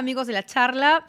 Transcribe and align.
amigos 0.00 0.26
de 0.26 0.32
la 0.32 0.44
charla. 0.44 1.06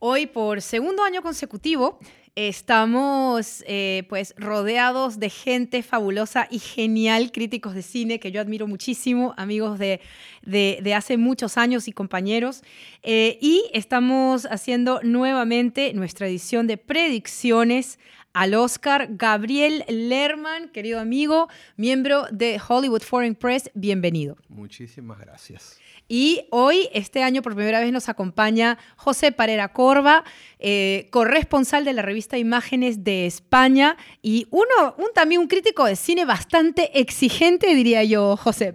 Hoy 0.00 0.26
por 0.26 0.60
segundo 0.60 1.04
año 1.04 1.22
consecutivo 1.22 2.00
Estamos 2.36 3.62
eh, 3.68 4.06
pues 4.08 4.34
rodeados 4.36 5.20
de 5.20 5.30
gente 5.30 5.84
fabulosa 5.84 6.48
y 6.50 6.58
genial, 6.58 7.30
críticos 7.30 7.74
de 7.74 7.82
cine 7.82 8.18
que 8.18 8.32
yo 8.32 8.40
admiro 8.40 8.66
muchísimo, 8.66 9.34
amigos 9.36 9.78
de, 9.78 10.00
de, 10.42 10.94
hace 10.94 11.16
muchos 11.16 11.56
años 11.56 11.86
y 11.86 11.92
compañeros. 11.92 12.64
Eh, 13.04 13.38
y 13.40 13.62
estamos 13.72 14.46
haciendo 14.46 15.00
nuevamente 15.04 15.94
nuestra 15.94 16.26
edición 16.26 16.66
de 16.66 16.76
predicciones 16.76 18.00
al 18.32 18.54
Oscar. 18.54 19.10
Gabriel 19.10 19.84
Lerman, 19.86 20.70
querido 20.70 20.98
amigo, 20.98 21.48
miembro 21.76 22.24
de 22.32 22.60
Hollywood 22.68 23.02
Foreign 23.02 23.36
Press, 23.36 23.70
bienvenido. 23.74 24.36
Muchísimas 24.48 25.20
gracias. 25.20 25.78
Y 26.08 26.46
hoy, 26.50 26.88
este 26.92 27.22
año, 27.22 27.40
por 27.40 27.54
primera 27.54 27.80
vez 27.80 27.90
nos 27.90 28.08
acompaña 28.08 28.78
José 28.96 29.32
Parera 29.32 29.72
Corva, 29.72 30.24
eh, 30.58 31.08
corresponsal 31.10 31.84
de 31.84 31.94
la 31.94 32.02
revista 32.02 32.36
Imágenes 32.36 33.04
de 33.04 33.26
España 33.26 33.96
y 34.20 34.46
uno, 34.50 34.94
un, 34.98 35.06
también 35.14 35.40
un 35.40 35.48
crítico 35.48 35.86
de 35.86 35.96
cine 35.96 36.24
bastante 36.24 37.00
exigente, 37.00 37.74
diría 37.74 38.04
yo, 38.04 38.36
José. 38.36 38.74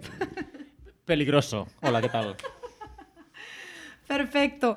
Peligroso. 1.04 1.68
Hola, 1.82 2.00
¿qué 2.00 2.08
tal? 2.08 2.36
Perfecto. 4.08 4.76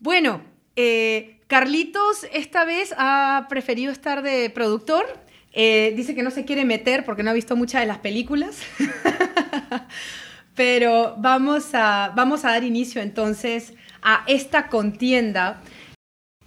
bueno, 0.00 0.42
eh, 0.74 1.40
Carlitos 1.46 2.26
esta 2.32 2.64
vez 2.64 2.94
ha 2.98 3.46
preferido 3.48 3.90
estar 3.90 4.22
de 4.22 4.50
productor. 4.50 5.06
Eh, 5.52 5.94
dice 5.96 6.14
que 6.14 6.22
no 6.22 6.30
se 6.30 6.44
quiere 6.44 6.64
meter 6.64 7.04
porque 7.04 7.22
no 7.22 7.30
ha 7.30 7.32
visto 7.32 7.56
muchas 7.56 7.80
de 7.80 7.86
las 7.86 7.98
películas. 7.98 8.60
Pero 10.58 11.14
vamos 11.18 11.70
a, 11.72 12.12
vamos 12.16 12.44
a 12.44 12.48
dar 12.48 12.64
inicio 12.64 13.00
entonces 13.00 13.74
a 14.02 14.24
esta 14.26 14.66
contienda. 14.66 15.62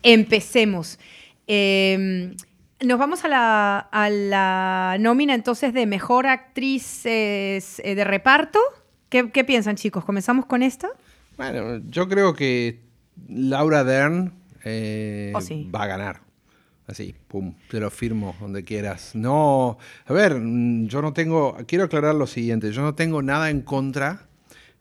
Empecemos. 0.03 0.99
Em, 1.47 2.35
nos 2.85 2.99
vamos 2.99 3.23
a 3.23 3.29
la, 3.29 3.79
a 3.79 4.09
la, 4.09 4.97
nómina 4.99 5.33
entonces 5.33 5.73
de 5.73 5.85
mejor 5.85 6.27
actriz 6.27 7.05
eh, 7.05 7.63
de 7.81 8.03
reparto. 8.03 8.59
¿Qué, 9.07 9.23
piensan 9.45 9.77
chicos? 9.77 10.03
¿Comenzamos 10.03 10.45
con 10.45 10.61
esta? 10.61 10.89
Bueno, 11.37 11.81
yo 11.87 12.09
creo 12.09 12.33
que 12.33 12.81
Laura 13.29 13.85
Dern 13.85 14.33
eh, 14.65 15.31
oh, 15.33 15.71
va 15.73 15.83
a 15.83 15.87
ganar. 15.87 16.21
Así, 16.91 17.15
pum, 17.29 17.55
te 17.69 17.79
lo 17.79 17.89
firmo 17.89 18.35
donde 18.41 18.65
quieras. 18.65 19.15
No, 19.15 19.77
a 20.05 20.13
ver, 20.13 20.35
mm, 20.35 20.87
yo 20.87 21.01
no 21.01 21.13
tengo, 21.13 21.55
quiero 21.65 21.85
aclarar 21.85 22.15
lo 22.15 22.27
siguiente, 22.27 22.71
yo 22.73 22.81
no 22.81 22.95
tengo 22.95 23.21
nada 23.21 23.49
en 23.49 23.61
contra 23.61 24.27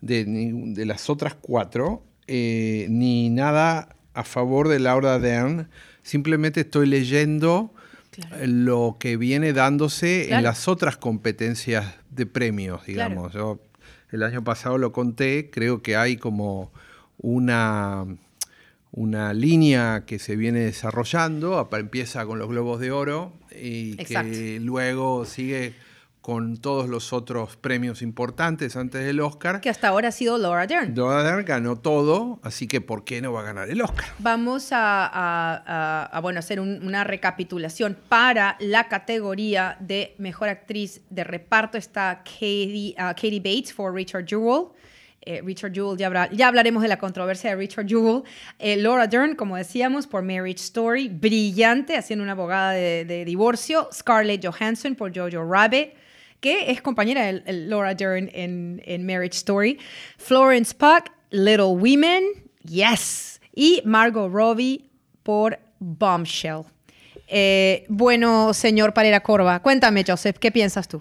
de, 0.01 0.25
de 0.25 0.85
las 0.87 1.09
otras 1.09 1.37
cuatro, 1.41 2.03
eh, 2.27 2.89
ni 2.91 3.31
nada 3.31 3.95
a 4.15 4.25
favor 4.25 4.67
de 4.67 4.81
Laura 4.81 5.21
Dern, 5.21 5.69
simplemente 6.03 6.61
estoy 6.63 6.87
leyendo 6.87 7.73
lo 8.45 8.97
que 8.99 9.17
viene 9.17 9.53
dándose 9.53 10.35
en 10.35 10.43
las 10.43 10.69
otras 10.69 10.97
competencias 10.97 11.95
de 12.11 12.27
premios, 12.27 12.85
digamos. 12.87 13.33
Yo 13.33 13.61
el 14.11 14.23
año 14.25 14.43
pasado 14.43 14.79
lo 14.79 14.93
conté, 14.93 15.51
creo 15.51 15.81
que 15.81 15.97
hay 15.97 16.17
como 16.17 16.73
una 17.19 18.05
una 18.93 19.33
línea 19.33 20.05
que 20.07 20.19
se 20.19 20.37
viene 20.37 20.61
desarrollando, 20.61 21.69
empieza 21.73 22.27
con 22.27 22.39
los 22.39 22.49
Globos 22.49 22.81
de 22.81 22.91
Oro 22.91 23.33
y 23.51 23.97
que 23.97 24.59
luego 24.61 25.25
sigue 25.25 25.75
con 26.21 26.59
todos 26.59 26.89
los 26.89 27.15
otros 27.15 27.57
premios 27.57 28.03
importantes 28.03 28.77
antes 28.77 29.05
del 29.05 29.21
Oscar. 29.21 29.61
Que 29.61 29.71
hasta 29.71 29.89
ahora 29.89 30.09
ha 30.09 30.13
sido 30.13 30.37
Laura 30.37 30.67
Dern. 30.67 30.95
Laura 30.95 31.23
Dern 31.23 31.45
ganó 31.47 31.77
todo, 31.77 32.41
así 32.43 32.67
que 32.67 32.81
¿por 32.81 33.05
qué 33.05 33.23
no 33.23 33.33
va 33.33 33.41
a 33.41 33.45
ganar 33.45 33.71
el 33.71 33.81
Oscar? 33.81 34.07
Vamos 34.19 34.69
a, 34.73 36.21
bueno, 36.23 36.39
hacer 36.41 36.61
una 36.61 37.05
recapitulación. 37.05 37.97
Para 38.09 38.57
la 38.61 38.89
categoría 38.89 39.79
de 39.81 40.15
Mejor 40.19 40.51
Actriz 40.51 41.01
de 41.09 41.25
Reparto 41.25 41.79
está 41.79 42.23
Katie, 42.23 42.95
uh, 42.99 43.15
Katie 43.15 43.41
Bates 43.41 43.73
por 43.73 43.95
Richard 43.95 44.27
Jewell. 44.27 44.67
Eh, 45.23 45.43
Richard 45.43 45.73
Jewell, 45.75 45.99
ya, 45.99 46.47
hablaremos 46.47 46.83
de 46.83 46.89
la 46.89 46.99
controversia 46.99 47.51
de 47.51 47.57
Richard 47.57 47.87
Jewell. 47.87 48.23
Eh, 48.59 48.77
Laura 48.77 49.07
Dern, 49.07 49.35
como 49.35 49.57
decíamos, 49.57 50.07
por 50.07 50.23
Marriage 50.23 50.63
Story, 50.63 51.09
brillante, 51.09 51.97
haciendo 51.97 52.23
una 52.23 52.33
abogada 52.33 52.73
de, 52.73 53.25
divorcio. 53.27 53.89
Scarlett 53.93 54.45
Johansson 54.45 54.95
por 54.95 55.15
Jojo 55.15 55.45
Rabbit, 55.45 55.93
que 56.41 56.71
es 56.71 56.81
compañera 56.81 57.33
de 57.33 57.53
Laura 57.53 57.95
Dern 57.95 58.31
en, 58.33 58.81
en 58.87 59.05
Marriage 59.05 59.37
Story. 59.37 59.79
Florence 60.17 60.75
Pugh, 60.75 61.05
Little 61.31 61.77
Women, 61.77 62.25
yes. 62.65 63.41
Y 63.55 63.83
Margot 63.85 64.33
Robbie 64.33 64.91
por 65.23 65.59
Bombshell. 65.81 66.65
Eh, 67.33 67.85
bueno, 67.89 68.53
señor 68.53 68.93
Parera 68.93 69.21
Corva, 69.21 69.63
cuéntame, 69.63 70.03
Joseph, 70.05 70.37
¿qué 70.41 70.51
piensas 70.51 70.89
tú? 70.89 71.01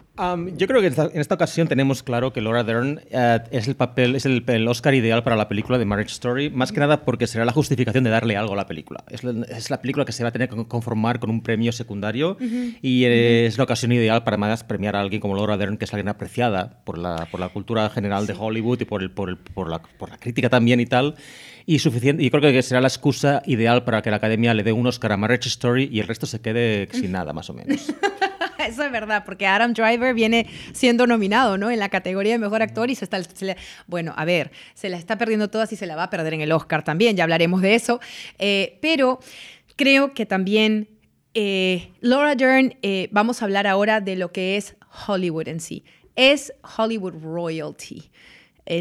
yo 0.57 0.67
creo 0.67 0.81
que 0.81 0.87
en 0.87 1.19
esta, 1.19 1.33
ocasión 1.33 1.67
tenemos 1.67 2.03
claro 2.03 2.33
que 2.33 2.41
Laura 2.41 2.63
Dern 2.63 3.01
eh, 3.09 3.39
es 3.49 3.67
el 3.67 3.75
papel, 3.75 4.15
es 4.15 4.25
el, 4.27 4.67
Oscar 4.67 4.93
ideal 4.93 5.23
para 5.23 5.35
la 5.35 5.47
película 5.47 5.79
de 5.79 5.85
Marriage 5.85 6.11
Story, 6.11 6.51
más 6.51 6.71
que 6.71 6.79
nada 6.81 7.03
porque 7.03 7.25
será 7.25 7.45
la 7.45 7.51
justificación 7.51 8.03
de 8.03 8.11
darle 8.11 8.37
algo 8.37 8.53
a 8.53 8.57
la 8.57 8.67
película. 8.67 9.03
Es 9.09 9.23
la, 9.71 9.81
película 9.81 10.05
que 10.05 10.11
se 10.11 10.21
va 10.21 10.29
a 10.29 10.31
tener 10.31 10.49
que 10.49 10.67
conformar 10.67 11.19
con 11.19 11.31
un 11.31 11.41
premio 11.41 11.71
secundario 11.71 12.37
y 12.39 13.05
es 13.05 13.57
la 13.57 13.63
ocasión 13.63 13.91
ideal 13.91 14.23
para 14.23 14.37
más 14.37 14.63
premiar 14.63 14.95
a 14.95 14.99
alguien 14.99 15.21
como 15.21 15.35
Laura 15.35 15.57
Dern, 15.57 15.77
que 15.77 15.85
es 15.85 15.93
alguien 15.93 16.09
apreciada 16.09 16.81
por 16.83 16.99
la, 16.99 17.27
por 17.31 17.39
la 17.39 17.49
cultura 17.49 17.89
general 17.89 18.27
de 18.27 18.35
Hollywood 18.37 18.81
y 18.81 18.85
por, 18.85 19.01
el, 19.01 19.09
por, 19.09 19.29
el, 19.29 19.37
por, 19.37 19.69
la, 19.69 19.81
por 19.81 20.09
la 20.09 20.17
crítica 20.17 20.49
también 20.49 20.79
y 20.79 20.85
tal 20.85 21.15
y 21.69 21.77
suficiente. 21.77 22.23
Y 22.23 22.31
creo 22.31 22.41
que 22.41 22.63
será 22.63 22.81
la 22.81 22.87
excusa 22.87 23.43
ideal 23.45 23.83
para 23.83 24.01
que 24.01 24.09
la 24.09 24.15
academia 24.15 24.55
le 24.55 24.63
dé 24.63 24.71
un 24.71 24.87
Oscar 24.87 25.11
a 25.11 25.17
Marriage 25.17 25.49
Story 25.49 25.87
y 25.91 25.99
el 25.99 26.07
resto 26.07 26.25
se 26.25 26.41
quede 26.41 26.89
sin 26.91 27.11
nada, 27.17 27.31
más 27.31 27.47
o 27.51 27.53
menos. 27.53 27.93
Eso 28.67 28.83
es 28.83 28.91
verdad, 28.91 29.23
porque 29.23 29.45
Adam 29.45 29.73
Driver 29.73 30.15
viene 30.15 30.47
siendo 30.73 31.05
nominado, 31.05 31.59
¿no? 31.59 31.69
En 31.69 31.77
la 31.77 31.89
categoría 31.89 32.31
de 32.31 32.39
mejor 32.39 32.63
actor 32.63 32.89
y 32.89 32.95
se 32.95 33.05
está. 33.05 33.21
bueno, 33.85 34.15
a 34.17 34.25
ver, 34.25 34.49
se 34.73 34.89
la 34.89 34.97
está 34.97 35.19
perdiendo 35.19 35.51
todas 35.51 35.71
y 35.71 35.75
se 35.75 35.85
la 35.85 35.95
va 35.95 36.05
a 36.05 36.09
perder 36.09 36.33
en 36.33 36.41
el 36.41 36.51
Oscar 36.51 36.83
también, 36.83 37.15
ya 37.15 37.21
hablaremos 37.21 37.61
de 37.61 37.75
eso. 37.75 37.99
Eh, 38.39 38.79
pero 38.81 39.19
creo 39.75 40.15
que 40.15 40.25
también 40.25 40.89
eh, 41.35 41.91
Laura 41.99 42.33
Dern, 42.33 42.79
eh, 42.81 43.09
vamos 43.11 43.43
a 43.43 43.45
hablar 43.45 43.67
ahora 43.67 44.01
de 44.01 44.15
lo 44.15 44.31
que 44.31 44.57
es 44.57 44.75
Hollywood 45.07 45.47
en 45.47 45.59
sí. 45.59 45.83
Es 46.15 46.51
Hollywood 46.77 47.13
royalty. 47.21 48.09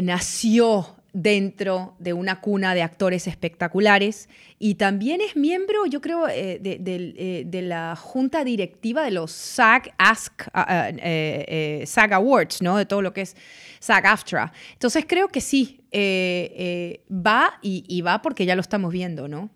nació 0.01 0.98
dentro 1.13 1.95
de 1.99 2.13
una 2.13 2.39
cuna 2.39 2.75
de 2.75 2.83
actores 2.83 3.27
espectaculares 3.27 4.29
y 4.59 4.75
también 4.75 5.21
es 5.21 5.35
miembro, 5.35 5.85
yo 5.85 6.01
creo, 6.01 6.27
eh, 6.27 6.61
eh, 6.63 7.43
de, 7.45 7.61
la 7.61 7.95
junta 7.95 8.43
directiva 8.43 9.03
de 9.03 9.11
los 9.11 9.31
SAG, 9.31 9.93
Ask, 9.97 10.43
ah, 10.53 10.65
ah, 10.67 10.89
eh, 10.91 11.83
SAG 11.85 12.13
Awards, 12.13 12.61
¿no? 12.61 12.77
De 12.77 12.85
todo 12.85 13.01
lo 13.01 13.13
que 13.13 13.21
es 13.21 13.35
SAG 13.79 14.05
AFTRA. 14.05 14.53
Entonces 14.73 15.05
creo 15.07 15.27
que 15.29 15.41
sí, 15.41 15.81
va 15.91 17.59
y, 17.61 18.01
va 18.01 18.21
porque 18.21 18.45
ya 18.45 18.55
lo 18.55 18.61
estamos 18.61 18.91
viendo, 18.91 19.27
¿no? 19.27 19.49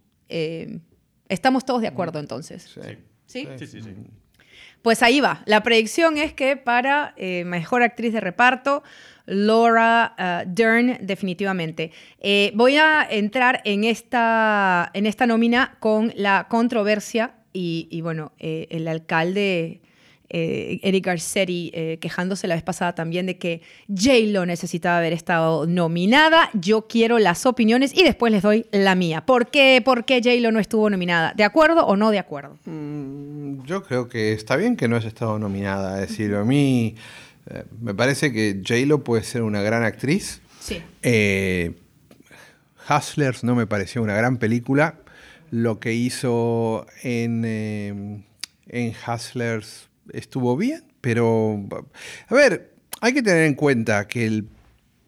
estamos 1.30 1.64
todos 1.64 1.82
de 1.82 1.88
acuerdo 1.88 2.20
entonces. 2.20 2.76
¿Sí? 3.26 3.48
Sí, 3.58 3.68
sí, 3.68 3.82
sí. 3.82 3.90
Pues 4.84 5.02
ahí 5.02 5.20
va. 5.20 5.42
La 5.46 5.64
predicción 5.64 6.18
es 6.18 6.34
que 6.34 6.56
para 6.58 7.16
mejor 7.18 7.82
actriz 7.82 8.14
de 8.14 8.20
reparto, 8.20 8.84
Laura 9.26 10.16
uh, 10.18 10.50
Dern, 10.50 10.98
definitivamente. 11.02 11.92
Eh, 12.20 12.52
voy 12.56 12.78
a 12.78 13.08
entrar 13.10 13.62
en 13.64 13.84
esta, 13.84 14.90
en 14.94 15.06
esta 15.06 15.26
nómina 15.26 15.78
con 15.80 16.12
la 16.16 16.48
controversia 16.50 17.36
y, 17.56 18.02
bueno, 18.02 18.32
eh, 18.40 18.68
el 18.72 18.88
alcalde 18.88 19.82
eh, 20.34 20.80
Eric 20.84 21.06
Garcetti 21.06 21.72
quejándose 22.02 22.48
la 22.48 22.56
vez 22.56 22.64
pasada 22.64 22.96
también 22.96 23.26
de 23.26 23.38
que 23.38 23.62
J-Lo 23.88 24.46
necesitaba 24.46 24.98
haber 24.98 25.14
estado 25.14 25.66
nominada. 25.68 26.50
Yo 26.54 26.88
quiero 26.88 27.20
las 27.20 27.46
opiniones 27.46 27.96
y 27.96 28.04
después 28.04 28.32
les 28.32 28.42
doy 28.42 28.66
la 28.72 28.96
mía. 28.96 29.26
¿Por 29.26 29.48
qué, 29.48 29.82
por 29.84 30.06
qué 30.06 30.22
J-Lo 30.24 30.52
no 30.52 30.60
estuvo 30.60 30.90
nominada? 30.90 31.34
¿De 31.36 31.44
acuerdo 31.44 31.86
o 31.86 31.96
no 31.96 32.12
de 32.12 32.20
acuerdo? 32.20 32.58
Mm, 32.66 33.64
yo 33.66 33.84
creo 33.84 34.10
que 34.10 34.34
está 34.34 34.56
bien 34.56 34.76
que 34.76 34.88
no 34.88 34.96
haya 34.96 35.08
estado 35.08 35.40
nominada. 35.40 36.02
Es 36.02 36.10
decir, 36.10 36.34
a 36.36 36.44
mí 36.44 36.96
eh, 37.50 37.64
me 37.82 37.94
parece 37.94 38.32
que 38.32 38.62
J-Lo 38.66 39.04
puede 39.04 39.24
ser 39.24 39.44
una 39.44 39.62
gran 39.62 39.84
actriz. 39.84 40.42
Sí. 40.60 40.82
Eh, 41.02 41.74
Hustlers 42.90 43.44
no 43.44 43.56
me 43.56 43.68
pareció 43.68 44.02
una 44.02 44.16
gran 44.16 44.38
película. 44.38 44.96
Lo 45.52 45.80
que 45.80 45.94
hizo 45.94 46.88
en, 47.04 47.44
eh, 47.46 48.24
en 48.68 48.94
Hustlers 49.08 49.90
estuvo 50.12 50.58
bien, 50.58 50.84
pero 51.02 51.64
a 52.28 52.34
ver, 52.34 52.74
hay 53.02 53.14
que 53.14 53.22
tener 53.22 53.46
en 53.46 53.56
cuenta 53.56 54.08
que 54.08 54.26
el 54.26 54.48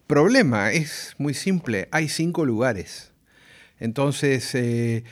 problema 0.06 0.72
es 0.72 1.14
muy 1.18 1.34
simple. 1.34 1.88
Hay 1.90 2.08
cinco 2.08 2.44
lugares. 2.44 3.12
Entonces, 3.78 4.54
en, 4.54 5.04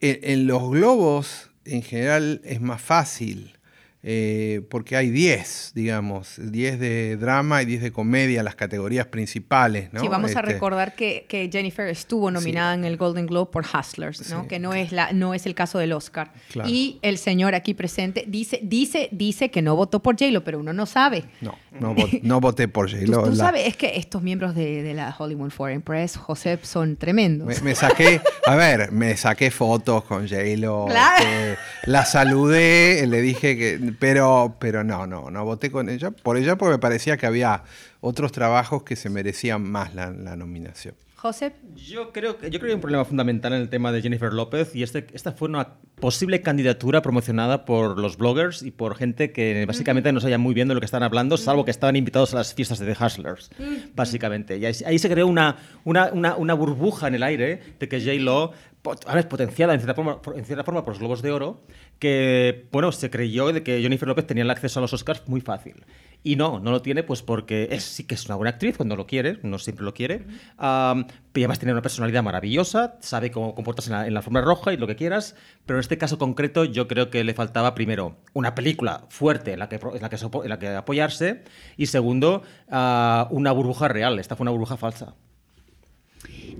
en 0.00 0.46
los 0.46 0.70
globos 0.70 1.50
en 1.64 1.82
general 1.82 2.40
es 2.44 2.60
más 2.60 2.80
fácil 2.80 3.59
eh, 4.02 4.62
porque 4.70 4.96
hay 4.96 5.10
10, 5.10 5.72
digamos, 5.74 6.36
10 6.38 6.80
de 6.80 7.16
drama 7.18 7.60
y 7.60 7.66
10 7.66 7.82
de 7.82 7.92
comedia, 7.92 8.42
las 8.42 8.54
categorías 8.54 9.06
principales. 9.06 9.92
¿no? 9.92 10.00
Sí, 10.00 10.08
vamos 10.08 10.34
a 10.34 10.40
este, 10.40 10.52
recordar 10.52 10.94
que, 10.94 11.26
que, 11.28 11.50
Jennifer 11.52 11.86
estuvo 11.86 12.30
nominada 12.30 12.72
en 12.72 12.84
el 12.84 12.96
Golden 12.96 13.26
Globe 13.26 13.50
por 13.52 13.66
Hustlers, 13.66 14.30
¿no? 14.30 14.48
que 14.48 14.58
no 14.58 14.72
es, 14.72 14.92
la, 14.92 15.12
no 15.12 15.34
es 15.34 15.44
el 15.44 15.54
caso 15.54 15.78
del 15.78 15.92
Oscar. 15.92 16.32
Y 16.66 16.98
el 17.02 17.18
señor 17.18 17.54
aquí 17.54 17.74
presente 17.74 18.24
dice, 18.26 18.60
dice, 18.62 19.10
dice 19.12 19.50
que 19.50 19.60
no 19.60 19.76
votó 19.76 20.00
por 20.00 20.18
J-Lo, 20.18 20.44
pero 20.44 20.60
uno 20.60 20.72
no 20.72 20.86
sabe. 20.86 21.24
No, 21.42 21.58
no, 21.78 21.94
no 22.22 22.40
voté 22.40 22.68
por 22.68 22.90
J-Lo. 22.90 23.24
Tú, 23.24 23.36
sabes, 23.36 23.66
es 23.66 23.76
que 23.76 23.96
estos 23.96 24.22
miembros 24.22 24.54
de, 24.54 24.82
de, 24.82 24.94
la 24.94 25.14
Hollywood 25.18 25.50
Foreign 25.50 25.82
Press, 25.82 26.16
José, 26.16 26.58
son 26.62 26.96
tremendos. 26.96 27.60
Me, 27.62 27.74
saqué, 27.74 28.22
a 28.46 28.56
ver, 28.56 28.92
me 28.92 29.14
saqué 29.18 29.50
fotos 29.50 30.04
con 30.04 30.26
J-Lo. 30.26 30.86
Claro. 30.90 31.24
Este, 31.24 31.58
la 31.84 32.04
saludé, 32.04 33.06
le 33.06 33.20
dije 33.20 33.56
que 33.56 33.89
pero, 33.98 34.56
pero 34.58 34.84
no, 34.84 35.06
no, 35.06 35.30
no 35.30 35.44
voté 35.44 35.70
con 35.70 35.88
ella, 35.88 36.10
por 36.10 36.36
ella 36.36 36.56
porque 36.56 36.72
me 36.72 36.78
parecía 36.78 37.16
que 37.16 37.26
había 37.26 37.64
otros 38.00 38.32
trabajos 38.32 38.82
que 38.82 38.96
se 38.96 39.10
merecían 39.10 39.62
más 39.62 39.94
la, 39.94 40.10
nominación. 40.10 40.94
José. 41.16 41.52
Yo 41.76 42.12
creo, 42.12 42.40
yo 42.40 42.48
creo 42.48 42.60
que 42.60 42.66
hay 42.68 42.74
un 42.74 42.80
problema 42.80 43.04
fundamental 43.04 43.52
en 43.52 43.60
el 43.60 43.68
tema 43.68 43.92
de 43.92 44.00
Jennifer 44.00 44.32
López 44.32 44.74
y 44.74 44.82
este, 44.82 45.06
esta 45.12 45.32
fue 45.32 45.48
una 45.48 45.74
posible 46.00 46.40
candidatura 46.40 47.02
promocionada 47.02 47.66
por 47.66 47.98
los 47.98 48.16
bloggers 48.16 48.62
y 48.62 48.70
por 48.70 48.96
gente 48.96 49.30
que 49.30 49.66
básicamente 49.66 50.12
no 50.12 50.20
sabía 50.20 50.38
muy 50.38 50.54
bien 50.54 50.68
de 50.68 50.74
lo 50.74 50.80
que 50.80 50.86
estaban 50.86 51.02
hablando, 51.02 51.36
salvo 51.36 51.66
que 51.66 51.70
estaban 51.70 51.94
invitados 51.94 52.32
a 52.32 52.38
las 52.38 52.54
fiestas 52.54 52.78
de 52.78 52.86
The 52.94 53.04
Hustlers, 53.04 53.50
básicamente. 53.94 54.56
Y 54.56 54.64
ahí, 54.64 54.98
se 54.98 55.10
creó 55.10 55.26
una, 55.26 55.58
una, 55.84 56.10
una, 56.10 56.36
una, 56.36 56.54
burbuja 56.54 57.08
en 57.08 57.16
el 57.16 57.22
aire 57.22 57.60
de 57.78 57.86
que 57.86 58.00
J-Lo 58.00 58.52
a 58.84 59.22
potenciada 59.28 59.74
en 59.74 59.80
cierta, 59.80 59.94
forma, 59.94 60.20
en 60.36 60.44
cierta 60.44 60.64
forma 60.64 60.84
por 60.84 60.94
los 60.94 60.98
Globos 60.98 61.22
de 61.22 61.30
Oro, 61.30 61.62
que, 61.98 62.66
bueno, 62.72 62.92
se 62.92 63.10
creyó 63.10 63.52
de 63.52 63.62
que 63.62 63.80
Jennifer 63.82 64.08
López 64.08 64.26
tenía 64.26 64.42
el 64.42 64.50
acceso 64.50 64.80
a 64.80 64.82
los 64.82 64.92
Oscars 64.92 65.22
muy 65.28 65.40
fácil. 65.40 65.84
Y 66.22 66.36
no, 66.36 66.60
no 66.60 66.70
lo 66.70 66.82
tiene 66.82 67.02
pues 67.02 67.22
porque 67.22 67.68
es, 67.70 67.82
sí 67.82 68.04
que 68.04 68.14
es 68.14 68.26
una 68.26 68.36
buena 68.36 68.50
actriz 68.50 68.76
cuando 68.76 68.96
lo 68.96 69.06
quiere, 69.06 69.38
no 69.42 69.58
siempre 69.58 69.84
lo 69.84 69.94
quiere. 69.94 70.24
pero 70.56 71.06
además 71.34 71.58
tiene 71.58 71.72
una 71.72 71.82
personalidad 71.82 72.22
maravillosa, 72.22 72.96
sabe 73.00 73.30
cómo 73.30 73.54
comportarse 73.54 73.90
en 73.90 73.96
la, 73.96 74.06
en 74.06 74.14
la 74.14 74.20
alfombra 74.20 74.42
roja 74.42 74.72
y 74.72 74.76
lo 74.76 74.86
que 74.86 74.96
quieras, 74.96 75.34
pero 75.66 75.78
en 75.78 75.80
este 75.80 75.98
caso 75.98 76.18
concreto 76.18 76.64
yo 76.64 76.88
creo 76.88 77.10
que 77.10 77.24
le 77.24 77.34
faltaba 77.34 77.74
primero 77.74 78.16
una 78.32 78.54
película 78.54 79.04
fuerte 79.08 79.52
en 79.52 79.58
la 79.58 79.68
que, 79.68 79.76
en 79.76 80.02
la 80.02 80.08
que, 80.08 80.16
en 80.16 80.48
la 80.48 80.58
que 80.58 80.68
apoyarse 80.68 81.44
y 81.76 81.86
segundo, 81.86 82.42
una 82.68 83.52
burbuja 83.52 83.88
real. 83.88 84.18
Esta 84.18 84.36
fue 84.36 84.44
una 84.44 84.52
burbuja 84.52 84.76
falsa. 84.76 85.14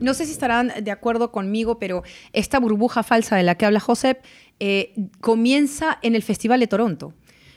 No 0.00 0.14
sé 0.14 0.26
si 0.26 0.32
estarán 0.32 0.72
de 0.82 0.90
acuerdo 0.90 1.30
conmigo, 1.30 1.78
pero 1.78 2.02
esta 2.32 2.58
burbuja 2.58 3.02
falsa 3.02 3.36
de 3.36 3.42
la 3.42 3.54
que 3.54 3.66
habla 3.66 3.80
Josep 3.80 4.24
eh, 4.58 4.94
comienza 5.20 5.98
en 6.02 6.14
el 6.14 6.22
Festival 6.22 6.60
de 6.60 6.66
Toronto. 6.66 7.14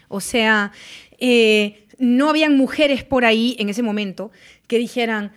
O 0.09 0.19
sea, 0.19 0.71
eh, 1.19 1.87
no 1.97 2.29
habían 2.29 2.57
mujeres 2.57 3.03
por 3.03 3.25
ahí 3.25 3.55
en 3.59 3.69
ese 3.69 3.81
momento 3.81 4.31
que 4.67 4.77
dijeran, 4.77 5.31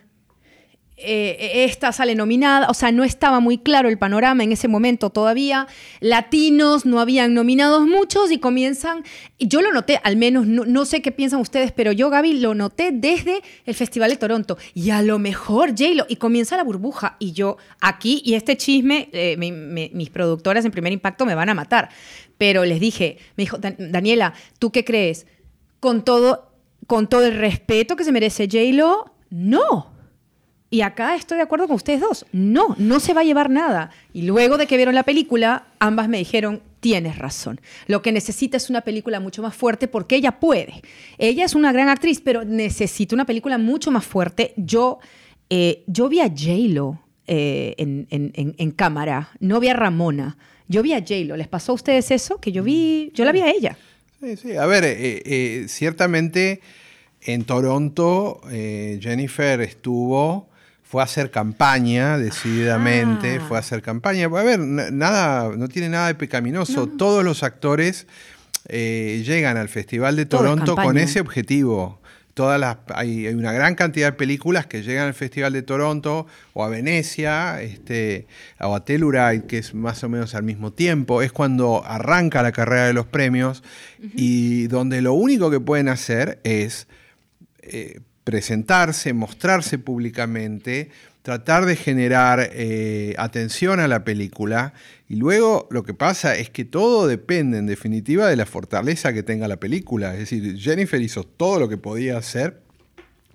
eh, 0.99 1.65
esta 1.67 1.93
sale 1.93 2.15
nominada, 2.15 2.71
o 2.71 2.75
sea, 2.75 2.91
no 2.91 3.05
estaba 3.05 3.39
muy 3.39 3.59
claro 3.59 3.91
el 3.91 3.99
panorama 3.99 4.45
en 4.45 4.53
ese 4.53 4.67
momento 4.67 5.11
todavía. 5.11 5.67
Latinos 6.01 6.87
no 6.87 7.01
habían 7.01 7.35
nominados 7.35 7.87
muchos 7.87 8.31
y 8.31 8.39
comienzan, 8.39 9.05
y 9.37 9.47
yo 9.49 9.61
lo 9.61 9.73
noté, 9.73 10.01
al 10.05 10.17
menos, 10.17 10.47
no, 10.47 10.85
sé 10.87 11.03
qué 11.03 11.13
piensan 11.13 11.41
ustedes, 11.41 11.71
pero 11.73 11.93
yo, 11.93 12.09
Gaby, 12.09 12.41
lo 12.41 12.55
noté 12.55 12.93
desde 12.93 13.43
el 13.67 13.75
Festival 13.75 14.11
de 14.11 14.17
Toronto. 14.17 14.57
Y 14.73 14.89
a 14.89 15.03
lo 15.03 15.19
mejor 15.19 15.71
J-Lo, 15.71 16.07
y 16.09 16.17
comienza 16.17 16.57
la 16.57 16.65
burbuja. 16.65 17.17
Y 17.19 17.33
yo 17.33 17.59
aquí, 17.83 18.23
y 18.25 18.33
este 18.33 18.57
chisme, 18.57 19.11
eh, 19.13 19.37
mis 19.37 20.09
productoras 20.09 20.65
en 20.65 20.71
primer 20.71 20.95
impacto 20.95 21.27
me 21.27 21.35
van 21.35 21.51
a 21.51 21.55
matar. 21.55 21.91
Pero 22.39 22.65
les 22.65 22.81
dije, 22.81 23.19
me 23.37 23.43
dijo, 23.43 23.59
Daniela, 23.59 24.33
¿tú 24.59 24.73
qué 24.73 24.85
crees? 24.85 25.27
Con 25.79 26.05
todo, 26.05 26.53
con 26.87 27.07
todo 27.07 27.27
el 27.27 27.37
respeto 27.37 27.97
que 27.97 28.05
se 28.05 28.13
merece 28.13 28.49
J-Lo, 28.51 29.13
no 29.29 29.96
y 30.69 30.81
acá 30.81 31.15
estoy 31.15 31.37
de 31.37 31.45
acuerdo 31.45 31.69
con 31.69 31.77
ustedes 31.77 32.01
dos. 32.01 32.27
No, 32.33 32.75
no 32.79 32.99
se 32.99 33.15
va 33.15 33.21
a 33.21 33.25
llevar 33.25 33.51
nada. 33.51 33.91
Y 34.13 34.23
luego 34.23 34.59
de 34.59 34.67
que 34.67 34.77
vieron 34.77 34.97
la 34.97 35.05
película, 35.05 35.69
ambas 35.79 36.09
me 36.09 36.19
dijeron, 36.19 36.61
tienes 36.81 37.19
razón. 37.19 37.61
Lo 37.87 38.03
que 38.03 38.11
necesita 38.11 38.57
es 38.57 38.69
una 38.69 38.81
película 38.81 39.21
mucho 39.21 39.43
más 39.43 39.55
fuerte 39.55 39.87
porque 39.87 40.17
ella 40.17 40.41
puede. 40.41 40.83
Ella 41.19 41.45
es 41.45 41.55
una 41.55 41.73
gran 41.73 41.89
actriz, 41.89 42.21
pero 42.21 42.45
necesita 42.45 43.15
una 43.15 43.27
película 43.27 43.59
mucho 43.59 43.93
más 43.93 44.05
fuerte. 44.05 44.55
Yo, 44.57 44.99
eh, 45.51 45.85
yo 45.87 46.09
vi 46.09 46.21
a 46.21 46.29
J-Lo 46.29 47.01
eh, 47.29 47.75
en, 47.79 48.71
cámara, 48.73 49.31
no 49.39 49.61
vi 49.61 49.69
a 49.69 49.75
Ramona. 49.75 50.37
Yo 50.67 50.83
vi 50.83 50.95
a 50.95 50.99
J-Lo. 50.99 51.37
¿Les 51.37 51.49
pasó 51.49 51.73
a 51.73 51.75
ustedes 51.77 52.11
eso? 52.11 52.41
Que 52.41 52.51
yo 52.51 52.65
vi, 52.65 53.13
yo 53.15 53.25
la 53.25 53.31
vi 53.31 53.41
a 53.41 53.51
ella. 53.51 53.79
Sí, 54.21 54.37
sí. 54.37 54.57
A 54.57 54.67
ver, 54.67 54.83
eh, 54.85 55.67
ciertamente 55.69 56.61
en 57.21 57.45
Toronto 57.45 58.41
Jennifer 58.51 59.61
estuvo 59.61 60.49
fue 60.89 61.03
a 61.03 61.05
hacer 61.05 61.31
campaña 61.33 62.17
decididamente, 62.17 63.39
ah. 63.41 63.45
fue 63.47 63.57
a 63.57 63.61
hacer 63.61 63.83
campaña. 63.83 64.27
A 64.27 64.43
ver, 64.43 64.61
nada, 64.61 65.51
no 65.57 65.69
tiene 65.69 65.89
nada 65.89 66.07
de 66.07 66.15
pecaminoso. 66.15 66.87
Todos 66.87 67.25
los 67.25 67.43
actores 67.43 68.07
eh, 68.69 69.23
llegan 69.27 69.57
al 69.57 69.69
Festival 69.69 70.15
de 70.15 70.27
Toronto 70.27 70.77
con 70.77 70.97
ese 70.97 71.21
objetivo. 71.21 72.01
Todas 72.35 72.61
las, 72.61 72.77
hay, 72.95 73.27
una 73.29 73.51
gran 73.51 73.75
cantidad 73.75 74.09
de 74.09 74.13
películas 74.13 74.67
que 74.67 74.83
llegan 74.83 75.07
al 75.09 75.15
Festival 75.15 75.55
de 75.55 75.63
Toronto 75.63 76.27
o 76.53 76.63
a 76.63 76.69
Venecia 76.69 77.63
este, 77.63 78.27
o 78.61 78.75
a 78.75 78.85
Telluride, 78.85 79.47
que 79.47 79.59
es 79.59 79.75
más 79.75 80.05
o 80.05 80.09
menos 80.09 80.37
al 80.37 80.45
mismo 80.45 80.73
tiempo. 80.73 81.21
Es 81.21 81.33
cuando 81.33 81.83
arranca 81.85 82.43
la 82.43 82.53
carrera 82.53 82.87
de 82.87 82.93
los 82.93 83.07
premios 83.07 83.65
y 84.15 84.69
donde 84.69 85.01
lo 85.01 85.15
único 85.15 85.51
que 85.51 85.59
pueden 85.59 85.89
hacer 85.89 86.39
es 86.45 86.87
eh, 87.63 88.01
presentarse, 88.27 89.13
mostrarse 89.13 89.79
públicamente, 89.79 90.91
tratar 91.23 91.65
de 91.65 91.77
generar 91.77 92.51
eh, 92.53 93.15
atención 93.19 93.79
a 93.79 93.87
la 93.87 94.03
película 94.03 94.75
y 95.09 95.15
luego 95.15 95.69
lo 95.71 95.85
que 95.85 95.95
pasa 95.95 96.35
es 96.37 96.51
que 96.51 96.65
todo 96.65 97.07
depende 97.07 97.59
en 97.59 97.67
definitiva 97.67 98.27
de 98.27 98.35
la 98.35 98.45
fortaleza 98.45 99.13
que 99.13 99.23
tenga 99.23 99.47
la 99.47 99.59
película. 99.59 100.15
Es 100.15 100.19
decir, 100.19 100.59
Jennifer 100.59 101.01
hizo 101.01 101.23
todo 101.23 101.61
lo 101.61 101.69
que 101.69 101.77
podía 101.77 102.19
hacer 102.19 102.61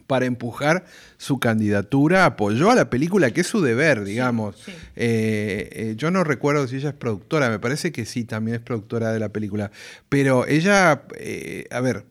para 0.08 0.26
empujar 0.26 0.84
su 1.16 1.40
candidatura, 1.40 2.26
apoyó 2.26 2.70
a 2.70 2.76
la 2.76 2.90
película, 2.90 3.32
que 3.32 3.42
es 3.42 3.48
su 3.48 3.62
deber, 3.62 4.04
digamos. 4.04 4.58
Eh, 4.98 5.70
eh, 5.72 5.94
yo 5.96 6.12
no 6.12 6.26
recuerdo 6.26 6.68
si 6.68 6.76
ella 6.76 6.90
es 6.90 6.96
productora, 6.96 7.50
me 7.50 7.60
parece 7.60 7.94
que 7.94 8.04
sí, 8.04 8.26
también 8.26 8.56
es 8.56 8.62
productora 8.62 9.14
de 9.14 9.20
la 9.20 9.30
película, 9.30 9.72
pero 10.10 10.46
ella, 10.48 11.04
a 11.72 11.80
ver, 11.80 12.11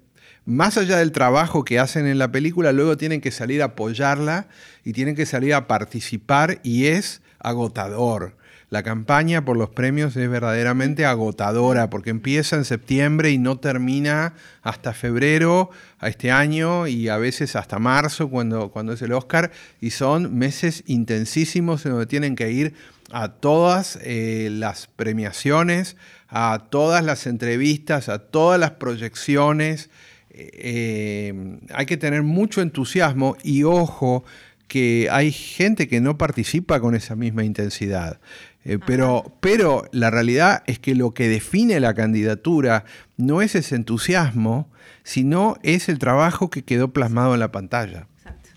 más 0.51 0.77
allá 0.77 0.99
del 0.99 1.13
trabajo 1.13 1.65
que 1.65 1.79
hacen 1.79 2.07
en 2.07 2.19
la 2.19 2.33
película, 2.33 2.73
luego 2.73 2.97
tienen 2.97 3.21
que 3.21 3.31
salir 3.31 3.63
a 3.63 3.67
apoyarla 3.67 4.49
y 4.85 4.93
tienen 4.93 5.15
que 5.15 5.25
salir 5.25 5.55
a 5.55 5.69
participar 5.69 6.61
y 6.63 6.87
es 6.87 7.23
agotador. 7.39 8.37
La 8.69 8.83
campaña 8.85 9.45
por 9.45 9.57
los 9.57 9.71
premios 9.71 10.17
es 10.17 10.31
verdaderamente 10.31 11.05
agotadora 11.05 11.91
porque 11.91 12.11
empieza 12.11 12.55
en 12.57 12.65
septiembre 12.65 13.31
y 13.31 13.39
no 13.39 13.59
termina 13.59 14.35
hasta 14.63 14.93
febrero 14.93 15.71
a 15.99 16.09
este 16.09 16.31
año 16.31 16.87
y 16.87 17.09
a 17.09 17.17
veces 17.17 17.57
hasta 17.57 17.79
marzo 17.81 18.29
cuando, 18.29 18.71
cuando 18.71 18.93
es 18.93 19.03
el 19.03 19.13
Oscar 19.13 19.51
y 19.81 19.91
son 19.91 20.37
meses 20.37 20.85
intensísimos 20.87 21.85
en 21.85 21.93
donde 21.93 22.07
tienen 22.07 22.37
que 22.37 22.51
ir 22.51 22.75
a 23.13 23.29
todas 23.29 23.99
eh, 24.03 24.49
las 24.53 24.87
premiaciones, 24.87 25.97
a 26.29 26.67
todas 26.71 27.05
las 27.05 27.27
entrevistas, 27.27 28.09
a 28.09 28.21
todas 28.21 28.61
las 28.61 28.73
proyecciones 28.73 29.91
eh, 30.33 31.59
hay 31.75 31.87
que 31.87 31.97
tener 31.97 32.23
mucho 32.23 32.63
entusiasmo 32.63 33.37
y 33.43 33.65
ojo 33.65 34.25
que 34.69 35.09
hay 35.11 35.33
gente 35.33 35.89
que 35.89 36.01
no 36.01 36.17
participa 36.17 36.81
con 36.81 36.95
esa 36.95 37.17
misma 37.17 37.45
intensidad. 37.45 38.21
Eh, 38.65 38.79
pero, 38.87 39.37
pero 39.41 39.85
la 39.91 40.11
realidad 40.11 40.63
es 40.67 40.79
que 40.79 40.95
lo 40.95 41.13
que 41.13 41.29
define 41.29 41.81
la 41.81 41.95
candidatura 41.95 42.85
no 43.17 43.43
es 43.43 43.57
ese 43.57 43.75
entusiasmo, 43.75 44.71
sino 45.03 45.57
es 45.63 45.89
el 45.89 45.99
trabajo 45.99 46.51
que 46.51 46.63
quedó 46.63 46.93
plasmado 46.93 47.35
en 47.35 47.41
la 47.41 47.51
pantalla. 47.51 48.07
Exacto. 48.19 48.51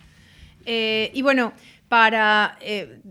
Eh, 0.66 1.10
y 1.16 1.24
bueno, 1.24 1.54
para 1.90 2.60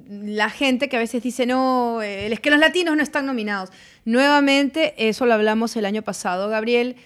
la 0.08 0.50
gente 0.50 0.88
que 0.88 0.96
a 0.96 1.00
veces 1.00 1.22
dice, 1.22 1.46
no, 1.46 2.02
es 2.02 2.38
que 2.40 2.50
los 2.50 2.60
latinos 2.60 2.96
no 2.96 3.02
están 3.02 3.26
nominados. 3.26 3.70
Nuevamente, 4.04 4.94
eso 5.08 5.26
lo 5.26 5.34
hablamos 5.34 5.74
el 5.76 5.86
año 5.86 6.02
pasado, 6.02 6.48
Gabriel. 6.48 6.96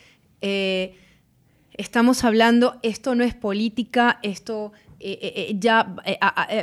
Estamos 1.78 2.24
hablando, 2.24 2.78
esto 2.82 3.14
no 3.14 3.22
es 3.22 3.34
política, 3.34 4.18
esto 4.22 4.72
eh, 4.98 5.18
eh, 5.20 5.32
eh, 5.36 5.56
ya 5.58 5.94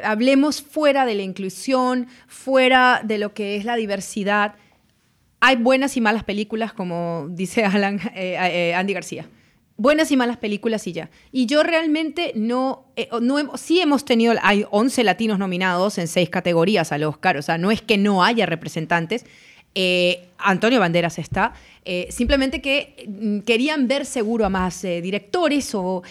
hablemos 0.04 0.64
fuera 0.64 1.06
de 1.06 1.14
la 1.14 1.22
inclusión, 1.22 2.08
fuera 2.28 3.02
de 3.04 3.20
lo 3.20 3.34
que 3.34 3.56
es 3.56 3.66
la 3.66 3.76
diversidad. 3.76 4.56
Hay 5.40 5.58
buenas 5.58 5.98
y 5.98 6.02
malas 6.02 6.24
películas, 6.24 6.74
como 6.74 7.28
dice 7.30 7.64
Alan, 7.66 8.00
Andy 8.76 8.94
García. 8.94 9.28
Buenas 9.78 10.12
y 10.12 10.18
malas 10.18 10.38
películas 10.38 10.88
y 10.88 10.94
ya. 10.94 11.12
Y 11.32 11.46
yo 11.46 11.62
realmente 11.62 12.32
no, 12.36 12.88
no 13.22 13.58
sí 13.58 13.82
hemos 13.82 14.06
tenido, 14.06 14.34
hay 14.42 14.66
11 14.72 15.04
latinos 15.04 15.38
nominados 15.38 16.00
en 16.00 16.08
seis 16.08 16.30
categorías 16.30 16.92
al 16.92 17.04
Oscar, 17.04 17.38
o 17.38 17.42
sea, 17.42 17.58
no 17.58 17.70
es 17.70 17.82
que 17.82 17.98
no 17.98 18.24
haya 18.24 18.46
representantes, 18.46 19.26
Eh, 19.76 20.28
Antonio 20.38 20.80
Banderas 20.80 21.20
está. 21.20 21.54
Eh, 21.86 22.08
simplemente 22.12 22.62
que 22.62 23.06
mm, 23.08 23.40
querían 23.40 23.88
ver 23.88 24.06
seguro 24.06 24.46
a 24.46 24.50
más 24.50 24.84
eh, 24.84 25.02
directores 25.02 25.72
o, 25.74 26.04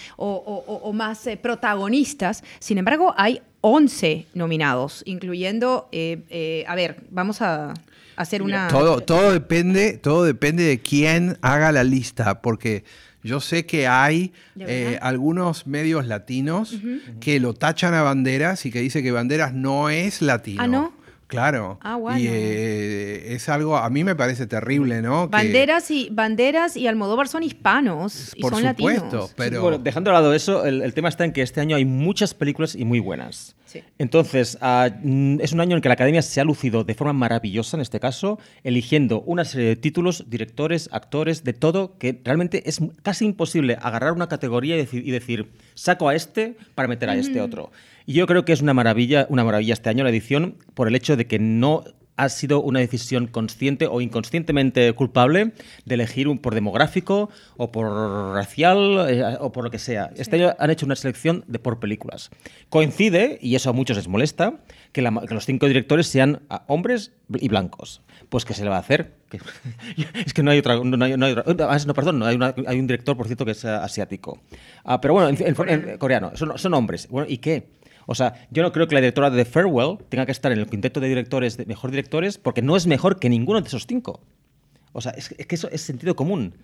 más 0.92 1.28
protagonistas. 1.40 2.42
Sin 2.58 2.78
embargo, 2.78 3.14
hay 3.16 3.40
11 3.60 4.26
nominados, 4.34 5.02
incluyendo, 5.06 5.88
a 6.66 6.74
ver, 6.74 6.96
vamos 7.10 7.40
a 7.40 7.74
hacer 8.16 8.42
una... 8.42 8.68
Todo, 8.68 9.00
todo, 9.02 9.32
depende, 9.32 9.98
todo 9.98 10.24
depende 10.24 10.64
de 10.64 10.80
quién 10.80 11.38
haga 11.40 11.70
la 11.70 11.84
lista, 11.84 12.42
porque 12.42 12.84
yo 13.22 13.38
sé 13.38 13.64
que 13.64 13.86
hay 13.86 14.32
algunos 15.00 15.66
medios 15.66 16.06
latinos 16.06 16.76
que 17.20 17.38
lo 17.38 17.54
tachan 17.54 17.94
a 17.94 18.02
Banderas 18.02 18.66
y 18.66 18.72
que 18.72 18.80
dice 18.80 19.02
que 19.02 19.12
Banderas 19.12 19.54
no 19.54 19.90
es 19.90 20.20
latino. 20.22 20.62
¿Ah, 20.62 20.66
no? 20.66 21.01
Claro. 21.32 21.78
Ah, 21.80 21.98
y 22.18 22.26
eh, 22.28 23.32
es 23.34 23.48
algo, 23.48 23.78
a 23.78 23.88
mí 23.88 24.04
me 24.04 24.14
parece 24.14 24.46
terrible, 24.46 25.00
¿no? 25.00 25.28
Banderas, 25.28 25.90
y, 25.90 26.10
Banderas 26.12 26.76
y 26.76 26.86
Almodóvar 26.86 27.26
son 27.26 27.42
hispanos 27.42 28.32
y 28.36 28.42
son 28.42 28.62
latinos. 28.62 29.32
Pero... 29.34 29.62
bueno, 29.62 29.78
dejando 29.78 30.10
de 30.10 30.12
lado 30.12 30.34
eso, 30.34 30.66
el, 30.66 30.92
tema 30.92 31.08
está 31.08 31.24
en 31.24 31.32
que 31.32 31.40
este 31.40 31.62
año 31.62 31.76
hay 31.76 31.86
muchas 31.86 32.34
películas 32.34 32.74
y 32.74 32.84
muy 32.84 33.00
buenas. 33.00 33.56
Entonces, 33.98 34.58
ah, 34.60 34.90
mm, 35.02 35.40
es 35.40 35.52
un 35.52 35.60
año 35.60 35.76
en 35.76 35.82
que 35.82 35.88
la 35.88 35.94
Academia 35.94 36.22
se 36.22 36.40
ha 36.40 36.44
lucido 36.44 36.84
de 36.84 36.94
forma 36.94 37.12
maravillosa, 37.12 37.76
en 37.76 37.80
este 37.80 38.00
caso, 38.00 38.38
eligiendo 38.64 39.22
una 39.22 39.44
serie 39.44 39.68
de 39.68 39.76
títulos, 39.76 40.24
directores, 40.28 40.88
actores, 40.92 41.44
de 41.44 41.52
todo, 41.52 41.98
que 41.98 42.20
realmente 42.24 42.68
es 42.68 42.80
casi 43.02 43.24
imposible 43.24 43.76
agarrar 43.80 44.12
una 44.12 44.28
categoría 44.28 44.76
y 44.76 45.10
decir, 45.10 45.52
saco 45.74 46.08
a 46.08 46.14
este 46.14 46.56
para 46.74 46.88
meter 46.88 47.10
a 47.10 47.16
este 47.16 47.40
otro. 47.40 47.70
Y 48.06 48.14
yo 48.14 48.26
creo 48.26 48.44
que 48.44 48.52
es 48.52 48.60
una 48.60 48.74
maravilla, 48.74 49.26
una 49.28 49.44
maravilla 49.44 49.74
este 49.74 49.90
año 49.90 50.04
la 50.04 50.10
edición 50.10 50.56
por 50.74 50.88
el 50.88 50.94
hecho 50.94 51.16
de 51.16 51.26
que 51.26 51.38
no 51.38 51.84
ha 52.22 52.28
sido 52.28 52.60
una 52.60 52.78
decisión 52.78 53.26
consciente 53.26 53.86
o 53.86 54.00
inconscientemente 54.00 54.92
culpable 54.92 55.52
de 55.84 55.94
elegir 55.94 56.28
un 56.28 56.38
por 56.38 56.54
demográfico 56.54 57.30
o 57.56 57.72
por 57.72 57.86
racial 58.34 59.06
eh, 59.08 59.36
o 59.40 59.50
por 59.50 59.64
lo 59.64 59.70
que 59.70 59.78
sea. 59.78 60.10
Este 60.16 60.36
año 60.36 60.54
han 60.58 60.70
hecho 60.70 60.86
una 60.86 60.94
selección 60.94 61.44
de 61.48 61.58
por 61.58 61.80
películas. 61.80 62.30
Coincide, 62.68 63.38
y 63.42 63.56
eso 63.56 63.70
a 63.70 63.72
muchos 63.72 63.96
les 63.96 64.06
molesta, 64.06 64.60
que, 64.92 65.02
los 65.02 65.46
cinco 65.46 65.66
directores 65.66 66.06
sean 66.06 66.42
ah, 66.48 66.64
hombres 66.68 67.12
y 67.28 67.48
blancos. 67.48 68.02
Pues 68.28 68.44
¿qué 68.44 68.54
se 68.54 68.62
le 68.62 68.70
va 68.70 68.76
a 68.76 68.80
hacer? 68.80 69.14
es 70.26 70.32
que 70.32 70.42
no 70.42 70.52
hay 70.52 70.58
otra... 70.58 70.76
No, 70.76 71.04
hay, 71.04 71.12
ah, 71.12 71.78
no, 71.86 71.94
perdón, 71.94 72.22
hay, 72.22 72.38
hay, 72.66 72.78
un 72.78 72.86
director, 72.86 73.16
por 73.16 73.26
cierto, 73.26 73.44
que 73.44 73.52
es 73.52 73.64
asiático. 73.64 74.40
Ah, 74.84 75.00
pero 75.00 75.14
bueno, 75.14 75.28
en, 75.28 75.98
coreano, 75.98 76.32
son, 76.34 76.56
son 76.56 76.74
hombres. 76.74 77.08
Bueno, 77.08 77.26
¿y 77.28 77.38
qué? 77.38 77.66
O 78.06 78.14
sea, 78.14 78.46
yo 78.50 78.62
no 78.62 78.72
creo 78.72 78.88
que 78.88 78.94
la 78.94 79.00
directora 79.00 79.30
de 79.30 79.44
Farewell 79.44 79.98
tenga 80.08 80.26
que 80.26 80.32
estar 80.32 80.52
en 80.52 80.58
el 80.58 80.68
quinteto 80.68 81.00
de 81.00 81.08
directores, 81.08 81.64
mejor 81.66 81.90
directores, 81.90 82.38
porque 82.38 82.62
no 82.62 82.76
es 82.76 82.86
mejor 82.86 83.18
que 83.18 83.28
ninguno 83.28 83.60
de 83.60 83.68
esos 83.68 83.86
cinco. 83.86 84.20
O 84.92 85.00
sea, 85.00 85.12
es 85.12 85.28
que 85.28 85.54
eso 85.54 85.68
es 85.70 85.80
sentido 85.82 86.16
común. 86.16 86.54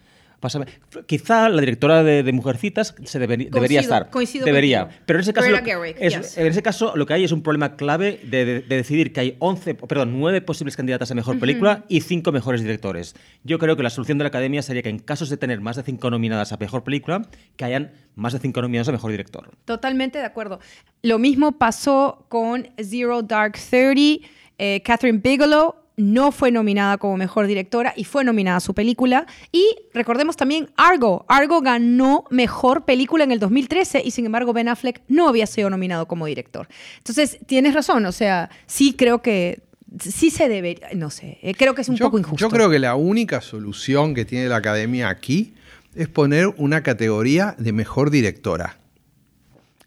Quizá 1.06 1.48
la 1.48 1.60
directora 1.60 2.04
de, 2.04 2.32
Mujercitas 2.32 2.94
se 3.04 3.18
debería 3.18 3.80
estar. 3.80 4.10
Coincido 4.10 4.44
debería. 4.44 4.88
Pero 5.04 5.18
en 5.18 5.22
ese, 5.22 5.32
caso, 5.32 5.50
lo, 5.50 5.58
en 5.58 6.46
ese 6.46 6.62
caso 6.62 6.96
lo 6.96 7.06
que 7.06 7.14
hay 7.14 7.24
es 7.24 7.32
un 7.32 7.42
problema 7.42 7.76
clave 7.76 8.20
de, 8.22 8.60
decidir 8.60 9.12
que 9.12 9.20
hay 9.20 9.36
11, 9.40 9.74
perdón, 9.74 10.18
9 10.20 10.40
posibles 10.42 10.76
candidatas 10.76 11.10
a 11.10 11.14
mejor 11.14 11.40
película 11.40 11.84
y 11.88 12.02
5 12.02 12.30
mejores 12.30 12.62
directores. 12.62 13.16
Yo 13.42 13.58
creo 13.58 13.76
que 13.76 13.82
la 13.82 13.90
solución 13.90 14.18
de 14.18 14.24
la 14.24 14.28
academia 14.28 14.62
sería 14.62 14.82
que 14.82 14.90
en 14.90 15.00
casos 15.00 15.28
de 15.28 15.36
tener 15.36 15.60
más 15.60 15.76
de 15.76 15.82
5 15.82 16.10
nominadas 16.10 16.52
a 16.52 16.56
mejor 16.56 16.84
película, 16.84 17.22
que 17.56 17.64
hayan 17.64 17.92
más 18.14 18.32
de 18.32 18.38
5 18.38 18.62
nominados 18.62 18.88
a 18.88 18.92
mejor 18.92 19.10
director. 19.10 19.50
Totalmente 19.64 20.18
de 20.18 20.24
acuerdo. 20.24 20.60
Lo 21.02 21.18
mismo 21.18 21.58
pasó 21.58 22.26
con 22.28 22.68
Zero 22.80 23.22
Dark 23.22 23.58
Thirty, 23.58 24.22
eh, 24.58 24.82
Catherine 24.84 25.18
Bigelow 25.18 25.87
no 25.98 26.32
fue 26.32 26.50
nominada 26.50 26.96
como 26.96 27.16
mejor 27.18 27.46
directora 27.46 27.92
y 27.94 28.04
fue 28.04 28.24
nominada 28.24 28.58
a 28.58 28.60
su 28.60 28.72
película. 28.72 29.26
Y 29.52 29.76
recordemos 29.92 30.36
también 30.36 30.70
Argo. 30.76 31.26
Argo 31.28 31.60
ganó 31.60 32.24
mejor 32.30 32.84
película 32.84 33.24
en 33.24 33.32
el 33.32 33.40
2013 33.40 34.02
y 34.04 34.12
sin 34.12 34.24
embargo 34.24 34.52
Ben 34.54 34.68
Affleck 34.68 35.02
no 35.08 35.28
había 35.28 35.46
sido 35.46 35.68
nominado 35.68 36.06
como 36.06 36.26
director. 36.26 36.68
Entonces, 36.98 37.38
tienes 37.46 37.74
razón, 37.74 38.06
o 38.06 38.12
sea, 38.12 38.48
sí 38.66 38.94
creo 38.94 39.20
que 39.20 39.62
sí 39.98 40.30
se 40.30 40.48
debe, 40.48 40.80
no 40.94 41.10
sé, 41.10 41.38
eh, 41.42 41.54
creo 41.54 41.74
que 41.74 41.82
es 41.82 41.88
un 41.88 41.98
poco 41.98 42.18
injusto. 42.18 42.38
Yo 42.38 42.50
creo 42.50 42.70
que 42.70 42.78
la 42.78 42.94
única 42.94 43.40
solución 43.40 44.14
que 44.14 44.24
tiene 44.24 44.48
la 44.48 44.56
academia 44.56 45.08
aquí 45.08 45.54
es 45.94 46.08
poner 46.08 46.48
una 46.58 46.82
categoría 46.82 47.56
de 47.58 47.72
mejor 47.72 48.10
directora 48.10 48.78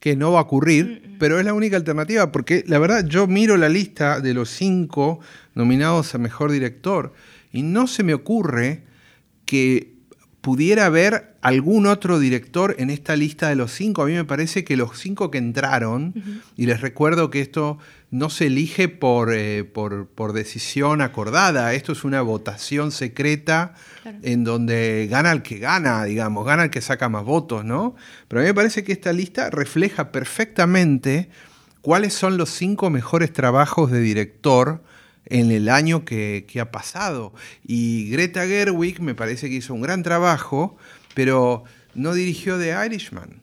que 0.02 0.18
no 0.18 0.34
va 0.34 0.40
a 0.40 0.44
ocurrir, 0.44 0.86
mm, 0.86 1.14
mm. 1.14 1.18
pero 1.20 1.40
es 1.40 1.46
la 1.46 1.54
única 1.54 1.78
alternativa, 1.78 2.34
porque 2.34 2.66
la 2.68 2.80
verdad 2.80 3.06
yo 3.08 3.28
miro 3.28 3.56
la 3.56 3.70
lista 3.70 4.20
de 4.20 4.34
los 4.34 4.50
cinco 4.50 5.22
nominados 5.56 6.14
a 6.14 6.18
Mejor 6.18 6.52
Director 6.52 7.14
y 7.54 7.62
no 7.62 7.88
se 7.88 8.04
me 8.04 8.14
ocurre 8.14 8.84
que 9.46 9.94
pudiera 10.42 10.88
haber 10.88 11.36
algún 11.42 11.86
otro 11.86 12.18
director 12.20 12.76
en 12.80 12.90
esta 12.90 13.16
lista 13.16 13.50
de 13.50 13.56
los 13.56 13.72
cinco. 13.72 14.02
A 14.02 14.08
mí 14.08 14.14
me 14.14 14.26
parece 14.26 14.64
que 14.64 14.76
los 14.76 14.98
cinco 14.98 15.30
que 15.30 15.38
entraron, 15.38 16.16
y 16.58 16.66
les 16.66 16.82
recuerdo 16.82 17.30
que 17.30 17.42
esto 17.42 17.78
no 18.12 18.30
se 18.30 18.48
elige 18.48 18.90
por, 18.90 19.34
eh, 19.34 19.64
por, 19.64 20.34
decisión 20.34 21.02
acordada, 21.02 21.74
esto 21.74 21.94
es 21.94 22.04
una 22.04 22.22
votación 22.22 22.92
secreta 22.92 23.74
en 24.22 24.44
donde 24.44 25.08
gana 25.10 25.32
el 25.32 25.42
que 25.42 25.60
gana, 25.60 26.04
digamos, 26.04 26.46
gana 26.46 26.66
el 26.66 26.70
que 26.70 26.82
saca 26.82 27.08
más 27.08 27.24
votos, 27.24 27.64
¿no? 27.64 27.96
Pero 28.28 28.42
a 28.42 28.44
mí 28.44 28.50
me 28.50 28.54
parece 28.54 28.84
que 28.84 28.92
esta 28.92 29.14
lista 29.14 29.50
refleja 29.50 30.12
perfectamente 30.12 31.30
cuáles 31.82 32.14
son 32.14 32.38
los 32.38 32.50
cinco 32.50 32.90
mejores 32.90 33.32
trabajos 33.32 33.90
de 33.92 34.02
director 34.02 34.84
en 35.26 35.50
el 35.52 35.70
año 35.70 36.04
que, 36.04 36.46
ha 36.60 36.72
pasado. 36.72 37.34
Y 37.64 38.10
Greta 38.10 38.46
Gerwig 38.46 39.02
me 39.02 39.16
parece 39.16 39.50
que 39.50 39.56
hizo 39.56 39.74
un 39.74 39.82
gran 39.82 40.04
trabajo, 40.04 40.76
pero 41.14 41.64
no 41.94 42.14
dirigió 42.14 42.60
The 42.60 42.76
Irishman. 42.86 43.42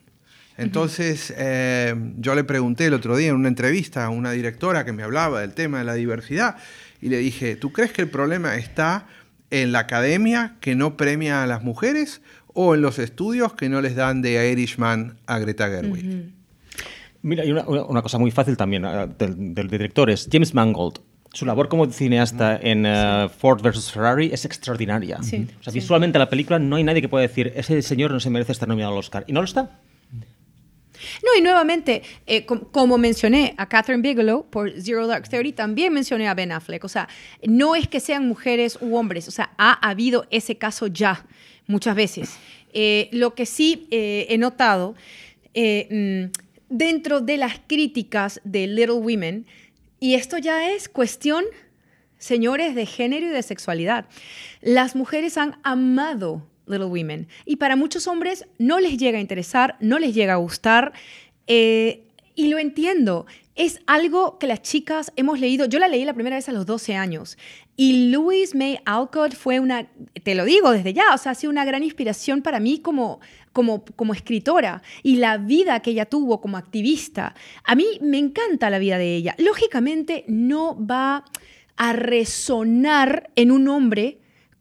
Entonces, 0.59 1.33
eh, 1.37 1.95
yo 2.19 2.35
le 2.35 2.43
pregunté 2.43 2.87
el 2.87 2.95
otro 2.95 3.17
día 3.17 3.29
en 3.29 3.37
una 3.37 3.49
entrevista 3.49 4.05
a 4.05 4.11
una 4.11 4.33
directora 4.33 4.85
que 4.85 4.93
me 4.93 5.05
hablaba 5.05 5.41
del 5.41 5.55
tema 5.55 5.79
de 5.79 5.85
la 5.85 5.95
diversidad 5.95 6.57
y 7.01 7.09
le 7.09 7.19
dije, 7.19 7.55
¿tú 7.55 7.73
crees 7.73 7.93
que 7.93 8.03
el 8.03 8.11
problema 8.11 8.57
está 8.57 9.07
en 9.51 9.71
la 9.71 9.79
academia 9.79 10.57
que 10.61 10.75
no 10.75 10.97
premia 10.97 11.45
a 11.45 11.47
las 11.47 11.63
mujeres 11.63 12.21
o 12.55 12.75
en 12.75 12.83
los 12.83 12.99
estudios 12.99 13.55
que 13.55 13.69
no 13.69 13.81
les 13.81 13.95
dan 13.95 14.21
de 14.21 14.51
Irishman 14.51 15.17
a 15.27 15.39
Greta 15.39 15.69
Gerwig? 15.69 16.33
Mira, 17.23 17.45
hay 17.45 17.53
una, 17.53 18.03
cosa 18.03 18.19
muy 18.19 18.33
fácil 18.33 18.57
también 18.57 18.85
eh, 18.85 19.09
del, 19.17 19.55
del 19.55 19.69
director 19.69 20.11
es 20.11 20.29
James 20.31 20.55
Mangold. 20.55 20.99
Su 21.33 21.47
labor 21.47 21.69
como 21.69 21.87
cineasta 21.87 22.59
en 22.61 22.85
eh, 22.85 23.29
Ford 23.39 23.63
vs. 23.63 23.93
Ferrari 23.93 24.31
es 24.33 24.45
extraordinaria. 24.45 25.19
visualmente 25.73 26.19
la 26.19 26.29
película 26.29 26.59
no 26.59 26.77
hay 26.77 26.83
nadie 26.83 27.01
que 27.01 27.09
pueda 27.09 27.23
decir, 27.23 27.53
ese 27.55 27.81
señor 27.83 28.11
no 28.11 28.19
se 28.19 28.31
merece 28.31 28.51
estar 28.51 28.69
nominado 28.69 28.95
al 28.95 28.99
Oscar. 28.99 29.25
Y 29.29 29.33
no 29.33 29.41
lo 29.41 29.45
está. 29.45 29.79
No, 31.25 31.39
y 31.39 31.43
nuevamente, 31.43 32.03
eh, 32.27 32.45
como 32.47 32.99
mencioné 32.99 33.55
a 33.57 33.69
Catherine 33.69 34.03
Bigelow 34.03 34.49
por 34.49 34.71
Zero 34.81 35.07
Dark 35.07 35.29
Thirty, 35.29 35.53
también 35.53 35.93
mencioné 35.93 36.29
a 36.29 36.35
Ben 36.35 36.53
Affleck. 36.53 36.85
O 36.85 36.89
sea, 36.89 37.09
no 37.43 37.77
es 37.77 37.89
que 37.89 38.01
sean 38.01 38.27
mujeres 38.27 38.79
u 38.81 38.97
hombres, 38.97 39.29
o 39.29 39.31
sea, 39.31 39.51
ha 39.59 39.73
habido 39.89 40.27
ese 40.31 40.57
caso 40.57 40.87
ya 40.87 41.27
muchas 41.67 41.95
veces. 41.95 42.37
Eh, 42.73 43.09
lo 43.13 43.35
que 43.35 43.47
sí 43.47 43.87
he 43.91 44.37
notado 44.39 44.95
mm, 45.55 46.25
dentro 46.69 47.21
de 47.21 47.37
las 47.37 47.61
críticas 47.67 48.41
de 48.45 48.67
Little 48.67 48.95
Women, 48.95 49.47
y 50.01 50.15
esto 50.15 50.39
ya 50.39 50.71
es 50.71 50.89
cuestión, 50.89 51.45
señores, 52.19 52.75
de 52.75 52.87
género 52.87 53.27
y 53.27 53.31
de 53.31 53.43
sexualidad. 53.43 54.07
Las 54.61 54.95
mujeres 54.95 55.37
han 55.39 55.59
amado 55.63 56.47
Little 56.69 56.87
Women 56.87 57.29
y 57.45 57.57
para 57.57 57.77
muchos 57.77 58.07
hombres 58.07 58.47
no 58.59 58.81
les 58.81 58.97
llega 58.97 59.19
a 59.19 59.21
interesar, 59.21 59.77
no 59.81 59.99
les 59.99 60.15
llega 60.15 60.35
a 60.35 60.37
gustar. 60.37 60.93
Eh, 61.47 62.05
y 62.39 62.47
lo 62.47 62.59
entiendo. 62.61 63.27
Es 63.57 63.81
algo 63.89 64.39
que 64.39 64.47
las 64.47 64.63
chicas 64.63 65.13
hemos 65.17 65.41
leído. 65.41 65.67
Yo 65.67 65.81
la 65.81 65.89
leí 65.89 66.05
la 66.05 66.15
primera 66.15 66.37
vez 66.37 66.49
a 66.49 66.53
los 66.53 66.67
12 66.67 66.95
años. 66.95 67.37
Y 67.75 68.11
Louise 68.11 68.57
May 68.57 68.79
Alcott 68.85 69.35
fue 69.35 69.59
una, 69.59 69.89
te 70.23 70.37
lo 70.37 70.45
digo 70.45 70.71
desde 70.71 70.93
ya, 70.93 71.15
o 71.15 71.19
sea, 71.19 71.33
ha 71.33 71.35
sido 71.35 71.51
una 71.51 71.65
gran 71.65 71.83
inspiración 71.83 72.43
para 72.43 72.61
mí 72.61 72.79
como, 72.79 73.19
como, 73.53 73.85
como 73.85 74.15
escritora 74.15 74.83
y 75.03 75.17
la 75.17 75.37
vida 75.37 75.81
que 75.81 75.91
ella 75.91 76.07
tuvo 76.07 76.41
como 76.41 76.57
activista. 76.57 77.35
A 77.65 77.75
mí 77.75 77.87
me 78.01 78.19
encanta 78.19 78.71
la 78.71 78.79
vida 78.79 78.99
de 78.99 79.17
ella. 79.17 79.35
Lógicamente 79.39 80.25
no 80.29 80.79
va 80.87 81.25
a 81.77 81.93
resonar 81.93 83.31
en 83.35 83.51
un 83.51 83.67
hombre 83.67 84.19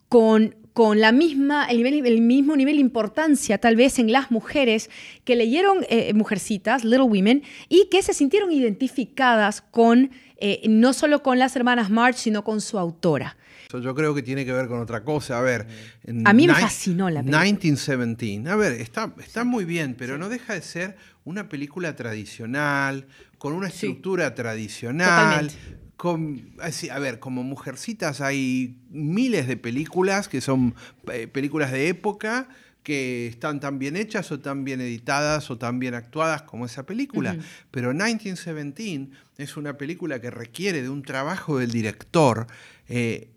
con, 0.10 0.56
con 0.78 1.00
la 1.00 1.12
misma, 1.12 1.66
el, 1.66 1.82
nivel, 1.82 2.06
el, 2.06 2.22
mismo 2.22 2.56
nivel 2.56 2.76
de 2.76 2.82
importancia 2.82 3.58
tal 3.58 3.76
vez 3.76 3.98
en 3.98 4.12
las 4.12 4.30
mujeres 4.30 4.92
que 5.24 5.36
leyeron 5.36 5.80
eh, 5.90 6.14
Mujercitas, 6.14 6.84
Little 6.84 7.02
Women, 7.02 7.42
y 7.68 7.90
que 7.90 8.04
se 8.04 8.14
sintieron 8.14 8.52
identificadas 8.52 9.62
con, 9.62 10.12
eh, 10.38 10.62
no 10.70 10.94
solo 10.94 11.24
con 11.24 11.40
las 11.40 11.56
hermanas 11.56 11.90
March, 11.90 12.18
sino 12.18 12.44
con 12.44 12.62
su 12.62 12.78
autora. 12.78 13.38
Yo 13.74 13.96
creo 13.96 14.14
que 14.14 14.22
tiene 14.22 14.46
que 14.46 14.54
ver 14.54 14.68
con 14.68 14.80
otra 14.80 15.04
cosa. 15.04 15.40
A 15.40 15.42
ver, 15.42 15.66
a 16.26 16.34
mí 16.34 16.46
me 16.46 16.54
fascinó 16.54 17.10
la 17.10 17.22
película. 17.22 17.42
1917. 17.42 18.48
A 18.48 18.56
ver, 18.56 18.74
está, 18.74 19.16
está 19.18 19.44
muy 19.44 19.66
bien, 19.66 19.96
pero 19.98 20.20
no 20.20 20.30
deja 20.30 20.54
de 20.54 20.62
ser 20.62 20.96
una 21.24 21.50
película 21.50 21.96
tradicional, 21.96 23.08
con 23.40 23.54
una 23.54 23.70
estructura 23.70 24.36
tradicional, 24.36 25.50
a 26.00 27.00
ver, 27.00 27.20
como 27.20 27.44
Mujercitas 27.44 28.22
hay 28.22 28.77
miles 28.89 29.48
de 29.48 29.58
películas 29.58 30.27
que 30.30 30.42
son 30.42 30.75
eh, 31.12 31.27
películas 31.27 31.72
de 31.72 31.88
época 31.88 32.50
que 32.84 33.27
están 33.27 33.60
tan 33.60 33.80
bien 33.80 33.98
hechas 33.98 34.32
o 34.32 34.39
tan 34.39 34.63
bien 34.63 34.80
editadas 34.80 35.51
o 35.51 35.58
tan 35.58 35.77
bien 35.77 35.94
actuadas 35.94 36.44
como 36.44 36.66
esa 36.66 36.86
película. 36.86 37.38
Pero 37.70 37.89
1917 37.89 39.10
es 39.38 39.58
una 39.58 39.77
película 39.77 40.22
que 40.22 40.32
requiere 40.32 40.82
de 40.82 40.89
un 40.89 41.04
trabajo 41.04 41.58
del 41.58 41.72
director 41.72 42.48
eh, 42.88 43.30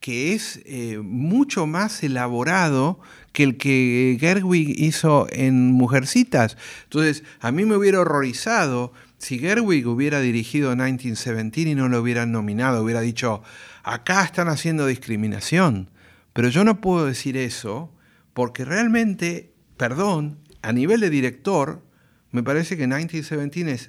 que 0.00 0.34
es 0.34 0.60
eh, 0.64 0.98
mucho 1.02 1.66
más 1.66 2.02
elaborado 2.02 3.00
que 3.32 3.44
el 3.44 3.56
que 3.56 4.16
Gerwig 4.20 4.78
hizo 4.78 5.26
en 5.30 5.72
Mujercitas. 5.72 6.56
Entonces, 6.84 7.24
a 7.40 7.50
mí 7.50 7.64
me 7.64 7.76
hubiera 7.76 8.00
horrorizado 8.00 8.92
si 9.18 9.38
Gerwig 9.38 9.86
hubiera 9.86 10.20
dirigido 10.20 10.70
1917 10.70 11.70
y 11.70 11.74
no 11.74 11.88
lo 11.88 12.00
hubieran 12.00 12.32
nominado, 12.32 12.82
hubiera 12.82 13.00
dicho, 13.00 13.42
acá 13.82 14.24
están 14.24 14.48
haciendo 14.48 14.86
discriminación. 14.86 15.90
Pero 16.32 16.48
yo 16.48 16.64
no 16.64 16.80
puedo 16.80 17.06
decir 17.06 17.36
eso 17.36 17.92
porque 18.32 18.64
realmente, 18.64 19.52
perdón, 19.76 20.38
a 20.62 20.72
nivel 20.72 21.00
de 21.00 21.10
director, 21.10 21.82
me 22.30 22.42
parece 22.42 22.76
que 22.76 22.86
1917 22.86 23.72
es 23.72 23.88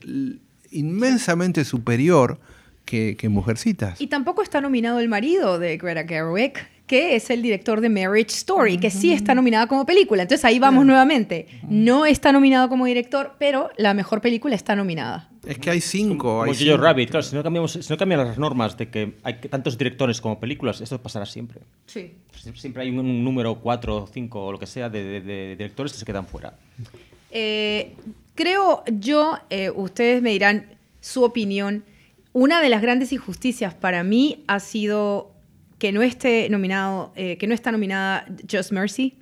inmensamente 0.71 1.63
superior 1.63 2.39
que, 2.85 3.29
Mujercitas. 3.29 4.01
Y 4.01 4.07
tampoco 4.07 4.41
está 4.41 4.61
nominado 4.61 4.99
el 4.99 5.09
marido 5.09 5.59
de 5.59 5.77
Greta 5.77 6.07
Gerwig, 6.07 6.53
que 6.89 7.15
es 7.15 7.29
el 7.29 7.43
director 7.43 7.81
de 7.81 7.89
Marriage 7.89 8.31
Story, 8.31 8.79
que 8.79 8.89
sí 8.89 9.13
está 9.13 9.35
nominada 9.35 9.67
como 9.67 9.85
película. 9.85 10.23
Entonces 10.23 10.43
ahí 10.43 10.57
vamos 10.57 10.87
nuevamente. 10.87 11.45
No 11.69 12.07
está 12.07 12.31
nominado 12.31 12.67
como 12.67 12.87
director, 12.87 13.35
pero 13.37 13.69
la 13.77 13.93
mejor 13.93 14.21
película 14.21 14.55
está 14.55 14.75
nominada. 14.75 15.29
Es 15.45 15.59
que 15.59 15.69
hay 15.69 15.81
cinco. 15.81 16.39
Como, 16.39 16.51
hay 16.51 16.75
Rabbit, 16.75 17.11
claro, 17.11 17.21
si 17.21 17.35
no, 17.35 17.43
cambiamos, 17.43 17.73
si 17.73 17.87
no 17.87 17.95
cambian 17.95 18.25
las 18.25 18.39
normas 18.39 18.75
de 18.75 18.89
que 18.89 19.17
hay 19.21 19.35
tantos 19.35 19.77
directores 19.77 20.19
como 20.19 20.39
películas, 20.39 20.81
esto 20.81 20.99
pasará 20.99 21.27
siempre. 21.27 21.61
Sí. 21.85 22.15
Siempre 22.55 22.81
hay 22.81 22.89
un, 22.89 23.23
número 23.23 23.59
cuatro, 23.59 24.09
cinco 24.11 24.47
o 24.47 24.51
lo 24.51 24.57
que 24.57 24.65
sea 24.65 24.89
de, 24.89 25.55
directores 25.55 25.93
que 25.93 25.99
se 25.99 26.05
quedan 26.05 26.25
fuera. 26.25 26.57
Eh, 27.29 27.93
creo 28.33 28.83
yo, 28.87 29.37
eh, 29.51 29.69
ustedes 29.69 30.23
me 30.23 30.31
dirán 30.31 30.65
su 31.01 31.23
opinión. 31.23 31.83
Una 32.33 32.63
de 32.63 32.69
las 32.69 32.81
grandes 32.81 33.13
injusticias 33.13 33.75
para 33.75 34.03
mí 34.03 34.43
ha 34.47 34.59
sido 34.59 35.35
que 35.79 35.91
no 35.91 36.01
esté 36.01 36.49
nominado, 36.49 37.13
eh, 37.15 37.37
que 37.37 37.47
no 37.47 37.53
está 37.53 37.71
nominada 37.71 38.25
Just 38.49 38.71
Mercy. 38.71 39.17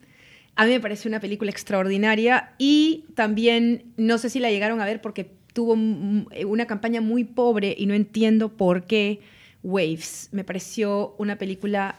A 0.55 0.65
mí 0.65 0.71
me 0.71 0.79
parece 0.79 1.07
una 1.07 1.19
película 1.19 1.51
extraordinaria 1.51 2.53
y 2.57 3.05
también 3.15 3.93
no 3.95 4.17
sé 4.17 4.29
si 4.29 4.39
la 4.39 4.49
llegaron 4.49 4.81
a 4.81 4.85
ver 4.85 5.01
porque 5.01 5.31
tuvo 5.53 5.73
una 5.73 6.65
campaña 6.65 6.99
muy 6.99 7.23
pobre 7.23 7.75
y 7.77 7.85
no 7.85 7.93
entiendo 7.93 8.49
por 8.49 8.85
qué 8.85 9.21
Waves. 9.63 10.29
Me 10.31 10.43
pareció 10.43 11.15
una 11.17 11.37
película 11.37 11.95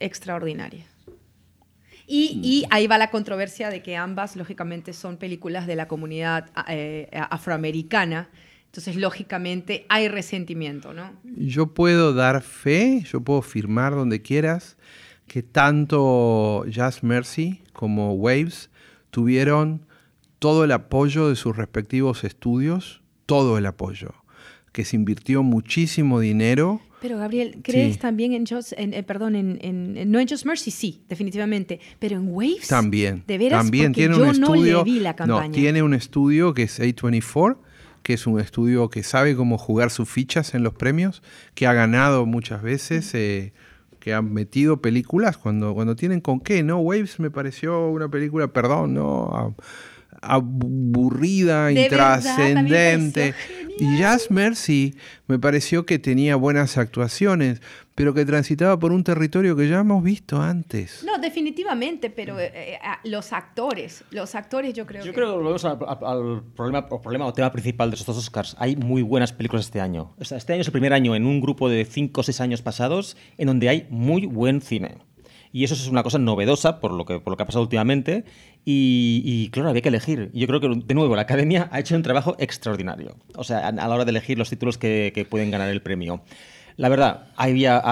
extraordinaria. 0.00 0.84
Y, 2.06 2.66
ahí 2.68 2.86
va 2.86 2.98
la 2.98 3.10
controversia 3.10 3.70
de 3.70 3.82
que 3.82 3.96
ambas, 3.96 4.36
lógicamente, 4.36 4.92
son 4.92 5.16
películas 5.16 5.66
de 5.66 5.76
la 5.76 5.88
comunidad 5.88 6.50
eh, 6.68 7.08
afroamericana. 7.12 8.28
Entonces, 8.72 8.96
lógicamente, 8.96 9.84
hay 9.90 10.08
resentimiento, 10.08 10.94
¿no? 10.94 11.12
Yo 11.24 11.74
puedo 11.74 12.14
dar 12.14 12.40
fe, 12.40 13.04
yo 13.06 13.20
puedo 13.20 13.42
firmar 13.42 13.94
donde 13.94 14.22
quieras 14.22 14.78
que 15.26 15.42
tanto 15.42 16.64
Just 16.74 17.02
Mercy 17.02 17.60
como 17.74 18.14
Waves 18.14 18.70
tuvieron 19.10 19.84
todo 20.38 20.64
el 20.64 20.72
apoyo 20.72 21.28
de 21.28 21.36
sus 21.36 21.54
respectivos 21.54 22.24
estudios, 22.24 23.02
todo 23.26 23.58
el 23.58 23.66
apoyo, 23.66 24.14
que 24.72 24.86
se 24.86 24.96
invirtió 24.96 25.42
muchísimo 25.42 26.18
dinero 26.18 26.80
pero 27.02 27.18
Gabriel, 27.18 27.56
¿crees 27.64 27.98
también 27.98 28.32
en 28.32 28.46
Just, 28.46 28.74
en, 28.76 28.94
eh, 28.94 29.02
perdón, 29.02 29.34
en, 29.34 30.10
no 30.10 30.20
en 30.20 30.28
Just 30.28 30.46
Mercy, 30.46 30.70
sí, 30.70 31.02
definitivamente, 31.08 31.80
pero 31.98 32.14
en 32.14 32.28
Waves, 32.28 32.68
también, 32.68 33.24
de 33.26 33.38
veras, 33.38 33.60
también 33.64 33.92
tiene 33.92 34.16
yo 34.16 34.22
un 34.22 34.28
estudio, 34.28 34.78
no 34.78 34.84
le 34.84 34.90
vi 34.92 35.00
la 35.00 35.16
campaña. 35.16 35.48
No, 35.48 35.52
tiene 35.52 35.82
un 35.82 35.94
estudio 35.94 36.54
que 36.54 36.62
es 36.62 36.78
A24, 36.78 37.56
que 38.02 38.14
es 38.14 38.26
un 38.26 38.40
estudio 38.40 38.90
que 38.90 39.02
sabe 39.02 39.36
cómo 39.36 39.58
jugar 39.58 39.90
sus 39.90 40.08
fichas 40.08 40.54
en 40.54 40.62
los 40.62 40.74
premios, 40.74 41.22
que 41.54 41.66
ha 41.66 41.72
ganado 41.72 42.26
muchas 42.26 42.62
veces. 42.62 43.14
Eh, 43.14 43.52
que 43.98 44.12
han 44.12 44.32
metido 44.32 44.82
películas 44.82 45.36
cuando, 45.36 45.74
cuando 45.74 45.94
tienen 45.94 46.20
con 46.20 46.40
qué, 46.40 46.64
¿no? 46.64 46.78
Waves 46.80 47.20
me 47.20 47.30
pareció 47.30 47.86
una 47.86 48.08
película, 48.08 48.48
perdón, 48.48 48.94
¿no? 48.94 49.54
aburrida, 50.22 51.72
intrascendente. 51.72 53.34
Y 53.78 53.98
Jazz 53.98 54.30
Mercy 54.30 54.94
me 55.26 55.38
pareció 55.38 55.84
que 55.84 55.98
tenía 55.98 56.36
buenas 56.36 56.78
actuaciones, 56.78 57.60
pero 57.94 58.14
que 58.14 58.24
transitaba 58.24 58.78
por 58.78 58.92
un 58.92 59.04
territorio 59.04 59.56
que 59.56 59.68
ya 59.68 59.80
hemos 59.80 60.02
visto 60.02 60.40
antes. 60.40 61.04
No, 61.04 61.18
definitivamente, 61.18 62.10
pero 62.10 62.38
eh, 62.38 62.52
eh, 62.54 62.78
los 63.04 63.32
actores, 63.32 64.04
los 64.10 64.34
actores 64.34 64.74
yo 64.74 64.86
creo 64.86 65.04
yo 65.04 65.12
que... 65.12 65.16
creo 65.16 65.30
que 65.30 65.36
volvemos 65.36 65.64
al, 65.64 65.78
problema, 66.54 66.86
o 66.90 67.00
problema 67.00 67.26
o 67.26 67.32
tema 67.32 67.52
principal 67.52 67.90
de 67.90 67.96
estos 67.96 68.16
Oscars. 68.16 68.56
Hay 68.58 68.76
muy 68.76 69.02
buenas 69.02 69.32
películas 69.32 69.66
este 69.66 69.80
año. 69.80 70.14
Este 70.18 70.52
año 70.52 70.62
es 70.62 70.68
el 70.68 70.72
primer 70.72 70.92
año 70.92 71.14
en 71.14 71.26
un 71.26 71.40
grupo 71.40 71.68
de 71.68 71.84
5 71.84 72.20
o 72.20 72.24
6 72.24 72.40
años 72.40 72.62
pasados 72.62 73.16
en 73.38 73.46
donde 73.46 73.68
hay 73.68 73.86
muy 73.90 74.26
buen 74.26 74.60
cine. 74.60 74.96
Y 75.52 75.64
eso 75.64 75.74
es 75.74 75.86
una 75.86 76.02
cosa 76.02 76.18
novedosa 76.18 76.80
por 76.80 76.92
lo 76.92 77.04
que, 77.04 77.20
por 77.20 77.32
lo 77.32 77.36
que 77.36 77.42
ha 77.42 77.46
pasado 77.46 77.62
últimamente. 77.62 78.24
Y, 78.64 79.50
claro, 79.50 79.68
había 79.68 79.82
que 79.82 79.88
elegir. 79.88 80.30
Yo 80.32 80.46
creo 80.46 80.60
que, 80.60 80.68
de 80.68 80.94
nuevo, 80.94 81.14
la 81.14 81.22
academia 81.22 81.68
ha 81.72 81.80
hecho 81.80 81.94
un 81.94 82.02
trabajo 82.02 82.36
extraordinario. 82.38 83.16
O 83.36 83.44
sea, 83.44 83.68
a, 83.68 83.72
la 83.72 83.88
hora 83.88 84.04
de 84.04 84.10
elegir 84.10 84.38
los 84.38 84.48
títulos 84.48 84.78
que, 84.78 85.26
pueden 85.28 85.50
ganar 85.50 85.68
el 85.68 85.82
premio. 85.82 86.22
La 86.76 86.88
verdad, 86.88 87.28
había, 87.36 87.82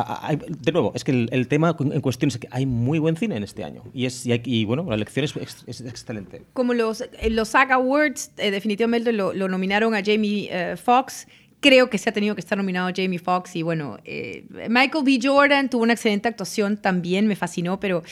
de 0.49 0.73
nuevo, 0.73 0.93
es 0.95 1.05
que 1.05 1.29
el, 1.31 1.49
tema 1.49 1.77
en 1.79 2.01
cuestión 2.01 2.29
es 2.29 2.38
que 2.38 2.49
hay 2.51 2.66
muy 2.66 2.99
buen 2.99 3.16
cine 3.16 3.37
en 3.37 3.43
este 3.43 3.64
año. 3.64 3.83
Y, 3.93 4.07
es, 4.07 4.25
y, 4.27 4.64
bueno, 4.64 4.85
la 4.88 4.95
elección 4.95 5.25
es, 5.25 5.81
excelente. 5.81 6.43
Como 6.53 6.75
los, 6.75 7.05
los 7.29 7.49
SAG 7.49 7.73
Awards, 7.73 8.33
eh, 8.38 8.51
definitivamente 8.51 9.12
lo, 9.12 9.33
nominaron 9.33 9.95
a 9.95 10.03
Jamie 10.05 10.49
eh, 10.51 10.77
Foxx 10.77 11.27
creo 11.61 11.90
que 11.90 11.99
se 11.99 12.09
ha 12.09 12.12
tenido 12.12 12.35
que 12.35 12.40
estar 12.40 12.57
nominado 12.57 12.90
Jamie 12.95 13.19
Foxx 13.19 13.55
y 13.55 13.62
bueno, 13.62 13.99
eh, 14.05 14.47
Michael 14.71 15.05
B. 15.05 15.19
Jordan 15.23 15.69
tuvo 15.69 15.83
una 15.83 15.93
excelente 15.93 16.27
actuación 16.27 16.79
también, 16.79 17.27
me 17.27 17.37
fascinó, 17.37 17.79
pero... 17.79 18.03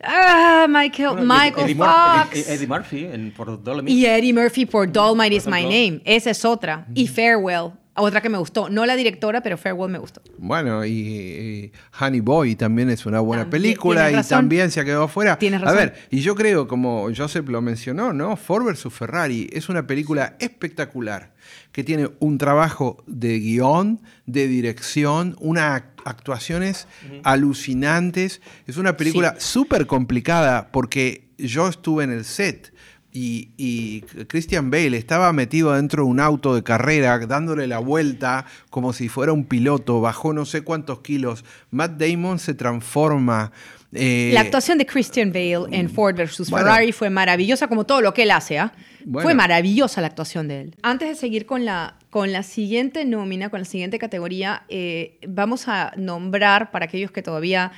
Ah, 0.00 0.66
Michael, 0.68 1.26
Michael 1.26 1.76
Fox. 1.76 2.48
Eddie, 2.48 2.68
Murphy 2.68 3.04
en, 3.04 3.32
por 3.32 3.60
Dolomite. 3.60 3.92
Y 3.92 4.06
Eddie 4.06 4.32
Murphy 4.32 4.64
por 4.64 4.90
Dolomite 4.92 5.34
is 5.34 5.46
My 5.48 5.64
Name. 5.64 6.00
Esa 6.04 6.30
es 6.30 6.44
otra. 6.44 6.86
Y 6.94 7.08
Farewell. 7.08 7.72
Otra 7.98 8.20
que 8.20 8.28
me 8.28 8.38
gustó. 8.38 8.68
No 8.70 8.86
la 8.86 8.96
directora, 8.96 9.42
pero 9.42 9.56
Farewell 9.58 9.90
me 9.90 9.98
gustó. 9.98 10.22
Bueno, 10.38 10.84
y, 10.86 11.72
Honey 12.00 12.20
Boy 12.20 12.56
también 12.56 12.90
es 12.90 13.06
una 13.06 13.20
buena 13.20 13.50
película 13.50 14.10
y 14.10 14.22
también 14.22 14.70
se 14.70 14.80
ha 14.80 14.84
quedado 14.84 15.04
afuera. 15.04 15.38
Tienes 15.38 15.60
razón. 15.60 15.76
A 15.76 15.80
ver, 15.80 15.94
y 16.10 16.20
yo 16.20 16.34
creo, 16.34 16.68
como 16.68 17.08
Joseph 17.14 17.48
lo 17.48 17.60
mencionó, 17.60 18.12
¿no? 18.12 18.36
Ford 18.36 18.64
vs. 18.64 18.92
Ferrari 18.92 19.48
es 19.52 19.68
una 19.68 19.86
película 19.86 20.36
espectacular 20.38 21.32
que 21.72 21.84
tiene 21.84 22.10
un 22.18 22.38
trabajo 22.38 23.02
de 23.06 23.38
guion, 23.38 24.00
de 24.26 24.48
dirección, 24.48 25.36
unas 25.40 25.82
actuaciones 26.04 26.86
alucinantes. 27.24 28.40
Es 28.66 28.76
una 28.76 28.96
película 28.96 29.36
súper 29.38 29.86
complicada 29.86 30.70
porque 30.72 31.28
yo 31.38 31.68
estuve 31.68 32.04
en 32.04 32.10
el 32.10 32.24
set. 32.24 32.72
Y, 33.12 34.04
Christian 34.28 34.70
Bale 34.70 34.96
estaba 34.96 35.32
metido 35.32 35.72
dentro 35.72 36.04
de 36.04 36.10
un 36.10 36.20
auto 36.20 36.54
de 36.54 36.62
carrera, 36.62 37.18
dándole 37.18 37.66
la 37.66 37.78
vuelta 37.78 38.44
como 38.70 38.92
si 38.92 39.08
fuera 39.08 39.32
un 39.32 39.44
piloto, 39.44 40.00
bajó 40.00 40.32
no 40.32 40.44
sé 40.44 40.62
cuántos 40.62 41.00
kilos. 41.00 41.44
Matt 41.70 41.92
Damon 41.98 42.38
se 42.38 42.54
transforma. 42.54 43.50
Eh, 43.92 44.30
la 44.34 44.42
actuación 44.42 44.76
de 44.76 44.84
Christian 44.84 45.32
Bale 45.32 45.66
en 45.70 45.88
Ford 45.88 46.14
vs. 46.14 46.50
Ferrari 46.50 46.92
fue 46.92 47.08
maravillosa, 47.08 47.68
como 47.68 47.84
todo 47.84 48.02
lo 48.02 48.12
que 48.12 48.24
él 48.24 48.30
hace. 48.30 48.58
¿ah? 48.58 48.72
Fue 49.10 49.34
maravillosa 49.34 50.00
la 50.02 50.08
actuación 50.08 50.46
de 50.48 50.60
él. 50.60 50.76
Antes 50.82 51.08
de 51.08 51.14
seguir 51.14 51.46
con 51.46 51.64
la, 51.64 51.96
con 52.10 52.30
la 52.32 52.42
siguiente 52.42 53.04
nómina, 53.06 53.48
con 53.48 53.60
la 53.60 53.64
siguiente 53.64 53.98
categoría, 53.98 54.64
eh, 54.68 55.18
vamos 55.26 55.68
a 55.68 55.92
nombrar 55.96 56.70
para 56.70 56.84
aquellos 56.84 57.10
que 57.10 57.22
todavía 57.22 57.72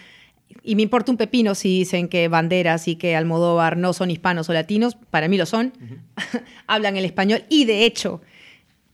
y 0.62 0.74
me 0.74 0.82
importa 0.82 1.10
un 1.10 1.18
pepino 1.18 1.54
si 1.54 1.78
dicen 1.78 2.08
que 2.08 2.28
Banderas 2.28 2.88
y 2.88 2.96
que 2.96 3.16
Almodóvar 3.16 3.76
no 3.76 3.92
son 3.92 4.10
hispanos 4.10 4.48
o 4.48 4.52
latinos, 4.52 4.96
para 5.10 5.28
mí 5.28 5.36
lo 5.36 5.46
son, 5.46 5.72
hablan 6.66 6.96
el 6.96 7.04
español 7.04 7.44
y 7.48 7.64
de 7.64 7.84
hecho 7.84 8.20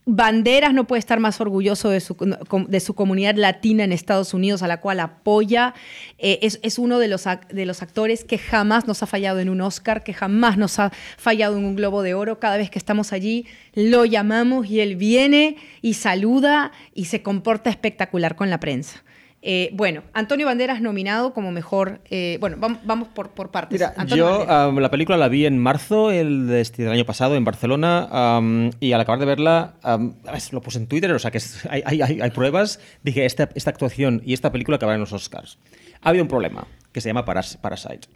Banderas 0.09 0.73
no 0.73 0.87
puede 0.87 1.01
estar 1.01 1.19
más 1.19 1.40
orgulloso 1.40 1.90
de 1.90 1.99
su, 1.99 2.16
de 2.69 2.81
su 2.81 2.95
comunidad 2.95 3.35
latina 3.35 3.83
en 3.83 3.90
Estados 3.90 4.35
Unidos, 4.35 4.62
a 4.62 4.69
la 4.69 4.81
cual 4.81 5.01
apoya. 5.01 5.75
Eh, 6.19 6.38
es, 6.42 6.61
es, 6.62 6.79
uno 6.79 7.01
de 7.01 7.09
los, 7.09 7.25
de 7.25 7.66
los 7.66 7.83
actores 7.83 8.23
que 8.23 8.38
jamás 8.38 8.87
nos 8.87 9.03
ha 9.03 9.09
fallado 9.09 9.40
en 9.40 9.49
un 9.49 9.61
Oscar, 9.61 10.05
que 10.05 10.14
jamás 10.14 10.59
nos 10.59 10.79
ha 10.79 10.92
fallado 11.16 11.59
en 11.59 11.64
un 11.64 11.75
Globo 11.75 12.03
de 12.03 12.14
Oro. 12.14 12.38
Cada 12.38 12.57
vez 12.57 12.71
que 12.71 12.79
estamos 12.79 13.12
allí, 13.12 13.47
lo 13.75 14.05
llamamos 14.05 14.69
y 14.69 14.79
él 14.79 14.95
viene 14.95 15.57
y 15.83 15.95
saluda 15.95 16.71
y 16.95 17.07
se 17.07 17.23
comporta 17.23 17.69
espectacular 17.69 18.37
con 18.37 18.49
la 18.49 18.61
prensa. 18.61 19.03
Eh, 19.49 19.71
bueno, 19.75 20.03
Antonio 20.13 20.45
Banderas 20.45 20.81
nominado 20.81 21.33
como 21.33 21.53
mejor. 21.53 22.01
Eh, 22.11 22.37
bueno, 22.41 22.57
vamos, 22.59 23.07
por, 23.07 23.31
por 23.31 23.53
partes. 23.53 23.81
yo 24.09 24.45
la 24.45 24.91
película 24.91 25.17
la 25.17 25.29
vi 25.29 25.47
en 25.47 25.57
marzo 25.57 26.11
el 26.11 26.49
de 26.49 26.61
este, 26.61 26.83
del 26.83 26.91
año 26.91 27.05
pasado 27.05 27.37
en 27.37 27.45
Barcelona 27.45 28.41
y 28.81 28.91
al 28.91 29.01
acabar 29.01 29.21
de 29.21 29.27
verla, 29.27 29.75
lo 30.51 30.61
puse 30.61 30.79
en 30.79 30.89
Twitter, 30.89 31.13
o 31.13 31.21
sea 31.21 31.31
que 31.31 31.39
hay, 31.71 31.83
hay, 31.87 32.21
hay, 32.21 32.31
pruebas. 32.33 32.81
Dije, 33.05 33.25
esta, 33.25 33.49
esta 33.55 33.71
actuación 33.71 34.21
y 34.25 34.33
esta 34.33 34.51
película 34.51 34.79
acabarán 34.79 34.97
en 34.97 35.03
los 35.03 35.13
Oscars. 35.13 35.59
Ha 36.07 36.11
habido 36.11 36.23
un 36.23 36.29
problema 36.29 36.69
que 36.92 37.01
se 37.01 37.09
llama 37.09 37.25
Parasite. 37.25 38.09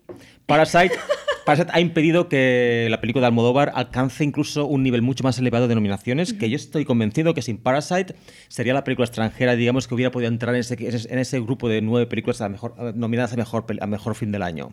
Parasite 0.47 0.95
Parasite 1.45 1.71
ha 1.73 1.81
impedido 1.81 2.29
que 2.29 2.87
la 2.89 3.01
película 3.01 3.23
de 3.23 3.27
Almodóvar 3.27 3.73
alcance 3.75 4.23
incluso 4.23 4.65
un 4.65 4.85
nivel 4.85 5.03
mucho 5.03 5.25
más 5.25 5.41
elevado 5.41 5.67
de 5.67 5.75
nominaciones, 5.75 6.33
que 6.33 6.49
yo 6.49 6.55
estoy 6.55 6.85
convencido 6.85 7.35
que 7.35 7.43
sin 7.43 7.59
Parasite 7.59 8.15
sería 8.47 8.75
la 8.75 8.85
película 8.85 9.07
extranjera, 9.07 9.57
digamos, 9.57 9.89
que 9.89 9.95
hubiera 9.97 10.13
podido 10.13 10.29
entrar 10.29 10.55
en 10.55 10.61
ese, 10.61 10.77
en 10.79 11.19
ese 11.19 11.41
grupo 11.41 11.69
de 11.69 11.83
nueve 11.83 12.07
películas 12.07 12.41
a 12.43 12.49
mejor, 12.49 12.95
nominadas 12.95 13.33
a 13.33 13.37
mejor, 13.37 13.65
a 13.81 13.87
mejor 13.89 14.15
fin 14.15 14.31
del 14.31 14.45
año. 14.45 14.73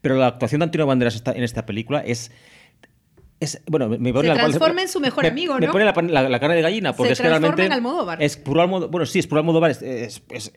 Pero 0.00 0.16
la 0.16 0.28
actuación 0.28 0.60
de 0.60 0.64
Antonio 0.64 0.86
Banderas 0.86 1.22
en 1.26 1.42
esta 1.42 1.66
película 1.66 2.00
es 2.00 2.30
bueno, 3.66 3.88
me 3.88 4.12
pone 4.12 4.28
se 4.28 4.34
transforma 4.34 4.82
en 4.82 4.88
su 4.88 5.00
mejor 5.00 5.26
amigo, 5.26 5.54
¿no? 5.54 5.60
Me 5.60 5.68
pone 5.68 5.84
la, 5.84 6.40
cara 6.40 6.54
de 6.54 6.62
gallina 6.62 6.92
porque 6.94 7.12
es 7.12 7.20
que 7.20 7.28
realmente 7.28 7.64
en 7.64 7.72
Almodóvar. 7.72 8.22
es 8.22 8.36
puro 8.36 8.62
Almodóvar. 8.62 8.90
Bueno, 8.90 9.06
sí, 9.06 9.18
es 9.18 9.26
puro 9.26 9.40
Almodóvar, 9.40 9.76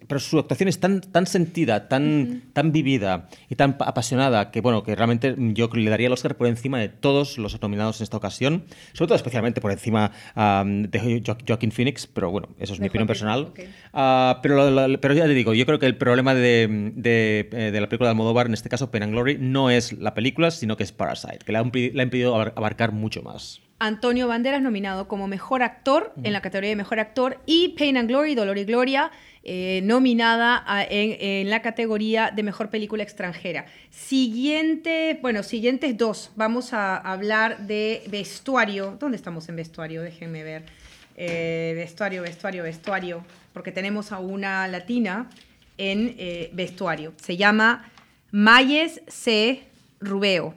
pero 0.07 0.19
su 0.19 0.39
actuación 0.39 0.69
es 0.69 0.79
tan, 0.79 1.01
tan 1.01 1.27
sentida, 1.27 1.87
tan, 1.87 2.43
tan 2.53 2.71
vivida 2.71 3.29
y 3.49 3.55
tan 3.55 3.75
apasionada 3.79 4.51
que 4.51 4.61
bueno, 4.61 4.83
que 4.83 4.95
realmente 4.95 5.35
yo 5.37 5.69
le 5.73 5.89
daría 5.89 6.07
el 6.07 6.13
Oscar 6.13 6.35
por 6.35 6.47
encima 6.47 6.79
de 6.79 6.89
todos 6.89 7.37
los 7.37 7.59
nominados 7.61 7.99
en 7.99 8.03
esta 8.03 8.17
ocasión, 8.17 8.63
sobre 8.93 9.07
todo 9.07 9.15
especialmente 9.15 9.61
por 9.61 9.71
encima 9.71 10.11
de 10.35 11.23
Joaquin 11.47 11.71
Phoenix, 11.71 12.07
pero 12.07 12.31
bueno, 12.31 12.49
eso 12.59 12.73
es 12.73 12.79
mi 12.79 12.87
opinión 12.87 13.07
personal. 13.07 13.51
Ah, 13.93 14.39
pero, 14.41 14.69
pero 14.99 15.13
ya 15.13 15.25
te 15.25 15.33
digo, 15.33 15.53
yo 15.53 15.65
creo 15.65 15.79
que 15.79 15.85
el 15.85 15.97
problema 15.97 16.33
de, 16.33 16.91
de, 16.95 17.49
eh, 17.51 17.71
de, 17.71 17.81
la 17.81 17.87
película 17.87 18.09
de 18.09 18.11
Almodóvar, 18.11 18.47
en 18.47 18.53
este 18.53 18.69
caso 18.69 18.91
Pen 18.91 19.03
and 19.03 19.13
Glory, 19.13 19.37
no 19.39 19.69
es 19.69 19.93
la 19.93 20.13
película, 20.13 20.51
sino 20.51 20.77
que 20.77 20.83
es 20.83 20.91
Parasite, 20.91 21.39
que 21.39 21.51
le 21.51 21.57
ha 21.57 22.03
impedido 22.03 22.35
abarcar 22.35 22.76
mucho 22.91 23.21
más. 23.21 23.61
Antonio 23.79 24.27
Banderas 24.27 24.61
nominado 24.61 25.07
como 25.07 25.27
mejor 25.27 25.61
actor 25.61 26.11
en 26.23 26.33
la 26.33 26.41
categoría 26.41 26.69
de 26.71 26.75
mejor 26.75 26.99
actor 26.99 27.39
y 27.45 27.69
Pain 27.77 27.97
and 27.97 28.09
Glory, 28.09 28.33
Dolor 28.33 28.57
y 28.57 28.65
Gloria, 28.65 29.11
eh, 29.43 29.81
nominada 29.83 30.65
en, 30.89 31.49
la 31.49 31.61
categoría 31.61 32.31
de 32.35 32.41
mejor 32.41 32.71
película 32.71 33.03
extranjera. 33.03 33.67
Siguiente, 33.91 35.19
bueno, 35.21 35.43
siguientes 35.43 35.95
dos. 35.95 36.31
Vamos 36.35 36.73
a 36.73 36.97
hablar 36.97 37.67
de 37.67 38.01
vestuario. 38.09 38.97
¿Dónde 38.99 39.15
estamos 39.15 39.47
en 39.47 39.57
vestuario? 39.57 40.01
Déjenme 40.01 40.43
ver. 40.43 40.63
Eh, 41.15 41.73
vestuario, 41.75 42.23
vestuario, 42.23 42.63
vestuario. 42.63 43.23
Porque 43.53 43.71
tenemos 43.71 44.11
a 44.11 44.17
una 44.17 44.67
latina 44.67 45.29
en 45.77 46.15
eh, 46.17 46.49
vestuario. 46.53 47.13
Se 47.17 47.37
llama 47.37 47.91
Mayes 48.31 49.01
C. 49.07 49.63
Rubeo. 49.99 50.55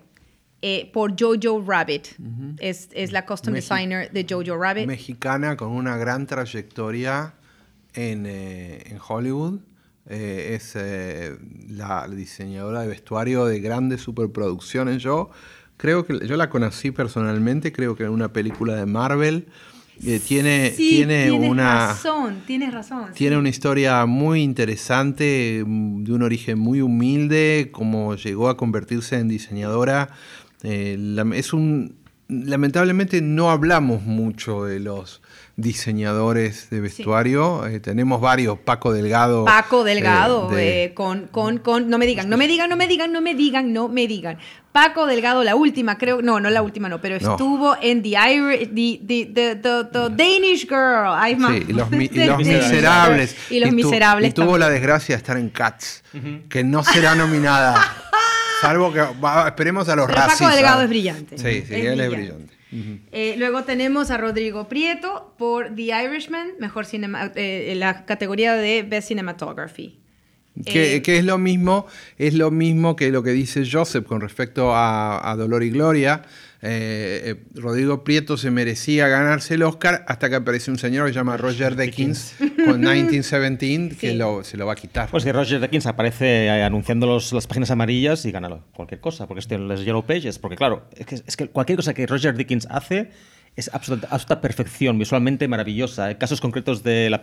Eh, 0.62 0.90
por 0.92 1.14
Jojo 1.18 1.64
Rabbit. 1.66 2.09
es, 2.59 2.90
es, 2.92 3.12
la 3.12 3.25
custom 3.25 3.55
designer 3.55 4.11
de 4.12 4.27
Jojo 4.29 4.59
Rabbit. 4.59 4.87
Mexicana 4.87 5.57
con 5.57 5.70
una 5.70 5.96
gran 5.96 6.27
trayectoria 6.27 7.33
en, 7.94 8.27
eh, 8.27 8.83
en 8.87 8.99
Hollywood. 9.07 9.61
Eh, 10.07 10.59
es 10.59 10.77
la 11.68 12.07
diseñadora 12.09 12.83
de 12.83 12.88
vestuario 12.88 13.46
de 13.46 13.61
grandes 13.61 14.03
superproducciones. 14.03 15.03
Yo 15.03 15.31
creo 15.79 16.05
que 16.05 16.27
yo 16.27 16.37
la 16.37 16.51
conocí 16.51 16.90
personalmente, 16.90 17.73
creo 17.73 17.96
que 17.96 18.05
en 18.05 18.11
una 18.11 18.33
película 18.33 18.75
de 18.75 18.85
Marvel. 18.85 19.46
tiene, 20.27 20.75
tiene 20.77 21.31
una 21.31 21.88
razón, 21.88 22.42
tienes 22.46 22.75
razón. 22.75 23.12
Tiene 23.14 23.38
una 23.38 23.49
historia 23.49 24.05
muy 24.05 24.42
interesante, 24.42 25.62
mm, 25.64 26.05
de 26.05 26.12
un 26.12 26.23
origen 26.23 26.59
muy 26.59 26.83
humilde, 26.83 27.70
como 27.73 28.14
llegó 28.16 28.51
a 28.51 28.59
convertirse 28.59 29.16
en 29.16 29.29
diseñadora 29.29 30.11
eh, 30.62 30.96
es 31.35 31.53
un, 31.53 31.96
lamentablemente 32.31 33.20
no 33.23 33.51
hablamos 33.51 34.03
mucho 34.03 34.64
de 34.64 34.81
los 34.81 35.20
diseñadores 35.57 36.70
de 36.70 36.81
vestuario. 36.81 37.66
Eh, 37.66 37.81
tenemos 37.81 38.20
varios, 38.20 38.59
Paco 38.59 38.92
Delgado. 38.92 39.44
Paco 39.44 39.85
Delgado, 39.85 40.51
eh, 40.57 40.92
con, 40.94 41.27
con, 41.27 41.59
con, 41.59 41.88
no 41.88 41.99
me 41.99 42.07
digan, 42.07 42.29
no 42.29 42.37
me 42.37 42.46
digan, 42.49 42.70
no 42.70 42.77
me 42.77 42.87
digan, 42.87 43.12
no 43.12 43.20
me 43.20 43.35
digan, 43.35 43.73
no 43.73 43.88
me 43.88 44.07
digan. 44.07 44.38
Paco 44.73 45.07
Delgado, 45.07 45.42
la 45.42 45.57
última, 45.57 45.99
creo, 45.99 46.23
no, 46.23 46.38
no 46.38 46.49
la 46.49 46.62
última, 46.62 46.88
no, 46.88 47.01
pero 47.01 47.16
estuvo 47.16 47.77
en 47.83 48.03
The, 48.03 48.70
the, 48.73 49.57
the, 49.57 49.85
Danish 50.11 50.66
Girl. 50.68 51.12
sí, 51.27 51.64
y 51.68 51.73
los, 51.73 51.90
Miserables. 52.38 53.37
Y 53.51 53.61
los 53.61 53.73
Miserables. 53.73 54.31
y 54.31 54.33
tuvo 54.33 54.57
la 54.57 54.70
desgracia 54.70 55.16
de 55.16 55.18
estar 55.18 55.37
en 55.37 55.51
Cats, 55.51 56.05
que 56.49 56.62
no 56.62 56.85
será 56.85 57.14
nominada. 57.16 58.07
Salvo 58.61 58.92
que 58.92 59.01
esperemos 59.46 59.88
a 59.88 59.96
los 59.96 60.07
Pero 60.07 60.18
Paco 60.18 60.49
Delgado 60.49 60.83
es 60.83 60.88
brillante. 60.88 61.38
Sí, 61.38 61.64
sí, 61.66 61.75
él 61.75 62.01
es 62.01 62.11
brillante. 62.11 62.55
Eh, 63.11 63.35
luego 63.37 63.64
tenemos 63.64 64.11
a 64.11 64.16
Rodrigo 64.16 64.68
Prieto 64.68 65.35
por 65.38 65.75
The 65.75 66.05
Irishman, 66.05 66.53
mejor 66.61 66.87
cinema, 66.87 67.33
eh, 67.35 67.75
la 67.77 68.05
categoría 68.05 68.55
de 68.55 68.83
Best 68.83 69.09
Cinematography. 69.09 69.99
Que, 70.64 70.96
eh, 70.96 71.03
que, 71.03 71.18
es 71.18 71.25
lo 71.25 71.38
mismo, 71.38 71.87
es 72.18 72.35
lo 72.35 72.51
mismo 72.51 72.96
que 72.96 73.11
lo 73.11 73.23
que 73.23 73.31
dice 73.31 73.64
Joseph 73.70 74.05
con 74.05 74.20
respecto 74.20 74.75
a, 74.75 75.31
a 75.31 75.37
Dolor 75.37 75.62
y 75.62 75.70
Gloria. 75.70 76.23
Eh, 76.62 77.23
eh, 77.25 77.44
Rodrigo 77.55 78.05
Prieto 78.05 78.37
se 78.37 78.51
merecía 78.51 79.09
ganarse 79.09 79.55
el 79.55 79.62
Oscar 79.62 80.05
hasta 80.07 80.29
que 80.29 80.37
aparece 80.37 80.70
un 80.70 80.79
señor 80.79 81.07
que 81.07 81.14
se 81.14 81.18
llama 81.18 81.38
Roger 81.38 81.75
Deakins 81.75 82.35
con 82.38 82.81
1917 82.81 83.96
que 83.96 84.09
se 84.44 84.57
lo 84.59 84.66
va 84.66 84.73
a 84.73 84.77
quitar. 84.77 85.09
Pues 85.11 85.25
que 85.25 85.33
Roger 85.33 85.61
Deakins 85.61 85.87
aparece 85.87 86.46
eh, 86.46 86.62
anunciando 86.62 87.07
los, 87.07 87.33
las 87.33 87.46
páginas 87.46 87.70
amarillas 87.70 88.27
y 88.27 88.31
gana 88.31 88.61
cualquier 88.75 89.01
cosa, 89.01 89.27
porque 89.27 89.40
este 89.40 89.57
los 89.57 89.85
Yellow 89.85 90.05
Pages, 90.05 90.38
porque 90.38 90.57
claro, 90.57 90.85
es 90.94 91.07
que, 91.07 91.14
es 91.14 91.37
que 91.37 91.49
cualquier 91.49 91.77
cosa 91.77 91.94
que 91.94 92.07
Roger 92.07 92.37
Deakins 92.37 92.66
hace 92.70 93.11
es 93.56 93.70
absoluta, 93.74 94.40
perfección, 94.40 94.98
visualmente 94.98 95.46
maravillosa. 95.48 96.16
Casos 96.16 96.40
concretos 96.40 96.82
de 96.82 97.10
la, 97.10 97.20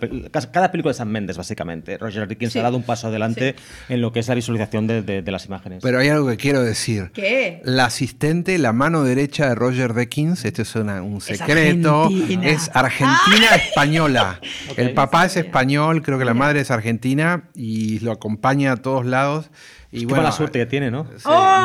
cada 0.52 0.72
película 0.72 0.92
de 0.92 0.98
San 0.98 1.10
Méndez, 1.10 1.38
básicamente. 1.38 1.98
Roger 1.98 2.28
Dickens 2.28 2.56
ha 2.58 2.62
dado 2.62 2.78
un 2.78 2.84
paso 2.84 3.08
adelante 3.08 3.56
en 3.90 4.02
lo 4.02 4.12
que 4.12 4.20
es 4.20 4.28
la 4.28 4.36
visualización 4.36 4.88
de, 4.88 5.24
las 5.26 5.46
imágenes. 5.46 5.82
Pero 5.82 6.00
hay 6.00 6.10
algo 6.10 6.28
que 6.28 6.38
quiero 6.38 6.62
decir. 6.62 7.12
¿Qué? 7.14 7.62
La 7.64 7.86
asistente, 7.86 8.58
la 8.58 8.74
mano 8.74 9.04
derecha 9.04 9.50
de 9.50 9.56
Roger 9.56 9.94
Dickens, 9.94 10.46
este 10.46 10.62
es 10.62 10.76
un 10.76 11.22
secreto, 11.22 12.10
es 12.44 12.70
argentina, 12.74 13.56
española. 13.56 14.40
El 14.78 14.94
papá 14.94 15.26
es 15.26 15.38
español, 15.38 16.02
creo 16.04 16.20
que 16.20 16.26
la 16.26 16.34
madre 16.34 16.60
es 16.62 16.72
argentina 16.72 17.50
y 17.56 18.00
lo 18.00 18.12
acompaña 18.12 18.74
a 18.74 18.78
todos 18.78 19.06
lados. 19.06 19.50
Y 19.92 20.06
Qué 20.06 20.14
mala 20.14 20.32
suerte 20.32 20.60
que 20.60 20.66
tiene, 20.66 20.92
¿no? 20.92 21.08
no, 21.26 21.64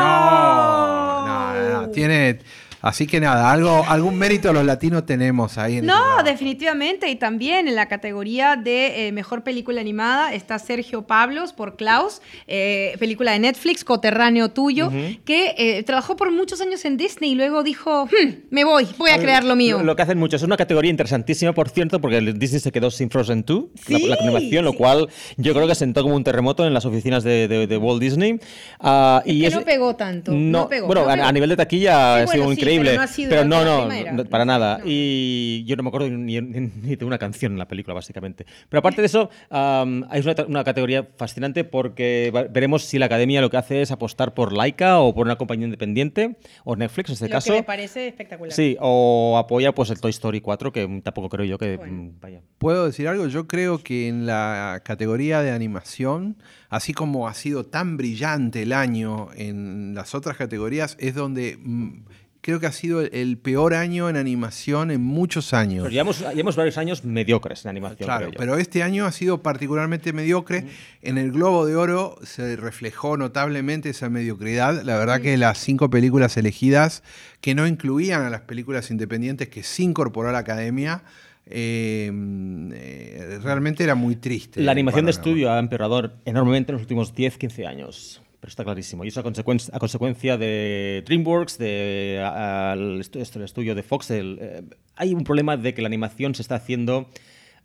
no, 1.27 1.83
no, 1.83 1.88
tiene 1.90 2.38
Así 2.83 3.07
que 3.07 3.21
nada, 3.21 3.53
algo, 3.53 3.85
algún 3.87 4.18
mérito 4.18 4.53
los 4.53 4.64
latinos 4.64 5.07
tenemos 5.07 5.57
ahí. 5.57 5.79
En 5.79 5.87
no, 5.87 6.21
definitivamente. 6.25 7.09
Y 7.09 7.14
también 7.14 7.68
en 7.68 7.77
la 7.77 7.87
categoría 7.87 8.57
de 8.57 9.07
eh, 9.07 9.12
mejor 9.12 9.45
película 9.45 9.81
animada 9.81 10.35
está 10.35 10.59
Sergio 10.59 11.03
Pablos 11.03 11.53
por 11.53 11.77
Klaus, 11.77 12.21
eh, 12.49 12.97
película 12.99 13.31
de 13.33 13.38
Netflix, 13.38 13.85
coterráneo 13.85 14.51
tuyo, 14.51 14.90
que 15.25 15.55
eh, 15.57 15.85
trabajó 15.85 16.16
por 16.16 16.33
muchos 16.33 16.61
años 16.61 16.85
en 16.85 16.97
Disney 16.97 17.31
y 17.31 17.35
luego 17.37 17.62
dijo, 17.62 18.07
hmm, 18.07 18.47
me 18.51 18.64
voy, 18.64 18.88
voy 18.99 19.11
a, 19.11 19.18
crear 19.18 19.45
lo 19.45 19.55
mío. 19.55 19.81
Lo, 19.81 19.95
que 19.95 20.03
hacen 20.03 20.18
muchos. 20.18 20.42
Es 20.42 20.47
una 20.47 20.57
categoría 20.57 20.90
interesantísima, 20.90 21.53
por 21.53 21.68
cierto, 21.68 22.01
porque 22.01 22.21
Disney 22.21 22.61
se 22.61 22.73
quedó 22.73 22.90
sin 22.90 23.11
Frozen 23.11 23.45
2, 23.47 23.64
la, 23.90 24.16
animación, 24.16 24.64
lo 24.64 24.73
cual 24.73 25.09
yo 25.37 25.55
creo 25.55 25.68
que 25.68 25.77
sentó 25.77 26.03
como 26.03 26.16
un 26.16 26.25
terremoto 26.25 26.66
en 26.66 26.75
las 26.75 26.85
oficinas 26.85 27.23
de, 27.23 27.79
Walt 27.81 28.03
Disney. 28.03 28.40
Uh, 28.81 29.21
y 29.25 29.49
no 29.49 29.62
pegó 29.62 29.95
tanto. 29.95 30.33
No, 30.33 30.68
pegó, 30.68 30.88
bueno, 30.88 31.09
A, 31.09 31.31
nivel 31.31 31.49
de 31.51 31.57
taquilla 31.57 32.16
ha 32.16 32.27
sido 32.27 32.51
increíble 32.51 32.72
pero 32.81 33.45
no, 33.45 33.65
no, 33.65 34.25
para 34.25 34.45
nada. 34.45 34.81
Y 34.85 35.65
yo 35.67 35.77
no 35.77 35.83
me 35.83 35.89
acuerdo 35.89 36.09
ni, 36.09 36.41
de 36.41 37.05
una 37.05 37.19
canción 37.19 37.53
en 37.53 37.59
la 37.59 37.69
película, 37.69 37.95
básicamente. 37.95 38.47
Pero 38.69 38.79
aparte 38.79 39.03
de 39.03 39.07
eso, 39.07 39.31
hay 39.51 40.23
una, 40.49 40.65
categoría 40.65 41.09
fascinante 41.17 41.65
porque 41.65 42.33
veremos 42.51 42.85
si 42.85 42.99
la 42.99 43.07
academia 43.07 43.41
lo 43.41 43.51
que 43.51 43.57
hace 43.57 43.83
es 43.83 43.91
apostar 43.91 44.35
por 44.35 44.53
Laika 44.53 45.01
o 45.01 45.15
por 45.15 45.27
una 45.27 45.37
compañía 45.37 45.67
independiente, 45.67 46.37
o 46.65 46.77
Netflix 46.77 47.11
en 47.11 47.15
este 47.15 47.29
caso. 47.29 47.53
Que 47.53 47.59
me 47.59 47.63
parece 47.65 48.09
espectacular. 48.09 48.53
Sí, 48.53 48.77
o 48.81 49.37
apoya 49.39 49.73
pues 49.75 49.91
el 49.91 50.01
Toy 50.01 50.11
Story 50.11 50.41
4, 50.41 50.73
que 50.73 51.01
tampoco 51.03 51.29
creo 51.29 51.45
yo 51.45 51.59
que 51.59 51.79
mm, 51.79 52.21
vaya. 52.21 52.43
¿Puedo 52.59 52.87
decir 52.87 53.09
algo? 53.09 53.27
Yo 53.27 53.47
creo 53.47 53.83
que 53.83 54.09
en 54.09 54.27
la 54.27 54.83
categoría 54.85 55.43
de 55.43 55.51
animación, 55.51 56.37
así 56.69 56.93
como 56.93 57.29
ha 57.29 57.35
sido 57.35 57.65
tan 57.65 57.97
brillante 57.97 58.63
el 58.63 58.73
año 58.73 59.29
en 59.35 59.95
las 59.95 60.15
otras 60.15 60.37
categorías, 60.37 60.97
es 61.01 61.15
donde 61.15 61.59
mm, 61.61 62.05
creo 62.42 62.59
que 62.59 62.66
ha 62.66 62.72
sido 62.72 63.00
el 63.00 63.38
peor 63.38 63.72
año 63.72 64.11
en 64.11 64.16
animación 64.16 64.90
en 64.90 65.00
muchos 65.00 65.55
años. 65.55 65.85
Pero 65.85 65.92
llevamos, 65.92 66.20
llevamos 66.20 66.57
varios 66.57 66.76
años 66.76 67.05
mediocres 67.05 67.64
en 67.64 67.70
animación. 67.70 68.05
Claro, 68.05 68.31
pero 68.37 68.59
este 68.59 68.83
año 68.83 69.07
ha 69.07 69.12
sido 69.12 69.42
particularmente 69.42 70.12
mediocre. 70.12 70.66
En 71.02 71.18
el 71.18 71.31
Globo 71.31 71.64
de 71.66 71.76
Oro 71.76 72.16
se 72.24 72.57
reflejó 72.57 73.16
notablemente 73.16 73.90
esa 73.90 74.11
mediocridad. 74.11 74.83
La 74.83 74.98
verdad 74.98 75.20
que 75.20 75.37
las 75.37 75.59
cinco 75.59 75.88
películas 75.88 76.37
elegidas, 76.37 77.05
que 77.40 77.55
no 77.55 77.66
incluían 77.66 78.22
a 78.22 78.31
las 78.31 78.40
películas 78.42 78.90
independientes 78.90 79.48
que 79.48 79.62
se 79.62 79.85
incorporó 79.85 80.31
a 80.31 80.33
la 80.33 80.38
academia, 80.38 81.05
em, 81.46 82.72
eh, 82.72 83.38
realmente 83.40 83.85
era 83.85 83.94
muy 83.94 84.16
triste. 84.16 84.61
La 84.61 84.72
animación 84.72 85.05
de 85.05 85.12
estudio 85.12 85.52
ha 85.52 85.61
empeorado 85.61 86.12
enormemente 86.24 86.72
en 86.72 86.74
los 86.74 86.83
últimos 86.83 87.14
10-15 87.14 87.66
años 87.68 88.20
pero 88.42 88.50
está 88.50 88.64
clarísimo. 88.64 89.05
Y 89.05 89.09
eso 89.09 89.20
a 89.20 89.22
a 89.22 89.78
consecuencia 89.78 90.37
de 90.37 91.05
DreamWorks, 91.07 91.59
de 91.59 93.44
estudio 93.44 93.76
de 93.76 93.85
Fox. 93.85 94.11
Eh, 94.11 94.64
hay 94.96 95.14
un 95.14 95.22
problema 95.22 95.57
de 95.57 95.72
que 95.74 95.81
la 95.81 95.87
animación 95.87 96.35
se 96.35 96.42
está 96.42 96.57
haciendo 96.57 97.09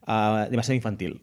ah, 0.05 0.47
demasiado 0.51 0.75
infantil. 0.75 1.21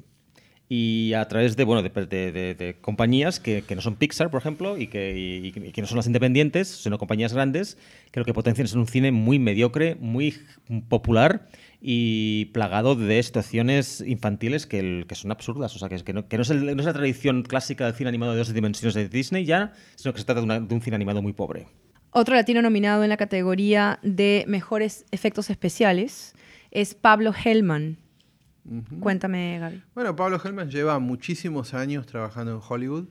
Y 0.68 1.12
a 1.12 1.28
través 1.28 1.56
de, 1.56 1.64
bueno, 1.64 1.82
de, 1.82 2.76
compañías 2.80 3.38
que, 3.38 3.62
no 3.74 3.82
son 3.82 3.96
Pixar, 3.96 4.30
por 4.30 4.40
ejemplo, 4.40 4.78
y 4.78 4.86
que, 4.86 5.14
y 5.14 5.52
que, 5.52 5.80
no 5.82 5.86
son 5.86 5.98
las 5.98 6.06
independientes, 6.06 6.68
sino 6.68 6.96
compañías 6.96 7.34
grandes, 7.34 7.76
que 8.10 8.20
lo 8.20 8.24
que 8.24 8.32
potencian 8.32 8.64
es 8.64 8.72
un 8.74 8.86
cine 8.86 9.12
muy 9.12 9.38
mediocre, 9.38 9.96
muy 9.96 10.34
popular 10.88 11.48
y 11.82 12.46
plagado 12.46 12.94
de 12.96 13.22
situaciones 13.22 14.00
infantiles 14.00 14.66
que, 14.66 15.04
que 15.06 15.14
son 15.14 15.30
absurdas. 15.30 15.76
O 15.76 15.78
sea, 15.78 15.90
que, 15.90 16.02
que, 16.02 16.14
no, 16.14 16.28
que 16.28 16.38
no, 16.38 16.42
es 16.42 16.50
no, 16.50 16.70
es 16.70 16.86
la 16.86 16.94
tradición 16.94 17.42
clásica 17.42 17.84
del 17.84 17.94
cine 17.94 18.08
animado 18.08 18.32
de 18.32 18.38
dos 18.38 18.54
dimensiones 18.54 18.94
de 18.94 19.08
Disney 19.10 19.44
ya, 19.44 19.74
sino 19.96 20.14
que 20.14 20.20
se 20.20 20.24
trata 20.24 20.40
de, 20.40 20.60
de 20.60 20.74
un 20.74 20.80
cine 20.80 20.96
animado 20.96 21.20
muy 21.20 21.34
pobre. 21.34 21.66
Otro 22.10 22.36
latino 22.36 22.62
nominado 22.62 23.02
en 23.02 23.10
la 23.10 23.16
categoría 23.18 23.98
de 24.02 24.44
mejores 24.46 25.04
efectos 25.10 25.50
especiales 25.50 26.34
es 26.70 26.94
Pablo 26.94 27.34
Hellman. 27.34 27.98
Cuéntame, 29.00 29.58
Gaby. 29.58 29.82
Bueno, 29.94 30.16
Pablo 30.16 30.40
Hellman 30.42 30.70
lleva 30.70 30.98
muchísimos 30.98 31.74
años 31.74 32.06
trabajando 32.06 32.52
en 32.52 32.60
Hollywood. 32.66 33.06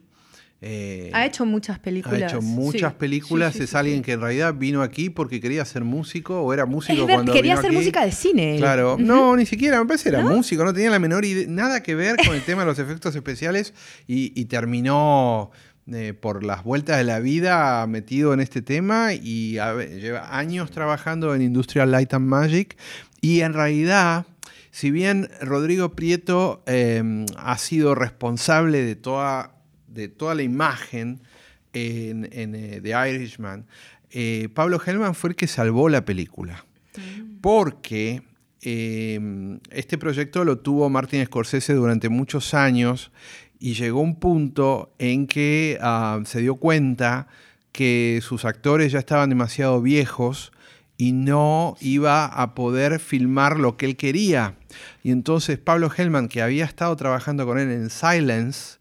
Eh, 0.65 1.11
ha 1.13 1.25
hecho 1.25 1.45
muchas 1.45 1.77
películas. 1.77 2.21
Ha 2.21 2.25
hecho 2.25 2.41
muchas 2.41 2.93
películas. 2.93 3.57
es 3.57 3.75
alguien 3.75 4.01
que 4.01 4.13
en 4.13 4.21
realidad 4.21 4.53
vino 4.53 4.81
aquí 4.81 5.09
porque 5.09 5.41
quería 5.41 5.65
ser 5.65 5.83
músico 5.83 6.41
o 6.41 6.53
era 6.53 6.65
músico 6.65 7.05
cuando 7.05 7.33
Quería 7.33 7.55
hacer 7.55 7.73
música 7.73 8.05
de 8.05 8.13
cine. 8.13 8.55
Claro. 8.57 8.95
No, 8.97 9.35
ni 9.35 9.45
siquiera. 9.45 9.79
Me 9.79 9.85
parece 9.85 10.09
que 10.09 10.15
era 10.15 10.25
músico. 10.25 10.63
No 10.63 10.73
tenía 10.73 10.89
la 10.89 10.99
menor 10.99 11.25
idea, 11.25 11.45
nada 11.49 11.83
que 11.83 11.95
ver 11.95 12.15
con 12.25 12.33
el 12.33 12.41
tema 12.45 12.61
de 12.61 12.67
los 12.67 12.79
efectos 12.79 13.13
especiales 13.13 13.73
y, 14.07 14.45
terminó 14.45 15.51
eh, 15.91 16.13
por 16.13 16.45
las 16.45 16.63
vueltas 16.63 16.97
de 16.97 17.03
la 17.03 17.19
vida 17.19 17.85
metido 17.87 18.33
en 18.33 18.39
este 18.39 18.61
tema 18.61 19.13
y 19.13 19.55
lleva 19.55 20.37
años 20.37 20.71
trabajando 20.71 21.35
en 21.35 21.41
Industrial 21.41 21.91
Light 21.91 22.13
and 22.13 22.25
Magic 22.25 22.77
y 23.19 23.41
en 23.41 23.53
realidad 23.53 24.25
si 24.73 24.89
bien 24.89 25.29
Rodrigo 25.39 25.93
Prieto 25.93 26.63
eh, 26.65 27.25
ha 27.37 27.57
sido 27.59 27.93
responsable 27.93 28.81
de 28.81 28.95
toda 28.95 29.53
de 29.87 30.07
toda 30.07 30.33
la 30.33 30.41
imagen 30.41 31.21
en, 31.73 32.27
eh, 32.31 32.79
The 32.81 32.89
Irishman, 32.89 33.67
eh, 34.09 34.49
Pablo 34.51 34.81
Hellman 34.83 35.13
fue 35.13 35.29
el 35.31 35.35
que 35.35 35.45
salvó 35.47 35.89
la 35.89 36.05
película. 36.05 36.65
Mm. 36.97 37.39
Porque 37.39 38.23
em, 38.61 39.59
este 39.69 39.99
proyecto 39.99 40.43
lo 40.43 40.57
tuvo 40.57 40.89
Martin 40.89 41.23
Scorsese 41.23 41.73
durante 41.73 42.09
muchos 42.09 42.55
años 42.55 43.11
y 43.59 43.75
llegó 43.75 44.01
un 44.01 44.19
punto 44.19 44.95
en 44.97 45.27
que 45.27 45.77
ah, 45.81 46.19
se 46.25 46.41
dio 46.41 46.55
cuenta 46.55 47.27
que 47.71 48.21
sus 48.23 48.43
actores 48.43 48.91
ya 48.91 48.99
estaban 48.99 49.29
demasiado 49.29 49.81
viejos 49.81 50.51
y 51.03 51.11
no 51.11 51.75
iba 51.81 52.25
a 52.25 52.55
poder 52.55 52.97
filmar 52.97 53.59
lo 53.59 53.75
que 53.75 53.87
él 53.87 53.97
quería. 53.97 54.55
Y 55.03 55.11
entonces 55.11 55.57
Pablo 55.57 55.91
Hellman, 55.95 56.29
que 56.29 56.41
había 56.41 56.63
estado 56.63 56.95
trabajando 56.95 57.45
con 57.45 57.59
él 57.59 57.69
en 57.71 57.89
Silence, 57.89 58.77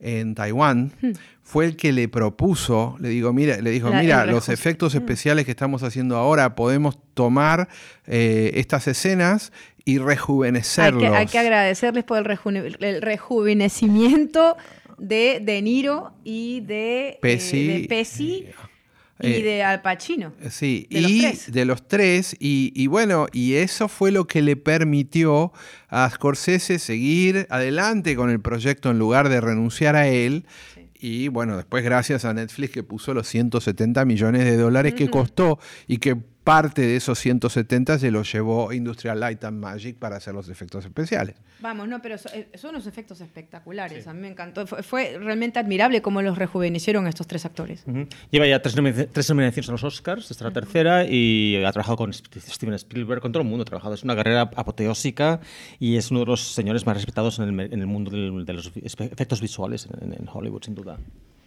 en 0.00 0.34
Taiwán, 0.34 0.92
hmm. 1.02 1.10
fue 1.42 1.66
el 1.66 1.76
que 1.76 1.92
le 1.92 2.08
propuso, 2.08 2.96
le, 2.98 3.10
digo, 3.10 3.34
mira, 3.34 3.60
le 3.60 3.70
dijo, 3.70 3.90
mira, 3.90 4.24
los 4.24 4.48
efectos 4.48 4.94
hmm. 4.94 4.96
especiales 4.96 5.44
que 5.44 5.50
estamos 5.50 5.82
haciendo 5.82 6.16
ahora, 6.16 6.54
podemos 6.54 6.98
tomar 7.12 7.68
eh, 8.06 8.52
estas 8.54 8.88
escenas 8.88 9.52
y 9.84 9.98
rejuvenecerlos. 9.98 11.12
Hay 11.12 11.26
que, 11.26 11.38
agradecerles 11.38 12.04
por 12.04 12.16
el, 12.16 13.02
rejuvenecimiento 13.02 14.56
de 14.96 15.40
De 15.42 15.60
Niro 15.60 16.14
y 16.24 16.60
de 16.62 17.18
Pesci. 17.20 18.46
Eh, 18.48 18.54
y 19.20 19.32
eh, 19.32 19.42
de 19.42 19.62
Al 19.62 19.82
Pacino. 19.82 20.32
Sí, 20.50 20.86
y 20.90 21.26
de 21.50 21.64
los 21.64 21.86
tres. 21.88 22.36
Y, 22.38 22.86
bueno, 22.86 23.26
y 23.32 23.54
eso 23.54 23.88
fue 23.88 24.10
lo 24.10 24.26
que 24.26 24.42
le 24.42 24.56
permitió 24.56 25.52
a 25.88 26.08
Scorsese 26.10 26.78
seguir 26.78 27.46
adelante 27.50 28.14
con 28.16 28.30
el 28.30 28.40
proyecto 28.40 28.90
en 28.90 28.98
lugar 28.98 29.28
de 29.28 29.40
renunciar 29.40 29.96
a 29.96 30.08
él. 30.08 30.46
Y 30.98 31.28
bueno, 31.28 31.56
después 31.56 31.84
gracias 31.84 32.24
a 32.24 32.34
Netflix 32.34 32.72
que 32.72 32.82
puso 32.82 33.14
los 33.14 33.28
170 33.28 34.04
millones 34.04 34.44
de 34.44 34.56
dólares 34.56 34.94
que 34.94 35.08
costó 35.08 35.58
y 35.86 35.98
que 35.98 36.16
parte 36.46 36.82
de 36.82 36.94
esos 36.94 37.18
170 37.18 37.98
se 37.98 38.12
los 38.12 38.32
llevó 38.32 38.72
Industrial 38.72 39.18
Light 39.18 39.42
and 39.42 39.58
Magic 39.58 39.96
para 39.96 40.14
hacer 40.18 40.32
los 40.32 40.48
efectos 40.48 40.84
especiales. 40.84 41.34
Vamos, 41.58 41.88
no, 41.88 42.00
pero 42.00 42.14
eh, 42.32 42.48
son 42.54 42.70
unos 42.70 42.86
efectos 42.86 43.20
espectaculares. 43.20 44.06
A 44.06 44.14
mí 44.14 44.20
me 44.20 44.28
encantó. 44.28 44.64
Fue, 44.64 45.18
realmente 45.18 45.58
admirable 45.58 46.02
cómo 46.02 46.22
los 46.22 46.38
rejuvenecieron 46.38 47.08
estos 47.08 47.26
tres 47.26 47.44
actores. 47.44 47.84
Lleva 48.30 48.46
ya 48.46 48.62
tres, 48.62 48.76
nominaciones 48.76 49.68
a 49.68 49.72
los 49.72 49.82
Oscars, 49.82 50.30
esta 50.30 50.44
es 50.44 50.54
la 50.54 50.60
tercera, 50.60 51.04
y 51.04 51.64
ha 51.64 51.72
trabajado 51.72 51.96
con 51.96 52.12
Steven 52.12 52.74
Spielberg, 52.74 53.20
con 53.20 53.32
todo 53.32 53.42
el 53.42 53.48
mundo 53.48 53.62
ha 53.62 53.66
trabajado. 53.66 53.94
Es 53.94 54.04
una 54.04 54.14
carrera 54.14 54.42
apoteósica 54.42 55.40
y 55.80 55.96
es 55.96 56.12
uno 56.12 56.20
de 56.20 56.26
los 56.26 56.54
señores 56.54 56.86
más 56.86 56.94
respetados 56.94 57.40
en 57.40 57.58
el, 57.58 57.86
mundo 57.88 58.12
de 58.12 58.52
los 58.52 58.70
efectos 58.76 59.40
visuales 59.40 59.88
en 60.00 60.28
Hollywood, 60.32 60.62
sin 60.62 60.76
duda. 60.76 60.96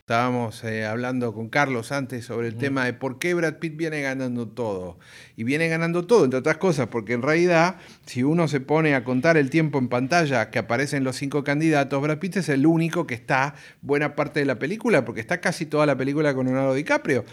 Estábamos 0.10 0.64
eh, 0.64 0.88
hablando 0.88 1.36
con 1.36 1.50
Carlos 1.50 1.92
antes 1.92 2.26
sobre 2.26 2.48
el 2.48 2.56
tema 2.56 2.84
de 2.84 2.94
por 2.94 3.20
qué 3.20 3.36
Brad 3.36 3.58
Pitt 3.58 3.78
viene 3.78 4.02
ganando 4.02 4.48
todo. 4.48 4.98
Y 5.38 5.44
viene 5.44 5.68
ganando 5.68 6.08
todo, 6.08 6.26
entre 6.26 6.40
otras 6.40 6.58
cosas, 6.58 6.88
porque 6.88 7.14
en 7.14 7.22
realidad, 7.22 7.76
si 8.08 8.24
uno 8.24 8.48
se 8.48 8.60
pone 8.60 8.96
a 8.96 9.04
contar 9.04 9.38
el 9.38 9.52
tiempo 9.52 9.78
en 9.78 9.88
pantalla 9.88 10.50
que 10.50 10.58
aparecen 10.58 11.04
los 11.04 11.16
cinco 11.16 11.44
candidatos, 11.44 12.02
Brad 12.02 12.18
Pitt 12.18 12.38
es 12.38 12.50
el 12.50 12.66
único 12.66 13.06
que 13.06 13.14
está 13.14 13.54
buena 13.84 14.16
parte 14.16 14.40
de 14.40 14.48
la 14.48 14.58
película, 14.58 15.06
porque 15.06 15.22
está 15.22 15.42
casi 15.42 15.68
toda 15.68 15.86
la 15.86 15.96
película 15.96 16.34
con 16.34 16.48
Leonardo 16.48 16.74
DiCaprio. 16.74 17.24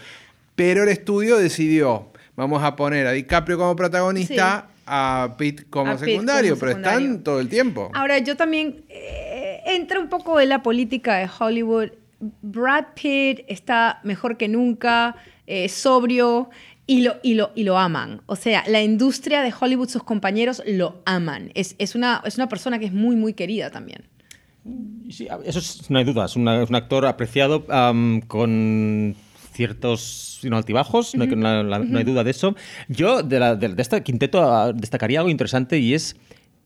Pero 0.55 0.83
el 0.83 0.89
estudio 0.89 1.37
decidió, 1.37 2.11
vamos 2.35 2.61
a 2.61 2.75
poner 2.75 3.07
a 3.07 3.11
DiCaprio 3.13 3.57
como 3.57 3.75
protagonista, 3.75 4.69
a 4.85 5.33
Pitt 5.35 5.67
como, 5.71 5.97
secundario, 5.97 6.55
pero 6.59 6.73
están 6.73 7.23
todo 7.23 7.39
el 7.39 7.49
tiempo. 7.49 7.89
Ahora, 7.95 8.19
yo 8.19 8.37
también... 8.37 8.83
Eh, 8.87 9.47
entra 9.67 9.99
un 9.99 10.07
poco 10.07 10.39
en 10.39 10.47
la 10.47 10.63
política 10.63 11.15
de 11.17 11.29
Hollywood 11.39 11.89
Brad 12.19 12.85
Pitt 12.95 13.45
está 13.47 13.99
mejor 14.03 14.37
que 14.37 14.47
nunca, 14.47 15.15
eh, 15.45 15.69
sobrio, 15.69 16.49
y 16.87 17.01
lo, 17.01 17.17
y, 17.21 17.33
lo, 17.33 17.51
y 17.53 17.63
lo 17.63 17.77
aman. 17.77 18.21
O 18.25 18.35
sea, 18.35 18.63
la 18.67 18.81
industria 18.81 19.41
de 19.41 19.53
Hollywood, 19.57 19.89
sus 19.89 20.03
compañeros 20.03 20.63
lo 20.65 21.01
aman. 21.05 21.51
Es, 21.53 21.75
es, 21.77 21.95
una, 21.95 22.21
es 22.25 22.37
una 22.37 22.47
persona 22.47 22.79
que 22.79 22.85
es 22.85 22.93
muy, 22.93 23.15
muy 23.15 23.33
querida 23.33 23.69
también. 23.69 24.03
Sí, 25.09 25.27
eso 25.45 25.85
no 25.89 25.99
hay 25.99 26.05
duda. 26.05 26.25
Es, 26.25 26.35
un 26.35 26.47
actor 26.47 27.05
apreciado 27.05 27.65
con 28.27 29.15
ciertos 29.53 30.39
altibajos, 30.51 31.15
no, 31.15 31.23
hay, 31.23 32.03
duda 32.03 32.23
de 32.23 32.31
eso. 32.31 32.55
Yo 32.87 33.23
de, 33.23 33.39
la, 33.39 33.55
de, 33.55 33.69
de 33.69 33.81
este 33.81 34.01
quinteto 34.03 34.43
ah, 34.43 34.71
destacaría 34.73 35.19
algo 35.19 35.31
interesante 35.31 35.79
y 35.79 35.93
es 35.93 36.15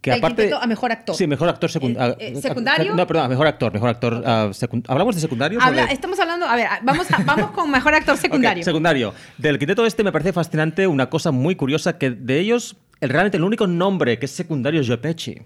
que 0.01 0.11
aparte 0.11 0.51
a 0.51 0.65
mejor 0.65 0.91
actor. 0.91 1.15
Sí, 1.15 1.27
mejor 1.27 1.47
actor 1.47 1.69
eh, 1.69 2.15
eh, 2.19 2.35
secundario. 2.41 2.95
no, 2.95 3.05
perdón, 3.05 3.29
mejor 3.29 3.45
actor, 3.45 3.71
mejor 3.71 3.89
actor. 3.89 4.23
Ah, 4.25 4.49
¿Hablamos 4.87 5.15
de 5.15 5.21
secundario? 5.21 5.59
estamos 5.89 6.19
hablando, 6.19 6.47
a 6.47 6.55
ver, 6.55 6.67
vamos, 6.81 7.07
vamos 7.23 7.51
con 7.51 7.69
mejor 7.69 7.93
actor 7.93 8.17
secundario. 8.17 8.63
secundario. 8.63 9.13
Del 9.37 9.59
quinteto 9.59 9.85
este 9.85 10.03
me 10.03 10.11
parece 10.11 10.33
fascinante 10.33 10.87
una 10.87 11.09
cosa 11.09 11.31
muy 11.31 11.55
curiosa 11.55 11.99
que 11.99 12.09
de 12.09 12.39
ellos, 12.39 12.77
el, 12.99 13.09
realmente 13.09 13.37
el 13.37 13.43
único 13.43 13.67
nombre 13.67 14.17
que 14.17 14.25
es 14.25 14.31
secundario 14.31 14.81
es 14.81 14.87
Joe 14.87 14.97
Pesci. 14.97 15.39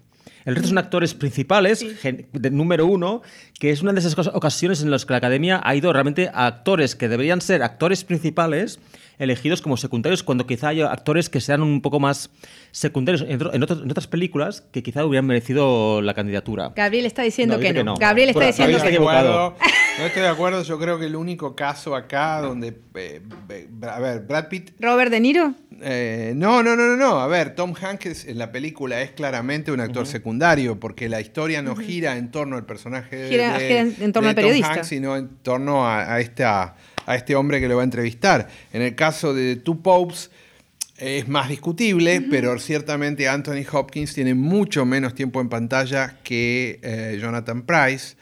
El 0.46 0.56
resto 0.56 0.70
son 0.70 0.78
actores 0.78 1.16
principales, 1.16 1.84
de 2.04 2.52
número 2.52 2.86
uno, 2.86 3.24
que 3.60 3.72
es 3.72 3.82
una 3.82 3.94
de 3.94 4.00
esas 4.00 4.16
ocasiones 4.28 4.84
en 4.84 4.92
las 4.92 5.06
que 5.06 5.14
la 5.14 5.18
academia 5.18 5.60
ha 5.64 5.76
ido 5.76 5.92
realmente 5.92 6.30
a 6.32 6.46
actores 6.46 6.96
que 6.96 7.10
deberían 7.10 7.42
ser 7.42 7.64
actores 7.64 8.04
principales 8.04 8.80
elegidos 9.18 9.62
como 9.62 9.78
secundarios 9.78 10.24
cuando 10.24 10.46
quizá 10.46 10.70
haya 10.70 10.92
actores 10.92 11.30
que 11.30 11.42
sean 11.42 11.62
un 11.62 11.82
poco 11.82 12.00
más 12.00 12.30
secundarios 12.72 13.26
en, 13.28 13.64
otras 13.64 14.08
películas 14.08 14.62
que 14.72 14.84
quizá 14.84 15.06
hubieran 15.06 15.26
merecido 15.26 16.02
la 16.02 16.14
candidatura. 16.14 16.74
Gabriel 16.76 17.06
está 17.06 17.24
diciendo 17.24 17.60
que, 17.60 17.74
no. 17.84 17.96
Gabriel 17.96 18.30
está 18.30 18.46
diciendo 18.46 18.78
que 18.82 19.00
no. 19.00 19.56
No 19.98 20.06
estoy 20.06 20.24
de 20.24 20.28
acuerdo. 20.28 20.62
Yo 20.64 20.78
creo 20.78 21.00
que 21.00 21.06
el 21.06 21.16
único 21.16 21.56
caso 21.56 21.96
acá 21.96 22.42
donde. 22.42 22.78
Eh, 22.96 23.22
a 23.82 24.00
ver, 24.00 24.22
Brad 24.22 24.50
Pitt. 24.50 24.72
¿Robert 24.80 25.10
De 25.10 25.22
Niro? 25.22 25.54
Eh, 25.82 26.34
no, 26.36 26.62
no, 26.64 26.76
no, 26.76 26.88
no, 26.88 26.98
no. 26.98 27.20
A 27.20 27.28
ver, 27.28 27.56
Tom 27.56 27.74
Hanks 27.80 28.26
en 28.26 28.38
la 28.38 28.52
película 28.52 29.02
es 29.02 29.12
claramente 29.12 29.72
un 29.72 29.80
actor 29.80 30.06
secundario 30.06 30.35
porque 30.80 31.10
la 31.10 31.22
historia 31.22 31.62
no 31.62 31.76
gira 31.76 32.18
en 32.18 32.32
torno 32.32 32.56
al 32.56 32.66
personaje 32.66 33.30
gira, 33.30 33.58
de, 33.58 33.68
gira 33.68 33.82
en 34.06 34.14
torno 34.14 34.30
al 34.30 34.36
periodista. 34.36 34.68
Tom 34.68 34.78
Hanks, 34.78 34.88
sino 34.88 35.16
en 35.16 35.30
torno 35.42 35.88
a, 35.88 36.20
esta 36.20 36.76
a 37.06 37.16
este 37.16 37.36
hombre 37.36 37.60
que 37.60 37.68
lo 37.68 37.76
va 37.76 37.82
a 37.82 37.86
entrevistar. 37.86 38.48
En 38.74 38.82
el 38.82 38.96
caso 38.96 39.34
de 39.34 39.56
Two 39.58 39.82
Popes 39.82 40.32
es 40.98 41.28
más 41.28 41.50
discutible, 41.50 42.22
pero 42.22 42.58
ciertamente 42.58 43.28
Anthony 43.28 43.66
Hopkins 43.72 44.14
tiene 44.14 44.34
mucho 44.34 44.86
menos 44.86 45.14
tiempo 45.14 45.42
en 45.42 45.50
pantalla 45.50 46.18
que 46.24 46.80
eh, 46.82 47.18
Jonathan 47.22 47.64
Price. 47.64 48.16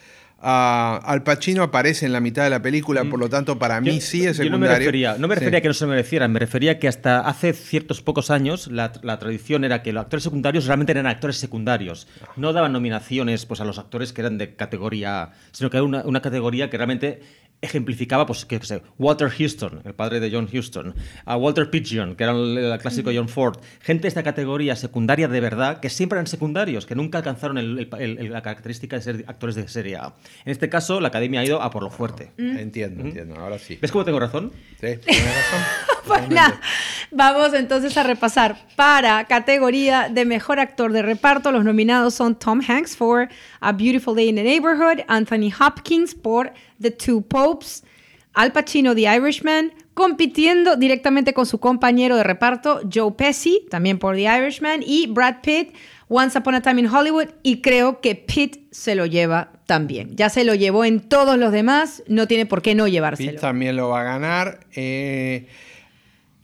Al 0.46 1.24
Pacino 1.24 1.64
aparece 1.64 2.06
en 2.06 2.12
la 2.12 2.20
mitad 2.20 2.44
de 2.44 2.50
la 2.50 2.62
película, 2.62 3.06
por 3.06 3.20
lo 3.20 3.30
tanto, 3.30 3.58
para 3.58 3.80
mí 3.80 4.02
sí 4.02 4.26
es 4.26 4.38
secundario. 4.38 4.52
no 4.52 4.60
me 4.60 4.68
refería, 4.68 5.16
no 5.18 5.28
me 5.30 5.36
refería 5.36 5.60
a 5.60 5.62
que 5.62 5.70
no 5.70 5.74
se 5.74 5.86
merecieran, 5.86 6.32
me 6.34 6.40
refería 6.40 6.74
a 6.74 6.80
que 6.80 6.90
hasta 6.90 7.22
hace 7.22 7.54
ciertos 7.54 8.02
pocos 8.02 8.30
años 8.30 8.68
la, 8.68 8.92
la, 9.04 9.20
tradición 9.20 9.64
era 9.64 9.82
que 9.82 9.94
los 9.94 10.02
actores 10.02 10.24
secundarios 10.24 10.66
realmente 10.66 10.92
eran 10.92 11.08
actores 11.08 11.38
secundarios. 11.38 12.08
No 12.36 12.52
daban 12.52 12.74
nominaciones 12.74 13.46
pues, 13.46 13.62
a 13.62 13.66
los 13.66 13.78
actores 13.78 14.12
que 14.12 14.22
eran 14.22 14.38
de 14.38 14.56
categoría 14.56 15.24
A, 15.24 15.32
sino 15.52 15.70
que 15.70 15.78
era 15.78 15.86
una, 15.86 16.04
una 16.04 16.22
categoría 16.22 16.70
que 16.70 16.78
realmente 16.78 17.22
ejemplificaba, 17.64 18.26
pues, 18.26 18.46
qué 18.46 18.60
sé, 18.62 18.82
Walter 19.00 19.30
Houston, 19.30 19.82
el 19.86 19.94
padre 19.94 20.20
de 20.20 20.30
John 20.30 20.48
Houston, 20.48 20.94
a 21.26 21.38
Walter 21.38 21.70
Pidgeon, 21.70 22.16
que 22.16 22.26
era 22.26 22.34
el, 22.34 22.78
clásico 22.80 23.10
John 23.16 23.30
Ford, 23.30 23.58
gente 23.80 24.04
de 24.04 24.08
esta 24.10 24.22
categoría 24.22 24.76
secundaria 24.76 25.30
de 25.30 25.40
verdad, 25.40 25.80
que 25.80 25.90
siempre 25.90 26.18
eran 26.18 26.28
secundarios, 26.28 26.86
que 26.86 26.94
nunca 26.94 27.20
alcanzaron 27.20 27.76
la 27.76 28.42
característica 28.42 28.98
de 28.98 29.02
ser 29.02 29.26
actores 29.28 29.56
de 29.56 29.68
serie 29.70 29.96
A. 29.96 30.14
En 30.46 30.52
este 30.52 30.68
caso, 30.70 31.00
la 31.00 31.08
academia 31.08 31.40
ha 31.40 31.46
ido 31.46 31.62
a 31.62 31.70
por 31.72 31.84
lo 31.84 31.90
fuerte. 31.90 32.32
Mm. 32.38 32.58
Entiendo, 32.58 33.04
entiendo, 33.04 33.40
ahora 33.40 33.58
sí. 33.58 33.80
¿Ves 33.82 33.92
cómo 33.92 34.04
tengo 34.04 34.20
razón? 34.20 34.52
Sí, 34.82 34.98
tienes 34.98 35.24
razón. 35.24 35.62
pues 36.08 36.30
nada, 36.30 36.60
vamos 37.12 37.54
entonces 37.54 37.96
a 37.98 38.04
repasar. 38.04 38.58
Para 38.76 39.24
categoría 39.26 40.10
de 40.10 40.26
mejor 40.26 40.60
actor 40.60 40.92
de 40.92 41.02
reparto, 41.02 41.52
los 41.54 41.64
nominados 41.64 42.14
son 42.14 42.36
Tom 42.36 42.62
Hanks 42.68 42.98
por 42.98 43.30
A 43.62 43.72
Beautiful 43.72 44.16
Day 44.16 44.28
in 44.28 44.36
the 44.36 44.44
Neighborhood, 44.44 45.04
Anthony 45.08 45.50
Hopkins 45.58 46.14
por 46.14 46.52
The 46.84 46.92
Two 46.92 47.22
Popes, 47.22 47.84
Al 48.34 48.52
Pacino, 48.52 48.94
The 48.94 49.16
Irishman, 49.16 49.74
compitiendo 49.94 50.76
directamente 50.76 51.34
con 51.34 51.46
su 51.46 51.60
compañero 51.60 52.16
de 52.16 52.24
reparto, 52.24 52.82
Joe 52.92 53.12
Pesci, 53.12 53.66
también 53.70 54.00
por 54.00 54.16
The 54.16 54.24
Irishman, 54.24 54.84
y 54.86 55.08
Brad 55.08 55.38
Pitt, 55.42 55.74
Once 56.08 56.38
Upon 56.38 56.56
a 56.56 56.62
Time 56.62 56.82
in 56.82 56.88
Hollywood, 56.88 57.30
y 57.42 57.62
creo 57.62 58.02
que 58.02 58.16
Pitt 58.16 58.72
se 58.72 58.96
lo 58.96 59.06
lleva 59.06 59.54
también. 59.66 60.16
Ya 60.16 60.30
se 60.30 60.44
lo 60.44 60.54
llevó 60.56 60.86
en 60.86 61.00
todos 61.00 61.38
los 61.38 61.52
demás, 61.52 62.04
no 62.08 62.28
tiene 62.28 62.46
por 62.46 62.62
qué 62.62 62.76
no 62.76 62.88
llevárselo. 62.88 63.32
Pitt 63.32 63.42
también 63.42 63.76
lo 63.76 63.90
va 63.90 64.02
a 64.02 64.04
ganar. 64.04 64.60
Eh, 64.76 65.48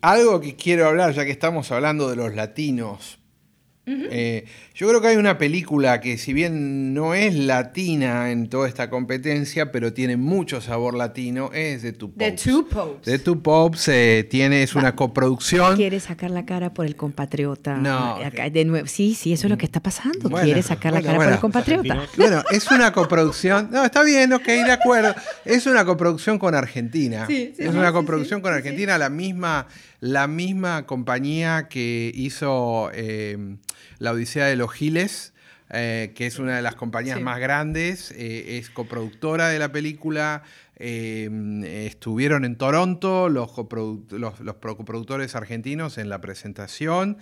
algo 0.02 0.39
que 0.39 0.56
quiero 0.56 0.88
hablar, 0.88 1.13
ya 1.13 1.25
que 1.25 1.32
estamos 1.32 1.71
hablando 1.71 2.10
de 2.10 2.15
los 2.15 2.34
latinos, 2.34 3.18
eh, 3.85 4.45
yo 4.75 4.87
creo 4.87 5.01
que 5.01 5.07
hay 5.07 5.17
una 5.17 5.37
película 5.37 5.99
que 5.99 6.17
si 6.17 6.33
bien 6.33 6.93
no 6.93 7.13
es 7.13 7.33
latina 7.33 8.31
en 8.31 8.49
toda 8.49 8.67
esta 8.67 8.89
competencia, 8.89 9.71
pero 9.71 9.93
tiene 9.93 10.17
mucho 10.17 10.61
sabor 10.61 10.93
latino, 10.93 11.49
es 11.53 11.81
The 11.81 11.93
Two 11.93 12.11
Popes. 12.11 12.41
The 12.43 12.51
Two 12.51 12.67
Popes. 12.67 13.01
The 13.03 13.19
Two 13.19 13.41
Popes 13.41 13.87
eh, 13.87 14.27
tiene, 14.29 14.63
es 14.63 14.75
una 14.75 14.95
coproducción. 14.95 15.75
Quiere 15.75 15.99
sacar 15.99 16.31
la 16.31 16.45
cara 16.45 16.73
por 16.73 16.85
el 16.85 16.95
compatriota. 16.95 17.77
No. 17.77 18.17
De 18.51 18.65
nuevo. 18.65 18.87
Sí, 18.87 19.15
sí, 19.15 19.33
eso 19.33 19.47
es 19.47 19.51
lo 19.51 19.57
que 19.57 19.65
está 19.65 19.79
pasando. 19.79 20.29
quiere 20.29 20.61
sacar 20.61 20.93
la 20.93 21.01
cara 21.01 21.17
por 21.17 21.33
el 21.33 21.39
compatriota. 21.39 22.07
Bueno, 22.17 22.43
es 22.51 22.69
una 22.71 22.91
coproducción. 22.91 23.69
No, 23.71 23.83
está 23.83 24.03
bien, 24.03 24.31
ok, 24.33 24.45
de 24.45 24.71
acuerdo. 24.71 25.15
Es 25.45 25.65
una 25.65 25.85
coproducción 25.85 26.37
con 26.37 26.55
Argentina. 26.55 27.25
Sí, 27.27 27.53
sí, 27.55 27.63
es 27.63 27.73
una 27.73 27.91
coproducción 27.91 28.41
con 28.41 28.53
Argentina, 28.53 28.97
la 28.97 29.09
misma, 29.09 29.67
la 29.99 30.27
misma 30.27 30.85
compañía 30.85 31.67
que 31.69 32.12
hizo... 32.13 32.89
Eh, 32.93 33.57
la 33.99 34.13
Odisea 34.13 34.47
de 34.47 34.55
los 34.55 34.71
Giles, 34.71 35.33
eh, 35.69 36.13
que 36.15 36.25
es 36.25 36.39
una 36.39 36.55
de 36.55 36.62
las 36.62 36.75
compañías 36.75 37.21
más 37.21 37.39
grandes, 37.39 38.12
eh, 38.12 38.57
es 38.57 38.69
coproductora 38.69 39.49
de 39.49 39.59
la 39.59 39.71
película. 39.71 40.41
Eh, 40.81 41.29
estuvieron 41.88 42.45
en 42.45 42.55
Toronto 42.57 43.27
los, 43.27 43.51
los, 44.12 44.39
los, 44.39 44.55
coproductores 44.55 45.35
argentinos 45.35 45.97
en 45.97 46.07
la 46.07 46.21
presentación. 46.21 47.17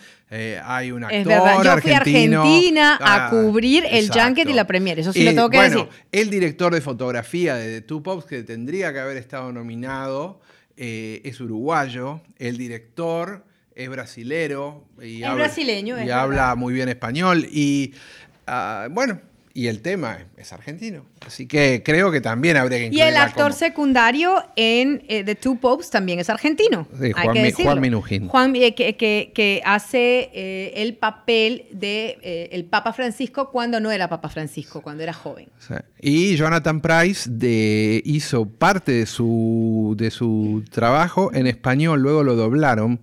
hay 0.64 0.92
un 0.92 1.04
actor 1.04 1.20
es 1.20 1.26
verdad. 1.26 1.64
Yo 1.64 1.82
fui 1.82 1.92
a 1.92 1.98
Argentina 1.98 2.98
a 3.02 3.26
ah, 3.26 3.30
cubrir 3.32 3.84
el 3.90 4.12
Junket 4.12 4.48
y 4.48 4.54
la 4.54 4.68
Premiere, 4.68 5.02
eso 5.02 5.12
sí 5.12 5.24
lo 5.24 5.32
tengo 5.32 5.50
que 5.50 5.58
bueno, 5.58 5.90
El 6.12 6.30
director 6.30 6.72
de 6.72 6.82
fotografía 6.82 7.56
de 7.56 7.82
The 7.82 7.88
Two 7.88 8.04
Pops, 8.04 8.26
que 8.26 8.44
tendría 8.44 8.94
que 8.94 9.00
haber 9.00 9.18
estado 9.18 9.52
nominado, 9.52 10.40
es 10.78 11.40
uruguayo. 11.42 12.22
El 12.38 12.58
director 12.58 13.44
es 13.76 13.90
brasilero. 13.90 14.86
Y 15.02 15.24
es 15.24 15.34
brasileño, 15.34 16.04
Y 16.04 16.10
habla 16.10 16.56
muy 16.56 16.74
bien 16.74 16.90
español. 16.90 17.46
Y 17.52 17.94
ah, 18.46 18.88
bueno, 18.92 19.20
y 19.58 19.70
el 19.70 19.82
tema 19.82 20.20
es 20.38 20.54
argentino. 20.54 21.04
Así 21.26 21.48
que 21.48 21.82
creo 21.84 22.12
que 22.12 22.22
también 22.22 22.58
habría 22.58 22.78
que 22.78 22.86
incluir. 22.86 23.04
Y 23.04 23.08
el 23.08 23.18
actor 23.18 23.54
secundario 23.54 24.44
en 24.56 25.02
eh, 25.08 25.24
The 25.24 25.34
Two 25.34 25.56
Popes 25.56 25.90
también 25.90 26.20
es 26.20 26.30
argentino. 26.30 26.88
Sí, 27.02 27.12
Juan, 27.12 27.82
Minujín. 27.82 28.28
Juan, 28.28 28.56
eh, 28.56 28.76
que, 28.76 28.96
que, 28.96 29.62
hace 29.66 30.30
eh, 30.32 30.74
el 30.76 30.94
papel 30.94 31.66
de 31.72 32.50
el 32.52 32.66
Papa 32.66 32.94
Francisco 32.94 33.50
cuando 33.50 33.80
no 33.80 33.90
era 33.90 34.08
Papa 34.08 34.30
Francisco, 34.30 34.84
cuando 34.84 35.02
era 35.02 35.14
joven. 35.14 35.50
Y 36.00 36.36
Jonathan 36.36 36.80
Price 36.80 37.28
de, 37.28 38.04
hizo 38.06 38.48
parte 38.48 38.92
de 38.92 39.06
su, 39.08 39.96
de 39.98 40.12
su 40.12 40.66
trabajo 40.70 41.34
en 41.34 41.48
español, 41.48 42.02
luego 42.02 42.22
lo 42.22 42.36
doblaron 42.36 43.00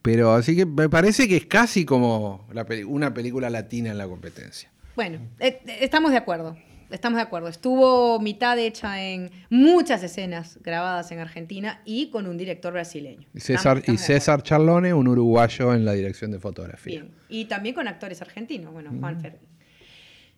pero 0.00 0.32
así 0.32 0.54
que 0.54 0.64
me 0.64 0.88
parece 0.88 1.28
que 1.28 1.36
es 1.36 1.46
casi 1.46 1.84
como 1.84 2.46
una 2.86 3.12
película 3.12 3.50
latina 3.50 3.90
en 3.90 3.98
la 3.98 4.06
competencia. 4.06 4.70
Bueno, 4.98 5.20
eh, 5.38 5.60
estamos 5.80 6.10
de 6.10 6.16
acuerdo. 6.16 6.56
Estamos 6.90 7.18
de 7.18 7.22
acuerdo. 7.22 7.46
Estuvo 7.46 8.18
mitad 8.18 8.58
hecha 8.58 9.00
en 9.00 9.30
muchas 9.48 10.02
escenas 10.02 10.58
grabadas 10.60 11.12
en 11.12 11.20
Argentina 11.20 11.80
y 11.84 12.10
con 12.10 12.26
un 12.26 12.36
director 12.36 12.72
brasileño. 12.72 13.28
Y 13.32 13.38
César, 13.38 13.80
y 13.86 13.96
César 13.96 14.42
Charlone, 14.42 14.92
un 14.92 15.06
uruguayo 15.06 15.72
en 15.72 15.84
la 15.84 15.92
dirección 15.92 16.32
de 16.32 16.40
fotografía. 16.40 17.02
Bien. 17.02 17.14
Y 17.28 17.44
también 17.44 17.76
con 17.76 17.86
actores 17.86 18.20
argentinos. 18.22 18.72
Bueno, 18.72 18.90
Juan 18.98 19.18
mm. 19.18 19.26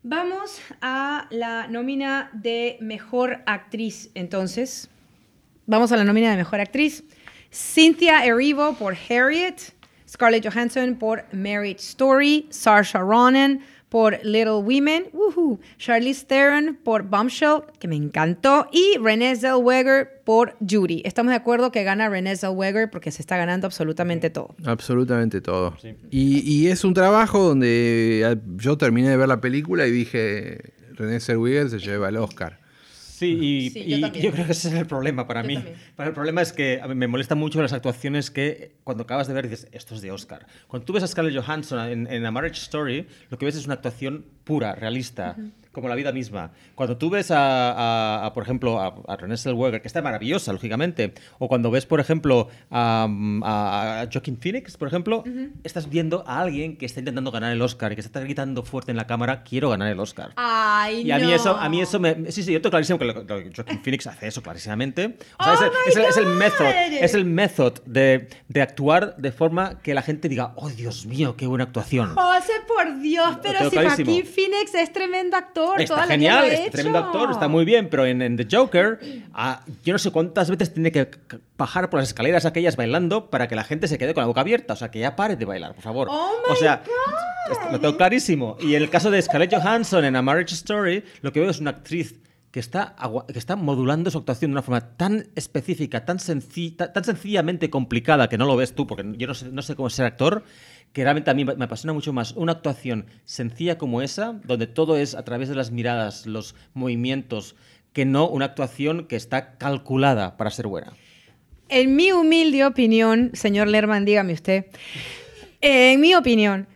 Vamos 0.02 0.60
a 0.82 1.26
la 1.30 1.66
nómina 1.66 2.28
de 2.34 2.76
mejor 2.82 3.42
actriz. 3.46 4.10
Entonces, 4.12 4.90
vamos 5.64 5.90
a 5.90 5.96
la 5.96 6.04
nómina 6.04 6.32
de 6.32 6.36
mejor 6.36 6.60
actriz. 6.60 7.02
Cynthia 7.50 8.26
Erivo 8.26 8.74
por 8.74 8.94
Harriet, 9.08 9.72
Scarlett 10.06 10.46
Johansson 10.46 10.96
por 10.96 11.24
Marriage 11.32 11.80
Story, 11.80 12.46
Saoirse 12.50 12.98
Ronan 12.98 13.62
por 13.90 14.18
Little 14.24 14.62
Women, 14.62 15.10
Charlize 15.76 16.24
Theron 16.24 16.78
por 16.82 17.02
Bombshell, 17.02 17.64
que 17.78 17.88
me 17.88 17.96
encantó, 17.96 18.68
y 18.72 18.96
Renée 18.98 19.36
Zellweger 19.36 20.22
por 20.24 20.56
Judy. 20.66 21.02
Estamos 21.04 21.30
de 21.30 21.36
acuerdo 21.36 21.72
que 21.72 21.82
gana 21.82 22.08
Renée 22.08 22.36
Zellweger 22.36 22.88
porque 22.88 23.10
se 23.10 23.20
está 23.20 23.36
ganando 23.36 23.66
absolutamente 23.66 24.30
todo. 24.30 24.54
Absolutamente 24.64 25.40
todo. 25.40 25.76
Y, 26.10 26.68
es 26.68 26.84
un 26.84 26.94
trabajo 26.94 27.40
donde 27.40 28.22
eh, 28.24 28.36
yo 28.56 28.78
terminé 28.78 29.10
de 29.10 29.16
ver 29.16 29.28
la 29.28 29.40
película 29.40 29.86
y 29.86 29.90
dije, 29.90 30.72
Renée 30.94 31.18
Zellweger 31.20 31.68
se 31.68 31.80
lleva 31.80 32.08
el 32.08 32.16
Oscar. 32.16 32.59
Sí, 33.20 33.36
y, 33.74 34.00
yo, 34.22 34.32
creo 34.32 34.46
que 34.46 34.52
ese 34.52 34.68
es 34.68 34.74
el 34.74 34.86
problema 34.86 35.26
para 35.26 35.42
mí. 35.42 35.62
el 35.98 36.12
problema 36.14 36.40
es 36.40 36.54
que 36.54 36.80
me 36.94 37.06
molesta 37.06 37.34
mucho 37.34 37.60
las 37.60 37.74
actuaciones 37.74 38.30
que 38.30 38.76
cuando 38.82 39.02
acabas 39.02 39.28
de 39.28 39.34
ver 39.34 39.46
dices, 39.46 39.68
esto 39.72 39.94
es 39.94 40.00
de 40.00 40.10
Oscar. 40.10 40.46
Cuando 40.68 40.86
tú 40.86 40.94
ves 40.94 41.02
a 41.02 41.06
Scarlett 41.06 41.36
Johansson 41.36 41.80
en, 41.80 42.06
en 42.10 42.24
A 42.24 42.30
Marriage 42.30 42.62
Story, 42.62 43.06
lo 43.28 43.36
que 43.36 43.44
ves 43.44 43.56
es 43.56 43.66
una 43.66 43.74
actuación 43.74 44.24
pura, 44.44 44.74
realista 44.74 45.36
como 45.72 45.88
la 45.88 45.94
vida 45.94 46.12
misma. 46.12 46.50
Cuando 46.74 46.96
tú 46.96 47.10
ves 47.10 47.30
a, 47.30 48.30
por 48.34 48.42
ejemplo, 48.42 48.80
a, 48.80 48.94
a 49.06 49.16
René 49.16 49.36
Zellweger, 49.36 49.80
que 49.80 49.88
está 49.88 50.02
maravillosa, 50.02 50.52
lógicamente, 50.52 51.14
o 51.38 51.48
cuando 51.48 51.70
ves, 51.70 51.86
por 51.86 52.00
ejemplo, 52.00 52.48
a, 52.70 53.06
a 53.42 54.08
Joaquin 54.12 54.38
Phoenix, 54.38 54.76
por 54.76 54.88
ejemplo, 54.88 55.22
estás 55.62 55.88
viendo 55.88 56.24
a 56.26 56.40
alguien 56.40 56.76
que 56.76 56.86
está 56.86 57.00
intentando 57.00 57.30
ganar 57.30 57.52
el 57.52 57.62
Oscar 57.62 57.92
y 57.92 57.94
que 57.94 58.00
está 58.00 58.20
gritando 58.20 58.62
fuerte 58.64 58.90
en 58.90 58.96
la 58.96 59.06
cámara, 59.06 59.44
quiero 59.44 59.70
ganar 59.70 59.90
el 59.90 60.00
Oscar. 60.00 60.32
Ay, 60.36 61.02
y 61.02 61.10
a 61.12 61.18
mí 61.18 61.32
eso, 61.32 61.56
a 61.56 61.68
mí 61.68 61.80
eso 61.80 62.00
me... 62.00 62.30
Sí, 62.32 62.42
sí, 62.42 62.52
yo 62.52 62.60
tengo 62.60 62.70
clarísimo 62.70 62.98
que, 62.98 63.50
Joaquin 63.54 63.82
Phoenix 63.82 64.06
hace 64.06 64.26
eso 64.26 64.42
clarísimamente. 64.42 65.16
O 65.38 65.44
sea, 65.44 65.70
es, 65.86 65.96
el, 65.96 66.04
es, 66.04 66.16
el, 66.16 66.26
método, 66.26 66.68
es 66.68 67.14
el 67.14 67.24
método 67.24 67.74
de, 67.86 68.28
de, 68.48 68.62
actuar 68.62 69.16
de 69.16 69.30
forma 69.30 69.80
que 69.82 69.94
la 69.94 70.02
gente 70.02 70.28
diga, 70.28 70.52
oh, 70.56 70.68
Dios 70.68 71.06
mío, 71.06 71.36
qué 71.36 71.46
buena 71.46 71.64
actuación. 71.64 72.14
José, 72.14 72.52
por 72.66 73.00
Dios, 73.00 73.38
pero 73.42 73.70
si 73.70 73.76
Joaquin 73.76 74.26
Phoenix 74.26 74.74
es 74.74 74.92
tremendo 74.92 75.36
actor 75.36 75.59
Está 75.78 76.06
genial, 76.06 76.46
es 76.46 76.70
tremendo 76.70 76.98
actor, 76.98 77.30
está 77.30 77.48
muy 77.48 77.64
bien, 77.64 77.88
pero 77.88 78.06
en, 78.06 78.36
The 78.36 78.46
Joker, 78.50 78.98
ah, 79.32 79.62
yo 79.84 79.92
no 79.92 79.98
sé 79.98 80.10
cuántas 80.10 80.50
veces 80.50 80.72
tiene 80.72 80.92
que 80.92 81.10
bajar 81.56 81.90
por 81.90 82.00
las 82.00 82.08
escaleras 82.08 82.44
aquellas 82.46 82.76
bailando 82.76 83.30
para 83.30 83.48
que 83.48 83.54
la 83.54 83.64
gente 83.64 83.88
se 83.88 83.98
quede 83.98 84.14
con 84.14 84.22
la 84.22 84.26
boca 84.26 84.40
abierta. 84.40 84.74
O 84.74 84.76
sea, 84.76 84.90
que 84.90 84.98
ya 84.98 85.16
pare 85.16 85.36
de 85.36 85.44
bailar, 85.44 85.74
por 85.74 85.82
favor. 85.82 86.08
Oh 86.10 86.30
o 86.48 86.56
sea, 86.56 86.82
lo 87.70 87.80
tengo 87.80 87.96
clarísimo. 87.96 88.56
Y 88.60 88.74
en 88.74 88.82
el 88.82 88.90
caso 88.90 89.10
de 89.10 89.20
Scarlett 89.20 89.54
Johansson 89.54 90.04
en 90.04 90.16
A 90.16 90.22
Marriage 90.22 90.54
Story, 90.54 91.04
lo 91.22 91.32
que 91.32 91.40
veo 91.40 91.50
es 91.50 91.60
una 91.60 91.70
actriz 91.70 92.14
que 92.50 92.58
está, 92.58 92.96
que 93.32 93.38
está 93.38 93.54
modulando 93.54 94.10
su 94.10 94.18
actuación 94.18 94.50
de 94.50 94.54
una 94.54 94.62
forma 94.62 94.96
tan 94.96 95.28
específica, 95.36 96.04
tan, 96.04 96.18
sencilla, 96.18 96.92
tan 96.92 97.04
sencillamente 97.04 97.70
complicada, 97.70 98.28
que 98.28 98.38
no 98.38 98.46
lo 98.46 98.56
ves 98.56 98.74
tú, 98.74 98.86
porque 98.86 99.04
yo 99.16 99.26
no 99.28 99.34
sé, 99.34 99.50
no 99.52 99.62
sé 99.62 99.76
cómo 99.76 99.88
ser 99.88 100.06
actor, 100.06 100.42
que 100.92 101.04
realmente 101.04 101.30
a 101.30 101.34
mí 101.34 101.44
me 101.44 101.64
apasiona 101.64 101.92
mucho 101.92 102.12
más 102.12 102.32
una 102.32 102.52
actuación 102.52 103.06
sencilla 103.24 103.78
como 103.78 104.02
esa, 104.02 104.40
donde 104.44 104.66
todo 104.66 104.96
es 104.96 105.14
a 105.14 105.24
través 105.24 105.48
de 105.48 105.54
las 105.54 105.70
miradas, 105.70 106.26
los 106.26 106.56
movimientos, 106.74 107.54
que 107.92 108.04
no 108.04 108.28
una 108.28 108.46
actuación 108.46 109.06
que 109.06 109.16
está 109.16 109.56
calculada 109.56 110.36
para 110.36 110.50
ser 110.50 110.66
buena. 110.66 110.92
En 111.68 111.94
mi 111.94 112.10
humilde 112.10 112.64
opinión, 112.64 113.30
señor 113.32 113.68
Lerman, 113.68 114.04
dígame 114.04 114.32
usted, 114.32 114.66
en 115.60 116.00
mi 116.00 116.16
opinión, 116.16 116.66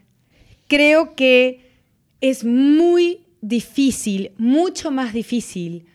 creo 0.68 1.16
que 1.16 1.72
es 2.20 2.44
muy 2.44 3.23
difícil, 3.49 4.32
mucho 4.38 4.90
más 4.90 5.12
difícil, 5.12 5.86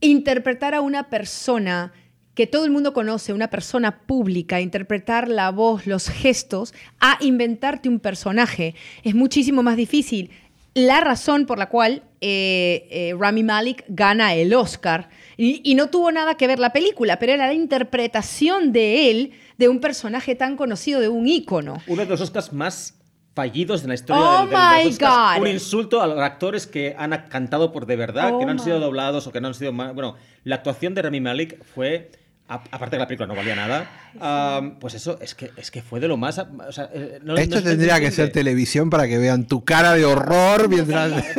interpretar 0.00 0.74
a 0.74 0.80
una 0.80 1.08
persona 1.08 1.92
que 2.34 2.46
todo 2.46 2.64
el 2.64 2.70
mundo 2.70 2.92
conoce, 2.92 3.32
una 3.32 3.50
persona 3.50 4.00
pública, 4.00 4.60
interpretar 4.60 5.28
la 5.28 5.50
voz, 5.50 5.86
los 5.86 6.08
gestos, 6.08 6.74
a 6.98 7.18
inventarte 7.20 7.88
un 7.88 8.00
personaje. 8.00 8.74
Es 9.02 9.14
muchísimo 9.14 9.62
más 9.62 9.76
difícil. 9.76 10.30
La 10.74 11.00
razón 11.00 11.46
por 11.46 11.58
la 11.58 11.68
cual 11.68 12.02
eh, 12.20 12.86
eh, 12.90 13.14
Rami 13.18 13.42
Malek 13.42 13.84
gana 13.88 14.34
el 14.34 14.54
Oscar, 14.54 15.10
y, 15.42 15.74
no 15.74 15.88
tuvo 15.88 16.12
nada 16.12 16.36
que 16.36 16.46
ver 16.46 16.58
la 16.58 16.70
película, 16.70 17.18
pero 17.18 17.32
era 17.32 17.46
la 17.46 17.54
interpretación 17.54 18.72
de 18.72 19.10
él 19.10 19.32
de 19.56 19.70
un 19.70 19.80
personaje 19.80 20.34
tan 20.34 20.54
conocido, 20.54 21.00
de 21.00 21.08
un 21.08 21.26
ícono. 21.26 21.82
Uno 21.86 22.02
de 22.02 22.08
los 22.08 22.20
Oscars 22.20 22.52
más 22.52 22.99
fallidos 23.34 23.82
en 23.82 23.88
la 23.88 23.94
historia 23.94 24.42
oh 24.42 24.46
del, 24.46 24.98
God. 24.98 25.40
Un 25.40 25.48
insulto 25.48 26.00
a 26.00 26.06
los 26.06 26.18
actores 26.18 26.66
que 26.66 26.94
han 26.98 27.10
cantado 27.28 27.72
por 27.72 27.86
de 27.86 27.96
verdad, 27.96 28.38
que 28.38 28.44
no 28.44 28.50
han 28.50 28.60
oh 28.60 28.64
sido 28.64 28.80
doblados 28.80 29.26
o 29.26 29.32
que 29.32 29.40
no 29.40 29.48
han 29.48 29.54
sido... 29.54 29.72
Bueno, 29.72 30.16
la 30.44 30.56
actuación 30.56 30.94
de 30.94 31.02
Rami 31.02 31.20
Malek 31.20 31.62
fue 31.64 32.10
aparte 32.50 32.96
que 32.96 32.98
la 32.98 33.06
película 33.06 33.26
no 33.26 33.34
valía 33.36 33.54
nada, 33.54 34.76
pues 34.80 34.94
eso 34.94 35.18
es 35.20 35.34
que, 35.34 35.50
es 35.56 35.70
que 35.70 35.82
fue 35.82 36.00
de 36.00 36.08
lo 36.08 36.16
más... 36.16 36.38
Eh, 36.38 37.20
Esto 37.38 37.62
tendría 37.62 38.00
que 38.00 38.10
ser 38.10 38.32
televisión 38.32 38.90
para 38.90 39.06
que 39.06 39.18
vean 39.18 39.46
tu 39.46 39.64
cara 39.64 39.94
de 39.94 40.04
horror 40.04 40.68
mientras... 40.68 41.12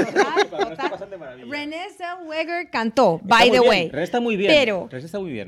René 1.49 1.87
Zellweger 1.97 2.69
cantó, 2.69 3.19
by 3.23 3.51
the 3.51 3.59
way. 3.59 3.89
René 3.89 4.03
está 4.03 4.19
muy 4.19 4.37
bien. 4.37 4.51
Pero 4.51 4.89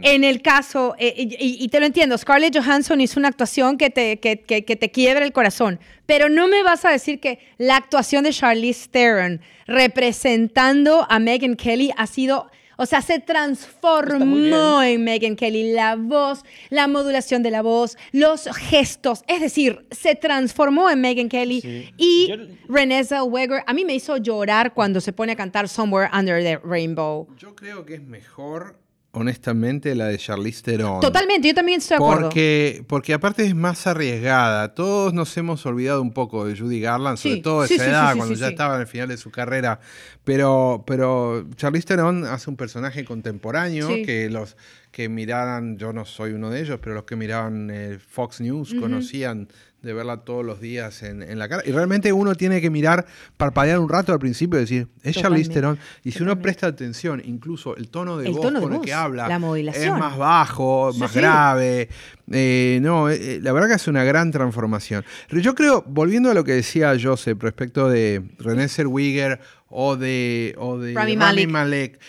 en 0.01 0.23
el 0.23 0.41
caso, 0.41 0.95
eh, 0.97 1.13
y, 1.17 1.67
te 1.69 1.79
lo 1.79 1.85
entiendo, 1.85 2.17
Scarlett 2.17 2.55
Johansson 2.57 2.99
hizo 2.99 3.19
una 3.19 3.29
actuación 3.29 3.77
que 3.77 3.89
te, 3.89 4.19
que, 4.19 4.41
que, 4.41 4.65
que 4.65 4.75
te 4.75 4.91
quiebra 4.91 5.25
el 5.25 5.31
corazón. 5.31 5.79
Pero 6.05 6.29
no 6.29 6.47
me 6.47 6.61
vas 6.63 6.83
a 6.85 6.89
decir 6.89 7.19
que 7.19 7.39
la 7.57 7.77
actuación 7.77 8.25
de 8.25 8.31
Charlize 8.31 8.89
Theron 8.89 9.41
representando 9.65 11.07
a 11.09 11.19
Megan 11.19 11.55
Kelly 11.55 11.91
ha 11.95 12.07
sido 12.07 12.49
o 12.83 12.85
sea, 12.85 13.01
se 13.01 13.19
transformó 13.19 14.83
en 14.83 15.05
Megan 15.05 15.37
Kelly 15.37 15.71
la 15.71 15.95
voz, 15.95 16.43
la 16.69 16.89
modulación 16.89 17.41
de 17.41 17.49
la 17.49 17.61
voz, 17.61 17.97
los 18.11 18.49
gestos. 18.57 19.23
Es 19.29 19.39
decir, 19.39 19.87
se 19.89 20.15
transformó 20.15 20.89
en 20.89 20.99
Megan 20.99 21.29
Kelly. 21.29 21.93
Y 21.97 22.33
Renée 22.67 23.05
Zellweger, 23.05 23.63
a 23.65 23.73
mí 23.73 23.85
me 23.85 23.95
hizo 23.95 24.17
llorar 24.17 24.73
cuando 24.73 24.99
se 24.99 25.13
pone 25.13 25.31
a 25.31 25.37
cantar 25.37 25.69
Somewhere 25.69 26.09
Under 26.13 26.43
the 26.43 26.57
Rainbow. 26.57 27.25
Yo 27.37 27.55
creo 27.55 27.85
que 27.85 27.93
es 27.93 28.03
mejor 28.03 28.82
honestamente, 29.13 29.93
la 29.95 30.07
de 30.07 30.17
Charlize 30.17 30.63
Theron. 30.63 30.99
Totalmente, 30.99 31.47
yo 31.47 31.53
también 31.53 31.79
estoy 31.79 31.97
de 31.97 32.03
acuerdo. 32.03 32.23
Porque, 32.23 32.83
porque 32.87 33.13
aparte 33.13 33.45
es 33.45 33.55
más 33.55 33.85
arriesgada. 33.85 34.73
Todos 34.73 35.13
nos 35.13 35.35
hemos 35.37 35.65
olvidado 35.65 36.01
un 36.01 36.11
poco 36.11 36.45
de 36.45 36.57
Judy 36.57 36.81
Garland, 36.81 37.17
sobre 37.17 37.37
todo 37.37 37.61
de 37.61 37.73
esa 37.73 37.85
edad, 37.85 38.17
cuando 38.17 38.33
ya 38.35 38.47
estaba 38.47 38.75
en 38.75 38.81
el 38.81 38.87
final 38.87 39.07
de 39.07 39.17
su 39.17 39.29
carrera. 39.29 39.79
Pero, 40.23 40.83
pero 40.87 41.47
Charlize 41.55 41.85
Theron 41.85 42.25
hace 42.25 42.49
un 42.49 42.55
personaje 42.55 43.05
contemporáneo 43.05 43.87
que 43.87 44.29
los 44.29 44.57
que 44.91 45.09
miraran, 45.09 45.77
yo 45.77 45.93
no 45.93 46.05
soy 46.05 46.33
uno 46.33 46.49
de 46.49 46.61
ellos, 46.61 46.79
pero 46.81 46.95
los 46.95 47.03
que 47.03 47.15
miraban 47.15 47.69
eh, 47.71 47.99
Fox 47.99 48.41
News 48.41 48.75
conocían 48.79 49.47
de 49.83 49.93
verla 49.93 50.17
todos 50.17 50.45
los 50.45 50.61
días 50.61 51.03
en, 51.03 51.37
la 51.37 51.49
cara. 51.49 51.61
Y 51.65 51.71
realmente 51.71 52.13
uno 52.13 52.35
tiene 52.35 52.61
que 52.61 52.69
mirar, 52.69 53.05
parpadear 53.35 53.79
un 53.79 53.89
rato 53.89 54.13
al 54.13 54.19
principio 54.19 54.57
y 54.57 54.61
decir, 54.61 54.87
es 55.03 55.15
Charlize 55.17 55.51
Theron. 55.51 55.77
Y 56.03 56.11
si 56.11 56.23
uno 56.23 56.39
presta 56.41 56.67
atención, 56.67 57.21
incluso 57.23 57.75
el 57.75 57.89
tono 57.89 58.17
de 58.17 58.29
voz 58.29 58.53
con 58.53 58.73
el 58.73 58.81
que 58.81 58.93
habla 58.93 59.27
es 59.75 59.91
más 59.91 60.17
bajo, 60.17 60.91
más 60.97 61.13
grave. 61.13 61.89
Eh, 62.31 62.79
no, 62.81 63.09
eh, 63.09 63.39
la 63.41 63.51
verdad 63.51 63.67
que 63.67 63.75
es 63.75 63.87
una 63.89 64.05
gran 64.05 64.31
transformación. 64.31 65.03
Yo 65.29 65.53
creo, 65.53 65.83
volviendo 65.85 66.31
a 66.31 66.33
lo 66.33 66.45
que 66.45 66.53
decía 66.53 66.95
Joseph 66.99 67.37
respecto 67.43 67.89
de 67.89 68.23
René 68.39 68.69
Zellweger 68.69 69.41
o 69.67 69.97
de, 69.97 70.55
o 70.57 70.79
de 70.79 70.93
Rami, 70.93 71.47
Malek 71.47 71.99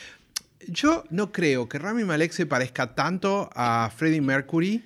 yo 0.69 1.05
no 1.11 1.33
creo 1.33 1.69
que 1.69 1.79
Rami 1.79 2.05
Malek 2.05 2.33
se 2.33 2.47
parezca 2.47 2.95
tanto 2.95 3.51
a 3.55 3.91
Freddie 3.95 4.23
Mercury 4.23 4.85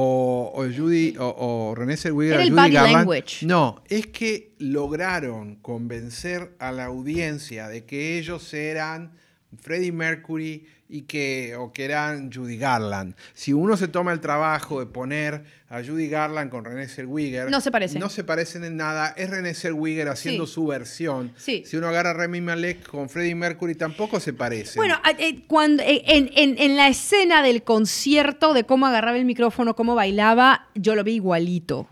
o, 0.00 0.64
Judy 0.74 1.16
o, 1.18 1.74
René 1.76 1.96
Zellweger 1.96 2.48
Judy 2.48 2.70
Garland. 2.70 3.24
No, 3.42 3.82
es 3.88 4.06
que 4.06 4.54
lograron 4.58 5.56
convencer 5.56 6.54
a 6.60 6.70
la 6.70 6.84
audiencia 6.84 7.68
de 7.68 7.84
que 7.84 8.16
ellos 8.16 8.54
eran 8.54 9.12
Freddie 9.56 9.92
Mercury 9.92 10.66
y 10.90 11.02
que, 11.02 11.54
o 11.56 11.72
que 11.72 11.84
eran 11.84 12.32
Judy 12.32 12.56
Garland. 12.56 13.14
Si 13.34 13.52
uno 13.52 13.76
se 13.76 13.88
toma 13.88 14.12
el 14.12 14.20
trabajo 14.20 14.80
de 14.80 14.86
poner 14.86 15.44
a 15.68 15.82
Judy 15.82 16.08
Garland 16.08 16.50
con 16.50 16.64
René 16.64 16.88
Zellweger, 16.88 17.50
no 17.50 17.60
se 17.60 17.70
parecen. 17.70 18.00
No 18.00 18.08
se 18.08 18.24
parecen 18.24 18.64
en 18.64 18.76
nada. 18.76 19.14
Es 19.16 19.28
René 19.28 19.52
Zellweger 19.54 20.08
haciendo 20.08 20.46
su 20.46 20.66
versión. 20.66 21.32
Si 21.36 21.76
uno 21.76 21.88
agarra 21.88 22.10
a 22.10 22.14
Remy 22.14 22.40
Malek 22.40 22.86
con 22.86 23.10
Freddie 23.10 23.34
Mercury, 23.34 23.74
tampoco 23.74 24.18
se 24.18 24.32
parece. 24.32 24.78
Bueno, 24.78 24.96
eh, 25.18 25.42
cuando, 25.46 25.82
eh, 25.82 26.02
en, 26.06 26.76
la 26.76 26.88
escena 26.88 27.42
del 27.42 27.62
concierto, 27.62 28.54
de 28.54 28.64
cómo 28.64 28.86
agarraba 28.86 29.18
el 29.18 29.26
micrófono, 29.26 29.76
cómo 29.76 29.94
bailaba, 29.94 30.68
yo 30.74 30.94
lo 30.94 31.04
vi 31.04 31.14
igualito. 31.14 31.86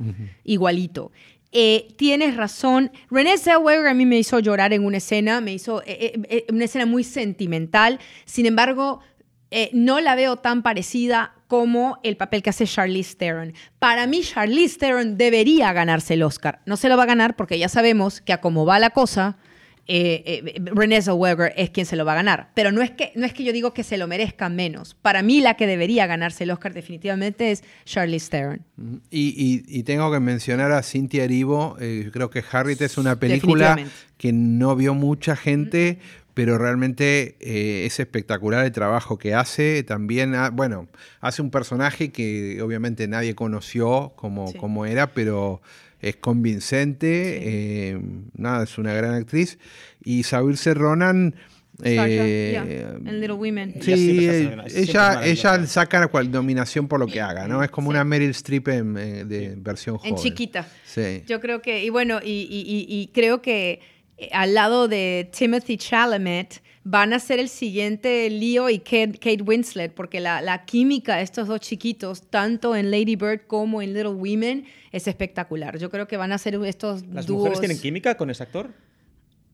Igualito. 0.45 1.13
Eh, 1.59 1.89
tienes 1.97 2.37
razón. 2.37 2.93
René 3.11 3.39
Zellweger 3.39 3.87
a 3.87 3.95
mí 3.95 4.05
me 4.05 4.19
hizo 4.19 4.39
llorar 4.41 4.75
en 4.75 4.85
una 4.85 4.99
escena, 4.99 5.41
me 5.41 5.55
hizo 5.55 5.83
eh, 5.87 6.13
eh, 6.29 6.45
una 6.51 6.67
escena 6.67 6.85
muy 6.85 7.03
sentimental. 7.03 7.99
Sin 8.27 8.45
embargo, 8.45 9.01
no 9.73 10.01
la 10.01 10.17
veo 10.17 10.37
tan 10.37 10.63
parecida 10.63 11.33
como 11.47 11.99
el 12.03 12.19
papel 12.19 12.43
que 12.43 12.51
hace 12.51 12.67
Charlize 12.67 13.17
Theron. 13.17 13.55
Para 13.79 14.07
mí, 14.07 14.21
Charlize 14.21 14.77
Theron 14.79 15.17
debería 15.17 15.73
ganarse 15.73 16.13
el 16.13 16.25
Oscar. 16.25 16.61
No 16.67 16.77
se 16.77 16.91
lo 16.91 16.99
va 16.99 17.05
a 17.05 17.07
ganar 17.07 17.37
porque 17.37 17.59
ya 17.59 17.71
sabemos 17.71 18.21
que 18.21 18.35
a 18.35 18.43
cómo 18.43 18.67
va 18.67 18.79
la 18.79 18.91
cosa, 18.91 19.39
eh, 19.89 20.23
eh, 20.27 20.61
Renée 20.65 21.01
Zellweger 21.01 21.53
es 21.57 21.71
quien 21.71 21.87
se 21.87 21.97
lo 21.97 22.05
va 22.05 22.13
a 22.13 22.17
ganar. 22.17 22.51
Pero 22.55 22.73
no 22.73 22.83
es, 22.83 22.91
que, 22.91 23.13
no 23.15 23.25
es 23.25 23.33
que 23.33 23.45
yo 23.45 23.53
digo 23.53 23.73
que 23.73 23.85
se 23.85 23.97
lo 23.97 24.09
merezca 24.09 24.49
menos. 24.49 24.95
Para 24.95 25.23
mí 25.23 25.41
la 25.41 25.55
que 25.55 25.67
debería 25.67 26.07
ganarse 26.07 26.45
el 26.45 26.51
Oscar 26.51 26.75
definitivamente 26.75 27.51
es 27.53 27.63
Charlize 27.85 28.31
Theron. 28.31 28.63
Y, 29.11 29.83
tengo 29.85 30.11
que 30.11 30.21
mencionar 30.21 30.73
a 30.73 30.83
Cynthia 30.83 31.25
Erivo. 31.25 31.77
Eh, 31.81 32.11
creo 32.13 32.31
que 32.31 32.43
Harriet 32.51 32.81
es 32.83 32.99
una 32.99 33.17
película 33.17 33.79
que 34.17 34.33
no 34.33 34.75
vio 34.75 34.95
mucha 34.95 35.37
gente, 35.37 35.99
pero 36.35 36.59
realmente 36.59 37.37
eh, 37.41 37.87
es 37.87 38.01
espectacular 38.01 38.65
el 38.65 38.73
trabajo 38.73 39.19
que 39.19 39.35
hace. 39.35 39.85
También, 39.85 40.35
bueno, 40.53 40.89
hace 41.21 41.43
un 41.43 41.51
personaje 41.51 42.11
que 42.11 42.61
obviamente 42.61 43.07
nadie 43.07 43.35
conoció 43.35 44.13
como, 44.17 44.53
como 44.55 44.85
era, 44.85 45.13
pero 45.13 45.63
es 46.01 46.17
convincente, 46.17 47.41
eh, 47.43 48.01
nada, 48.37 48.65
es 48.65 48.79
una 48.79 48.93
gran 48.95 49.15
actriz. 49.15 49.59
Y 50.03 50.23
Saoirse 50.23 50.75
Ronan... 50.75 51.35
Eh, 51.83 52.89
en 53.05 53.21
Little 53.21 53.35
Women. 53.35 53.75
Sí, 53.83 54.27
ella, 54.75 55.21
ella 55.27 55.67
saca 55.67 56.07
cual 56.09 56.31
dominación 56.31 56.89
por 56.89 56.99
lo 56.99 57.07
que 57.07 57.21
haga, 57.21 57.47
¿no? 57.47 57.63
Es 57.63 57.71
como 57.71 57.91
una 57.91 58.03
Meryl 58.03 58.31
Streep 58.31 58.69
en, 58.69 58.97
eh, 58.97 59.25
de 59.27 59.57
versión 59.59 59.99
joven. 59.99 60.15
En 60.15 60.19
chiquita. 60.19 60.67
Sí. 60.87 61.23
Yo 61.27 61.39
creo 61.39 61.61
que, 61.61 61.85
y 61.85 61.91
bueno, 61.91 62.21
y, 62.25 62.49
y 62.51 63.09
creo 63.13 63.43
que 63.43 63.81
al 64.33 64.55
lado 64.55 64.89
de 64.89 65.31
Timothy 65.37 65.77
Chalamet, 65.77 66.63
van 66.89 67.13
a 67.13 67.19
ser 67.19 67.41
el 67.41 67.49
siguiente 67.49 68.31
Leo 68.31 68.71
y 68.71 68.79
Kate, 68.79 69.43
Winslet, 69.45 69.93
porque 69.93 70.21
la, 70.21 70.65
química 70.67 71.17
de 71.17 71.23
estos 71.23 71.49
dos 71.49 71.61
chiquitos, 71.61 72.23
tanto 72.31 72.77
en 72.77 72.91
Lady 72.93 73.17
Bird 73.17 73.47
como 73.49 73.83
en 73.83 73.93
Little 73.93 74.11
Women, 74.13 74.67
es 74.93 75.09
espectacular. 75.09 75.79
Yo 75.79 75.91
creo 75.91 76.07
que 76.07 76.17
van 76.17 76.31
a 76.31 76.39
ser 76.39 76.55
estos 76.65 77.05
¿Las 77.09 77.29
mujeres 77.29 77.59
tienen 77.59 77.81
química 77.81 78.17
con 78.17 78.31
ese 78.31 78.45
actor? 78.45 78.73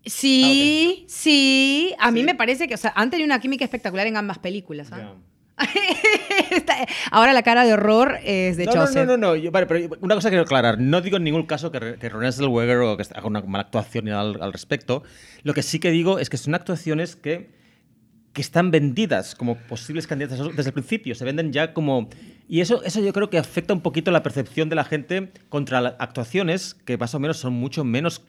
Sí, 0.05 0.99
ah, 1.01 1.05
sí. 1.09 1.95
A 1.99 2.11
mí 2.11 2.23
me 2.23 2.35
parece 2.35 2.69
que, 2.69 2.75
o 2.75 2.79
sea, 2.79 2.93
han 2.97 3.09
tenido 3.09 3.25
una 3.25 3.41
química 3.41 3.65
espectacular 3.65 4.07
en 4.07 4.17
ambas 4.17 4.39
películas. 4.39 4.93
¿ah? 4.93 5.15
Ahora 7.11 7.33
la 7.33 7.43
cara 7.43 7.65
de 7.65 7.73
horror 7.73 8.19
es 8.25 8.57
de 8.57 8.67
no, 8.67 8.73
Joseph. 8.73 9.07
No, 9.07 9.17
no, 9.17 9.35
no, 9.35 9.51
vale, 9.51 9.67
pero 9.67 9.97
una 10.01 10.15
cosa 10.15 10.29
quiero 10.29 10.45
aclarar. 10.45 10.79
No 10.79 11.01
digo 11.01 11.17
en 11.17 11.25
ningún 11.25 11.47
caso 11.47 11.71
que, 11.71 11.97
que 11.99 12.09
Ronald 12.09 12.35
Zellweger 12.35 12.79
o 12.79 12.97
que 12.97 13.05
haga 13.15 13.27
una 13.27 13.41
mala 13.43 13.65
actuación 13.65 14.09
al, 14.09 14.41
al, 14.43 14.53
respecto. 14.53 15.03
Lo 15.43 15.55
que 15.55 15.63
sí 15.63 15.79
que 15.79 15.91
digo 15.91 16.19
es 16.19 16.31
que 16.31 16.37
son 16.37 16.55
actuaciones 16.55 17.17
que, 17.17 17.51
que 18.33 18.41
están 18.41 18.71
vendidas 18.71 19.35
como 19.35 19.57
posibles 19.57 20.07
candidatas 20.07 20.39
desde 20.57 20.71
el 20.71 20.75
principio. 20.75 21.15
Se 21.15 21.25
venden 21.25 21.53
ya 21.53 21.75
como... 21.75 22.09
Y 22.49 22.61
eso, 22.61 22.83
eso 22.83 23.01
yo 23.01 23.13
creo 23.13 23.31
que 23.31 23.39
afecta 23.39 23.73
un 23.73 23.81
poquito 23.81 24.11
la 24.11 24.23
percepción 24.23 24.69
de 24.69 24.77
la 24.77 24.85
gente 24.85 25.33
contra 25.49 25.79
actuaciones 25.99 26.75
que 26.75 26.99
más 26.99 27.15
o 27.15 27.21
menos 27.21 27.39
son 27.39 27.53
mucho 27.53 27.85
menos 27.85 28.23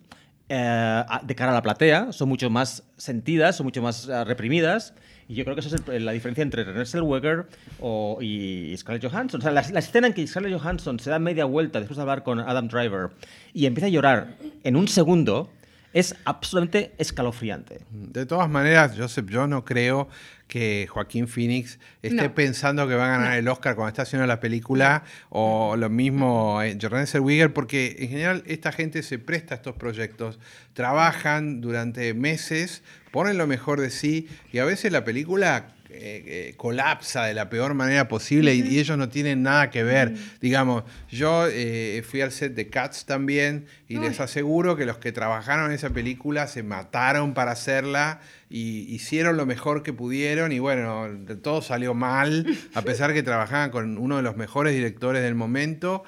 eh, 0.56 1.04
de 1.24 1.36
cara 1.36 1.49
a 1.49 1.56
la 1.56 1.64
platea, 1.64 2.12
son 2.12 2.30
mucho 2.30 2.47
más 2.51 2.84
sentidas, 2.95 3.56
son 3.56 3.66
mucho 3.66 3.82
más 3.82 4.08
eh, 4.08 4.24
reprimidas 4.24 4.93
y 5.28 5.34
yo 5.34 5.45
creo 5.45 5.56
que 5.56 5.62
esa 5.62 5.76
es 5.76 6.01
la 6.04 6.12
diferencia 6.12 6.43
entre 6.43 6.64
René 6.64 6.86
Zellweger 6.86 7.47
o, 7.80 8.20
y 8.22 8.76
Scarlett 8.78 9.04
Johansson. 9.10 9.39
O 9.39 9.41
sea, 9.41 9.51
la, 9.51 9.62
escena 9.62 10.06
en 10.06 10.14
que 10.14 10.28
Scarlett 10.28 10.54
Johansson 10.54 10.99
se 10.99 11.10
da 11.10 11.18
media 11.18 11.45
vuelta 11.45 11.80
después 11.80 11.97
de 11.97 12.01
hablar 12.01 12.22
con 12.22 12.39
Adam 12.39 12.68
Driver 12.68 13.10
y 13.51 13.66
empieza 13.66 13.88
a 13.88 13.89
llorar 13.89 14.36
en 14.64 14.76
un 14.76 14.88
segundo, 14.88 15.49
es 15.91 16.16
absolutamente 16.26 16.93
escalofriante. 16.99 17.80
De 17.89 18.28
todas 18.28 18.47
maneras, 18.47 18.93
Joseph, 18.95 19.28
yo 19.30 19.47
no 19.47 19.66
creo 19.66 20.08
que 20.54 20.86
Joaquín 20.88 21.28
Phoenix 21.28 21.80
esté 22.04 22.30
pensando 22.30 22.88
que 22.88 22.93
va 22.93 23.08
a 23.08 23.18
ganar 23.18 23.39
el 23.39 23.47
Oscar 23.47 23.74
cuando 23.74 23.88
está 23.88 24.04
haciendo 24.04 24.28
la 24.28 24.39
película, 24.39 25.04
o 25.30 25.76
lo 25.76 25.89
mismo 25.89 26.62
eh, 26.62 26.78
Jordan 26.80 27.08
Zellweger, 27.08 27.51
porque 27.54 27.95
en 27.97 28.10
general 28.10 28.43
esta 28.45 28.72
gente 28.72 29.01
se 29.01 29.18
presta 29.18 29.56
a 29.56 29.58
estos 29.58 29.76
proyectos, 29.78 30.38
trabajan 30.74 31.60
durante 31.60 32.14
meses, 32.14 32.84
ponen 33.12 33.39
lo 33.39 33.47
mejor 33.47 33.82
de 33.82 33.89
sí, 33.89 34.28
y 34.51 34.60
a 34.60 34.66
veces 34.66 34.91
la 34.91 35.04
película 35.04 35.73
eh, 35.96 36.24
eh, 36.26 36.54
colapsa 36.58 37.26
de 37.26 37.36
la 37.36 37.50
peor 37.50 37.76
manera 37.76 38.08
posible 38.08 38.56
y, 38.56 38.80
ellos 38.80 38.98
no 38.98 39.10
tienen 39.10 39.44
nada 39.44 39.70
que 39.70 39.84
ver. 39.84 40.14
Digamos, 40.41 40.84
yo 41.10 41.46
eh, 41.48 42.04
fui 42.08 42.22
al 42.22 42.32
set 42.32 42.56
de 42.56 42.68
Cats 42.68 43.06
también 43.06 43.68
y 43.88 44.00
les 44.00 44.20
aseguro 44.20 44.76
que 44.76 44.86
los 44.86 44.98
que 44.98 45.12
trabajaron 45.12 45.68
en 45.68 45.74
esa 45.74 45.91
película 45.91 46.48
se 46.48 46.64
mataron 46.64 47.36
para 47.36 47.52
hacerla 47.52 48.22
y 48.50 48.94
hicieron 48.94 49.38
lo 49.38 49.46
mejor 49.46 49.84
que 49.84 49.94
pudieron 49.94 50.52
y 50.52 50.60
bueno, 50.60 51.08
todo 51.44 51.62
salió 51.62 51.94
mal, 51.94 52.46
a 52.74 52.82
pesar 52.82 53.14
que 53.14 53.22
trabajaban 53.22 53.70
con 53.70 53.98
uno 54.00 54.18
de 54.18 54.24
los 54.24 54.36
mejores 54.36 54.74
directores 54.74 55.22
del 55.22 55.36
momento. 55.36 56.04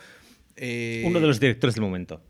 uno 0.58 1.20
de 1.20 1.28
los 1.28 1.40
directores 1.40 1.76
del 1.76 1.84
momento. 1.84 2.22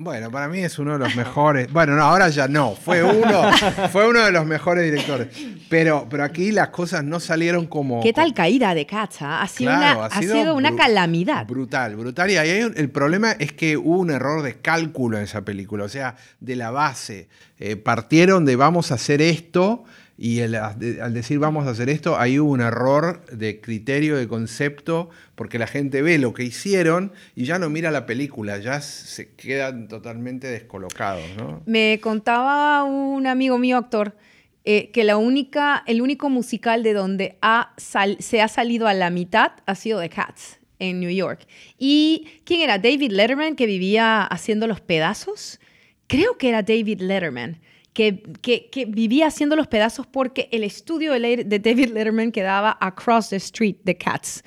Bueno, 0.00 0.30
para 0.30 0.46
mí 0.46 0.60
es 0.60 0.78
uno 0.78 0.92
de 0.92 1.00
los 1.00 1.16
mejores. 1.16 1.72
Bueno, 1.72 1.96
no, 1.96 2.04
ahora 2.04 2.28
ya 2.28 2.46
no. 2.46 2.76
Fue 2.76 3.02
uno, 3.02 3.50
fue 3.92 4.08
uno 4.08 4.24
de 4.24 4.30
los 4.30 4.46
mejores 4.46 4.84
directores. 4.84 5.26
Pero, 5.68 6.06
pero 6.08 6.22
aquí 6.22 6.52
las 6.52 6.68
cosas 6.68 7.02
no 7.02 7.18
salieron 7.18 7.66
como. 7.66 8.00
¿Qué 8.00 8.12
tal 8.12 8.32
caída 8.32 8.74
de 8.74 8.86
Cacha? 8.86 9.42
Ha 9.42 9.48
sido, 9.48 9.72
una, 9.72 10.04
ha 10.04 10.22
sido, 10.22 10.54
una 10.54 10.76
calamidad. 10.76 11.44
Brutal, 11.46 11.96
brutal. 11.96 12.30
Y 12.30 12.36
ahí 12.36 12.60
el 12.76 12.90
problema 12.90 13.32
es 13.32 13.52
que 13.52 13.76
hubo 13.76 13.98
un 13.98 14.12
error 14.12 14.42
de 14.42 14.60
cálculo 14.60 15.18
en 15.18 15.24
esa 15.24 15.42
película. 15.42 15.82
O 15.82 15.88
sea, 15.88 16.14
de 16.38 16.54
la 16.54 16.70
base. 16.70 17.28
Eh, 17.58 17.74
partieron 17.74 18.44
de 18.44 18.54
vamos 18.54 18.92
a 18.92 18.94
hacer 18.94 19.20
esto 19.20 19.82
y 20.20 20.40
al 20.40 21.14
decir 21.14 21.38
vamos 21.38 21.68
a 21.68 21.70
hacer 21.70 21.88
esto, 21.88 22.18
hubo 22.18 22.50
un 22.50 22.60
error 22.60 23.24
de 23.26 23.60
criterio, 23.60 24.16
de 24.16 24.26
concepto, 24.26 25.10
porque 25.36 25.60
la 25.60 25.68
gente 25.68 26.02
ve 26.02 26.18
lo 26.18 26.34
que 26.34 26.42
hicieron 26.42 27.12
y 27.36 27.44
ya 27.44 27.60
no 27.60 27.70
mira 27.70 27.92
la 27.92 28.04
película, 28.04 28.58
ya 28.58 28.80
se 28.80 29.30
quedan 29.34 29.86
totalmente 29.86 30.48
descolocados. 30.48 31.22
Me 31.66 32.00
contaba 32.02 32.82
un 32.82 33.28
amigo 33.28 33.58
mío, 33.58 33.76
actor, 33.76 34.16
eh, 34.64 34.90
que 34.90 35.04
la 35.04 35.18
única, 35.18 35.84
el 35.86 36.02
único 36.02 36.30
musical 36.30 36.82
de 36.82 36.94
donde 36.94 37.38
ha 37.40 37.74
se 37.76 38.42
ha 38.42 38.48
salido 38.48 38.88
a 38.88 38.94
la 38.94 39.10
mitad 39.10 39.52
ha 39.66 39.76
sido 39.76 40.00
The 40.00 40.08
Cats 40.08 40.58
en 40.80 40.98
New 40.98 41.10
York. 41.10 41.46
¿Y 41.78 42.26
quién 42.44 42.62
era? 42.62 42.78
David 42.78 43.12
Letterman, 43.12 43.54
que 43.54 43.66
vivía 43.66 44.24
haciendo 44.24 44.66
los 44.66 44.80
pedazos. 44.80 45.60
Creo 46.08 46.38
que 46.38 46.48
era 46.48 46.64
David 46.64 47.02
Letterman 47.02 47.60
que, 47.98 48.86
vivía 48.88 49.26
haciendo 49.26 49.56
los 49.56 49.66
pedazos 49.66 50.06
porque 50.06 50.48
el 50.52 50.62
estudio 50.62 51.12
de, 51.12 51.44
David 51.44 51.90
Letterman 51.90 52.30
quedaba 52.30 52.78
across 52.80 53.30
the 53.30 53.36
street 53.36 53.76
de 53.82 53.96
Cats. 53.96 54.44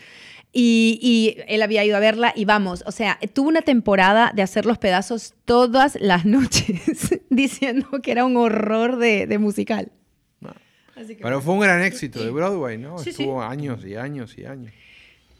Y, 0.54 1.38
él 1.48 1.62
había 1.62 1.84
ido 1.84 1.98
a 1.98 2.00
verla 2.00 2.34
y 2.36 2.46
vamos, 2.46 2.84
o 2.86 2.92
sea, 2.92 3.20
tuvo 3.34 3.50
una 3.50 3.62
temporada 3.62 4.32
de 4.34 4.42
hacer 4.42 4.66
los 4.66 4.78
pedazos 4.78 5.34
todas 5.46 5.98
las 6.00 6.26
noches, 6.38 7.20
diciendo 7.30 7.88
que 8.02 8.12
era 8.12 8.26
un 8.26 8.38
horror 8.38 8.98
de, 8.98 9.38
musical. 9.38 9.92
Pero 11.22 11.42
fue 11.42 11.56
un 11.56 11.62
gran 11.62 11.82
éxito 11.82 12.24
de 12.24 12.30
Broadway, 12.30 12.78
¿no? 12.78 13.02
Estuvo 13.02 13.42
años 13.42 13.84
y 13.86 13.96
años 13.96 14.38
y 14.38 14.46
años. 14.46 14.72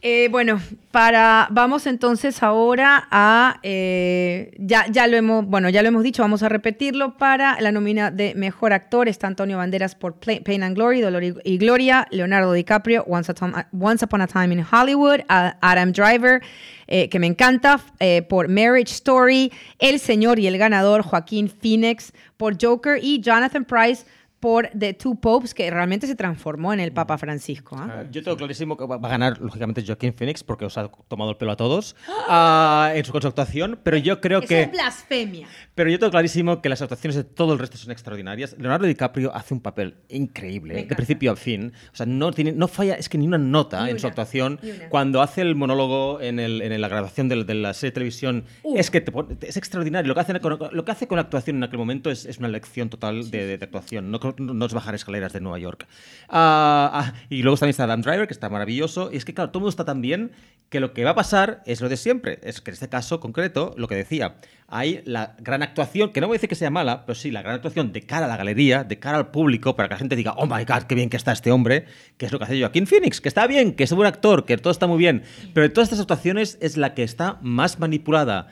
Eh, 0.04 0.26
bueno, 0.32 0.60
para 0.90 1.46
vamos 1.52 1.86
entonces 1.86 2.42
ahora 2.42 3.06
a 3.12 3.60
eh, 3.62 4.50
ya, 4.58 4.84
ya 4.90 5.06
lo 5.06 5.16
hemos 5.16 5.46
bueno 5.46 5.68
ya 5.68 5.80
lo 5.80 5.86
hemos 5.86 6.02
dicho 6.02 6.22
vamos 6.22 6.42
a 6.42 6.48
repetirlo 6.48 7.16
para 7.16 7.60
la 7.60 7.70
nómina 7.70 8.10
de 8.10 8.34
mejor 8.34 8.72
actor. 8.72 9.06
Está 9.06 9.28
Antonio 9.28 9.58
Banderas 9.58 9.94
por 9.94 10.14
Pain 10.14 10.64
and 10.64 10.74
Glory 10.74 11.02
Dolor 11.02 11.22
y 11.22 11.56
Gloria 11.56 12.08
Leonardo 12.10 12.52
DiCaprio 12.52 13.04
Once, 13.06 13.30
Upon 13.30 14.20
a 14.20 14.26
Time 14.26 14.52
in 14.52 14.66
Hollywood 14.68 15.20
Adam 15.28 15.92
Driver 15.92 16.42
eh, 16.88 17.08
que 17.08 17.20
me 17.20 17.28
encanta 17.28 17.80
por 18.28 18.48
Marriage 18.48 18.92
Story 18.92 19.52
El 19.78 20.00
Señor 20.00 20.40
y 20.40 20.48
el 20.48 20.58
ganador 20.58 21.02
Joaquín 21.02 21.48
Phoenix 21.48 22.12
por 22.36 22.56
Joker 22.60 22.98
y 23.00 23.20
Jonathan 23.20 23.64
Price 23.64 24.04
por 24.42 24.68
The 24.76 24.94
Two 24.94 25.14
Popes, 25.14 25.54
que 25.54 25.70
realmente 25.70 26.08
se 26.08 26.16
transformó 26.16 26.72
en 26.72 26.80
el 26.80 26.90
Papa 26.90 27.16
Francisco. 27.16 27.76
¿ah? 27.78 28.02
Yo 28.10 28.24
tengo 28.24 28.36
clarísimo 28.36 28.76
que 28.76 28.84
va 28.84 28.96
a 28.96 29.08
ganar, 29.08 29.40
lógicamente, 29.40 29.84
Joaquín 29.86 30.12
Phoenix, 30.14 30.42
porque 30.42 30.64
os 30.64 30.76
ha 30.76 30.88
tomado 31.06 31.30
el 31.30 31.36
pelo 31.36 31.52
a 31.52 31.56
todos 31.56 31.94
ah, 32.28 32.90
en 32.92 33.04
su, 33.04 33.16
actuación, 33.16 33.78
pero 33.84 33.98
yo 33.98 34.20
creo 34.20 34.40
que... 34.40 34.62
Es 34.62 34.72
blasfemia. 34.72 35.46
Pero 35.76 35.90
yo 35.90 36.00
tengo 36.00 36.10
clarísimo 36.10 36.60
que 36.60 36.68
las 36.68 36.82
actuaciones 36.82 37.14
de 37.14 37.22
todo 37.22 37.52
el 37.52 37.60
resto 37.60 37.76
son 37.76 37.92
extraordinarias. 37.92 38.56
Leonardo 38.58 38.86
DiCaprio 38.86 39.32
hace 39.32 39.54
un 39.54 39.60
papel 39.60 39.94
increíble, 40.08 40.86
de 40.86 40.96
principio 40.96 41.30
a 41.30 41.36
fin. 41.36 41.72
O 41.92 41.96
sea, 41.96 42.06
no, 42.06 42.32
tiene, 42.32 42.50
no 42.50 42.66
falla, 42.66 42.94
es 42.94 43.08
que 43.08 43.18
ni 43.18 43.28
una 43.28 43.38
nota 43.38 43.88
en 43.88 44.00
su 44.00 44.08
actuación. 44.08 44.58
Cuando 44.88 45.22
hace 45.22 45.42
el 45.42 45.54
monólogo 45.54 46.20
en, 46.20 46.40
el, 46.40 46.62
en 46.62 46.80
la 46.80 46.88
grabación 46.88 47.28
de, 47.28 47.44
de, 47.44 47.54
la 47.54 47.74
serie 47.74 47.92
de 47.92 47.94
televisión, 47.94 48.44
es 48.74 48.90
que 48.90 49.04
es 49.42 49.56
extraordinario. 49.56 50.08
Lo 50.08 50.14
que, 50.16 50.20
hace 50.20 50.32
lo 50.72 50.84
que 50.84 50.90
hace 50.90 51.06
con 51.06 51.14
la 51.14 51.22
actuación 51.22 51.58
en 51.58 51.62
aquel 51.62 51.78
momento 51.78 52.10
es, 52.10 52.26
es 52.26 52.38
una 52.38 52.48
lección 52.48 52.90
total 52.90 53.30
de, 53.30 53.56
de 53.56 53.64
actuación. 53.64 54.10
No, 54.10 54.31
no 54.38 54.66
es 54.66 54.72
bajar 54.72 54.94
escaleras 54.94 55.32
de 55.32 55.40
Nueva 55.40 55.58
York. 55.58 55.86
Ah, 56.28 57.12
y 57.28 57.42
luego 57.42 57.56
también 57.56 57.70
está 57.70 57.84
Adam 57.84 58.02
Driver, 58.02 58.26
que 58.26 58.34
está 58.34 58.48
maravilloso. 58.48 59.10
Y 59.12 59.16
es 59.16 59.24
que, 59.24 59.34
claro, 59.34 59.50
todo 59.50 59.58
el 59.58 59.62
mundo 59.62 59.70
está 59.70 59.84
tan 59.84 60.00
bien 60.00 60.32
que 60.68 60.80
lo 60.80 60.94
que 60.94 61.04
va 61.04 61.10
a 61.10 61.14
pasar 61.14 61.62
es 61.66 61.82
lo 61.82 61.88
de 61.88 61.96
siempre. 61.98 62.40
Es 62.42 62.60
que 62.60 62.70
en 62.70 62.74
este 62.74 62.88
caso 62.88 63.20
concreto, 63.20 63.74
lo 63.76 63.88
que 63.88 63.94
decía, 63.94 64.36
hay 64.68 65.02
la 65.04 65.36
gran 65.38 65.62
actuación, 65.62 66.12
que 66.12 66.20
no 66.22 66.28
voy 66.28 66.36
a 66.36 66.38
decir 66.38 66.48
que 66.48 66.54
sea 66.54 66.70
mala, 66.70 67.04
pero 67.04 67.14
sí 67.14 67.30
la 67.30 67.42
gran 67.42 67.56
actuación 67.56 67.92
de 67.92 68.02
cara 68.02 68.24
a 68.24 68.28
la 68.28 68.38
galería, 68.38 68.82
de 68.82 68.98
cara 68.98 69.18
al 69.18 69.30
público, 69.30 69.76
para 69.76 69.88
que 69.88 69.94
la 69.94 69.98
gente 69.98 70.16
diga, 70.16 70.32
oh 70.38 70.46
my 70.46 70.64
god, 70.64 70.84
qué 70.84 70.94
bien 70.94 71.10
que 71.10 71.18
está 71.18 71.32
este 71.32 71.52
hombre, 71.52 71.84
que 72.16 72.24
es 72.24 72.32
lo 72.32 72.38
que 72.38 72.44
hace 72.44 72.58
Joaquín 72.58 72.86
Phoenix, 72.86 73.20
que 73.20 73.28
está 73.28 73.46
bien, 73.46 73.74
que 73.74 73.84
es 73.84 73.92
un 73.92 73.98
buen 73.98 74.08
actor, 74.08 74.46
que 74.46 74.56
todo 74.56 74.70
está 74.70 74.86
muy 74.86 74.96
bien. 74.96 75.24
Pero 75.52 75.62
de 75.62 75.68
todas 75.68 75.88
estas 75.88 76.00
actuaciones 76.00 76.56
es 76.62 76.78
la 76.78 76.94
que 76.94 77.02
está 77.02 77.38
más 77.42 77.78
manipulada 77.78 78.48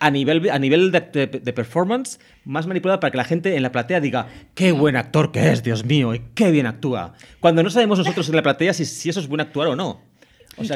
a 0.00 0.10
nivel, 0.10 0.50
a 0.50 0.58
nivel 0.58 0.90
de, 0.90 1.52
performance 1.52 2.18
más 2.44 2.66
manipulada 2.66 2.98
para 3.00 3.10
que 3.10 3.18
la 3.18 3.24
gente 3.24 3.54
en 3.54 3.62
la 3.62 3.70
platea 3.70 4.00
diga 4.00 4.26
qué 4.54 4.72
buen 4.72 4.96
actor 4.96 5.30
que 5.30 5.50
es, 5.50 5.62
Dios 5.62 5.84
mío, 5.84 6.14
y 6.14 6.22
qué 6.34 6.50
bien 6.50 6.66
actúa. 6.66 7.14
Cuando 7.38 7.62
no 7.62 7.70
sabemos 7.70 7.98
nosotros 7.98 8.28
en 8.28 8.36
la 8.36 8.42
platea 8.42 8.72
si, 8.72 8.84
si 8.86 9.10
eso 9.10 9.20
es 9.20 9.28
buen 9.28 9.40
actuar 9.40 9.68
o 9.68 9.76
no. 9.76 10.00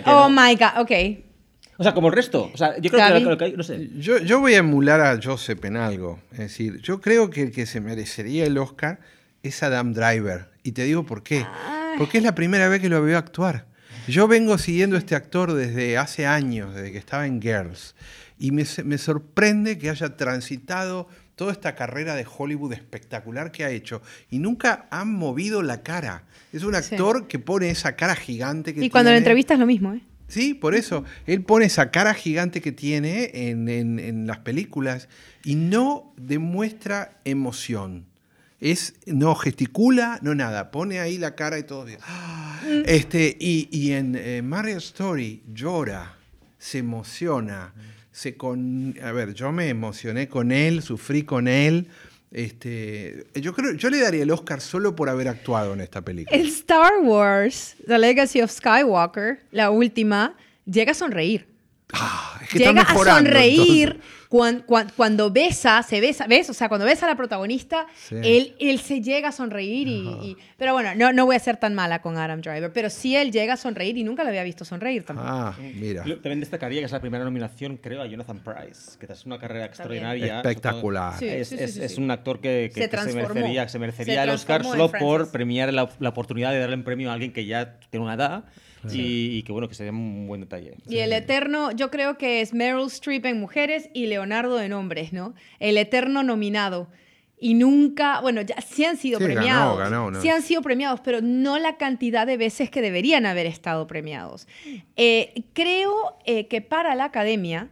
oh 0.06 0.28
my 0.28 0.54
God, 0.54 0.82
ok. 0.82 0.92
O 1.76 1.82
sea, 1.82 1.92
como 1.92 2.08
el 2.08 2.14
resto. 2.14 2.50
O 2.52 2.56
sea, 2.56 2.78
yo 2.78 2.90
creo 2.90 3.36
que, 3.36 3.56
no 3.56 3.62
sé. 3.64 3.90
Yo, 3.96 4.18
yo, 4.18 4.38
voy 4.40 4.54
a 4.54 4.58
emular 4.58 5.00
a 5.00 5.18
Joseph 5.20 5.64
en 5.64 5.76
algo. 5.76 6.20
Es 6.32 6.38
decir, 6.38 6.80
yo 6.80 7.00
creo 7.00 7.30
que 7.30 7.42
el 7.42 7.50
que 7.50 7.66
se 7.66 7.80
merecería 7.80 8.44
el 8.44 8.58
Oscar 8.58 9.00
es 9.42 9.62
Adam 9.62 9.92
Driver. 9.92 10.50
Y 10.62 10.72
te 10.72 10.84
digo 10.84 11.04
por 11.04 11.22
qué. 11.22 11.44
Porque 11.98 12.18
es 12.18 12.24
la 12.24 12.34
primera 12.34 12.68
vez 12.68 12.80
que 12.80 12.88
lo 12.88 13.02
veo 13.02 13.18
actuar. 13.18 13.66
Yo 14.06 14.28
vengo 14.28 14.58
siguiendo 14.58 14.96
a 14.96 14.98
este 14.98 15.14
actor 15.14 15.54
desde 15.54 15.96
hace 15.96 16.26
años, 16.26 16.74
desde 16.74 16.92
que 16.92 16.98
estaba 16.98 17.26
en 17.26 17.40
Girls. 17.40 17.94
Y 18.44 18.50
me, 18.50 18.98
sorprende 18.98 19.78
que 19.78 19.88
haya 19.88 20.18
transitado 20.18 21.08
toda 21.34 21.50
esta 21.50 21.74
carrera 21.74 22.14
de 22.14 22.26
Hollywood 22.28 22.74
espectacular 22.74 23.50
que 23.50 23.64
ha 23.64 23.70
hecho 23.70 24.02
y 24.30 24.38
nunca 24.38 24.86
han 24.90 25.14
movido 25.14 25.62
la 25.62 25.82
cara. 25.82 26.24
Es 26.52 26.62
un 26.62 26.74
actor 26.74 27.26
que 27.26 27.38
pone 27.38 27.70
esa 27.70 27.96
cara 27.96 28.14
gigante 28.14 28.74
que 28.74 28.84
Y 28.84 28.90
cuando 28.90 29.12
lo 29.12 29.16
entrevistas 29.16 29.58
lo 29.58 29.64
mismo, 29.64 29.94
¿eh? 29.94 30.02
Sí, 30.28 30.52
por 30.52 30.74
eso. 30.74 31.04
Él 31.26 31.42
pone 31.42 31.64
esa 31.64 31.90
cara 31.90 32.12
gigante 32.12 32.60
que 32.60 32.70
tiene 32.70 33.30
en, 33.32 34.26
las 34.26 34.40
películas 34.40 35.08
y 35.42 35.54
no 35.54 36.12
demuestra 36.18 37.18
emoción. 37.24 38.04
Es, 38.60 38.92
no 39.06 39.34
gesticula, 39.36 40.18
no 40.20 40.34
nada. 40.34 40.70
Pone 40.70 41.00
ahí 41.00 41.16
la 41.16 41.34
cara 41.34 41.58
y 41.58 41.62
todo. 41.62 41.86
Mm. 41.86 42.82
Este, 42.84 43.38
y, 43.40 43.92
en 43.92 44.14
eh, 44.16 44.42
Mario 44.42 44.76
Story 44.76 45.42
llora, 45.50 46.18
se 46.58 46.78
emociona 46.78 47.72
se 48.14 48.36
con, 48.36 48.94
a 49.02 49.10
ver, 49.10 49.34
yo 49.34 49.50
me 49.50 49.68
emocioné 49.68 50.28
con 50.28 50.52
él, 50.52 50.82
sufrí 50.82 51.24
con 51.24 51.48
él. 51.48 51.88
Este, 52.30 53.26
yo 53.34 53.52
creo, 53.52 53.72
yo 53.74 53.90
le 53.90 54.00
daría 54.00 54.22
el 54.22 54.30
Oscar 54.30 54.60
solo 54.60 54.94
por 54.94 55.08
haber 55.08 55.26
actuado 55.26 55.74
en 55.74 55.80
esta 55.80 56.00
película. 56.02 56.36
El 56.36 56.46
Star 56.46 56.92
Wars, 57.02 57.74
The 57.88 57.98
Legacy 57.98 58.40
of 58.40 58.52
Skywalker, 58.52 59.40
la 59.50 59.70
última, 59.70 60.36
llega 60.64 60.92
a 60.92 60.94
sonreír. 60.94 61.48
Ah, 61.92 62.38
es 62.40 62.50
que 62.50 62.58
llega 62.60 62.82
a 62.82 62.94
sonreír 62.94 64.00
cuando, 64.96 65.30
besa, 65.30 65.82
se 65.82 66.00
besa, 66.00 66.26
¿ves? 66.26 66.50
O 66.50 66.54
sea, 66.54 66.68
cuando 66.68 66.86
besa 66.86 67.06
a 67.06 67.08
la 67.08 67.16
protagonista, 67.16 67.86
él, 68.10 68.56
él 68.58 68.80
se 68.80 69.00
llega 69.00 69.28
a 69.28 69.32
sonreír 69.32 69.86
y, 69.86 70.36
Pero 70.56 70.72
bueno, 70.72 70.94
no, 70.96 71.12
no 71.12 71.26
voy 71.26 71.36
a 71.36 71.38
ser 71.38 71.56
tan 71.56 71.74
mala 71.74 72.02
con 72.02 72.16
Adam 72.16 72.40
Driver, 72.40 72.72
pero 72.72 72.90
sí 72.90 73.14
él 73.14 73.30
llega 73.30 73.54
a 73.54 73.56
sonreír 73.56 73.96
y 73.96 74.02
nunca 74.02 74.24
lo 74.24 74.30
había 74.30 74.42
visto 74.42 74.64
sonreír 74.64 75.04
tampoco. 75.04 75.28
Ah, 75.28 75.54
mira. 75.74 76.02
También 76.02 76.40
destacaría 76.40 76.80
que 76.80 76.86
es 76.86 76.92
la 76.92 77.00
primera 77.00 77.22
nominación, 77.24 77.76
creo, 77.76 78.02
a 78.02 78.06
Jonathan 78.06 78.40
Price, 78.40 78.98
que 78.98 79.12
es 79.12 79.24
una 79.24 79.38
carrera 79.38 79.66
extraordinaria. 79.66 80.38
Espectacular. 80.38 81.22
es, 81.22 81.96
un 81.98 82.10
actor 82.10 82.40
que, 82.40 82.70
se, 82.74 82.88
merecería, 83.14 83.68
se 83.68 83.78
merecería 83.78 84.24
el 84.24 84.30
Oscar 84.30 84.64
solo 84.64 84.90
por 84.90 85.30
premiar 85.30 85.72
la, 85.72 85.88
la, 86.00 86.08
oportunidad 86.08 86.50
de 86.50 86.58
darle 86.58 86.76
un 86.76 86.84
premio 86.84 87.10
a 87.10 87.14
alguien 87.14 87.32
que 87.32 87.46
ya 87.46 87.78
tiene 87.90 88.04
una 88.04 88.14
edad 88.14 88.44
y, 88.92 89.42
que 89.42 89.52
bueno, 89.52 89.68
que 89.68 89.74
sería 89.74 89.92
un 89.92 90.26
buen 90.26 90.40
detalle. 90.40 90.76
Y 90.88 90.98
el 90.98 91.12
eterno, 91.12 91.72
yo 91.72 91.90
creo 91.90 92.18
que 92.18 92.40
es 92.40 92.52
Meryl 92.52 92.86
Streep 92.86 93.24
en 93.26 93.40
mujeres 93.40 93.90
y 93.94 94.06
Leonardo 94.06 94.60
en 94.60 94.72
hombres, 94.72 95.12
¿no? 95.12 95.34
El 95.60 95.78
eterno 95.78 96.22
nominado. 96.22 96.88
Y 97.38 97.54
nunca, 97.54 98.20
bueno, 98.20 98.40
ya 98.42 98.60
sí 98.60 98.84
han 98.84 98.96
sido 98.96 99.18
premiados. 99.18 100.22
Sí 100.22 100.30
han 100.30 100.42
sido 100.42 100.62
premiados, 100.62 101.00
pero 101.00 101.20
no 101.20 101.58
la 101.58 101.76
cantidad 101.76 102.26
de 102.26 102.36
veces 102.36 102.70
que 102.70 102.80
deberían 102.80 103.26
haber 103.26 103.46
estado 103.46 103.86
premiados. 103.86 104.46
Eh, 104.96 105.44
creo 105.52 106.16
eh, 106.24 106.46
que 106.46 106.60
para 106.60 106.94
la 106.94 107.04
academia, 107.04 107.68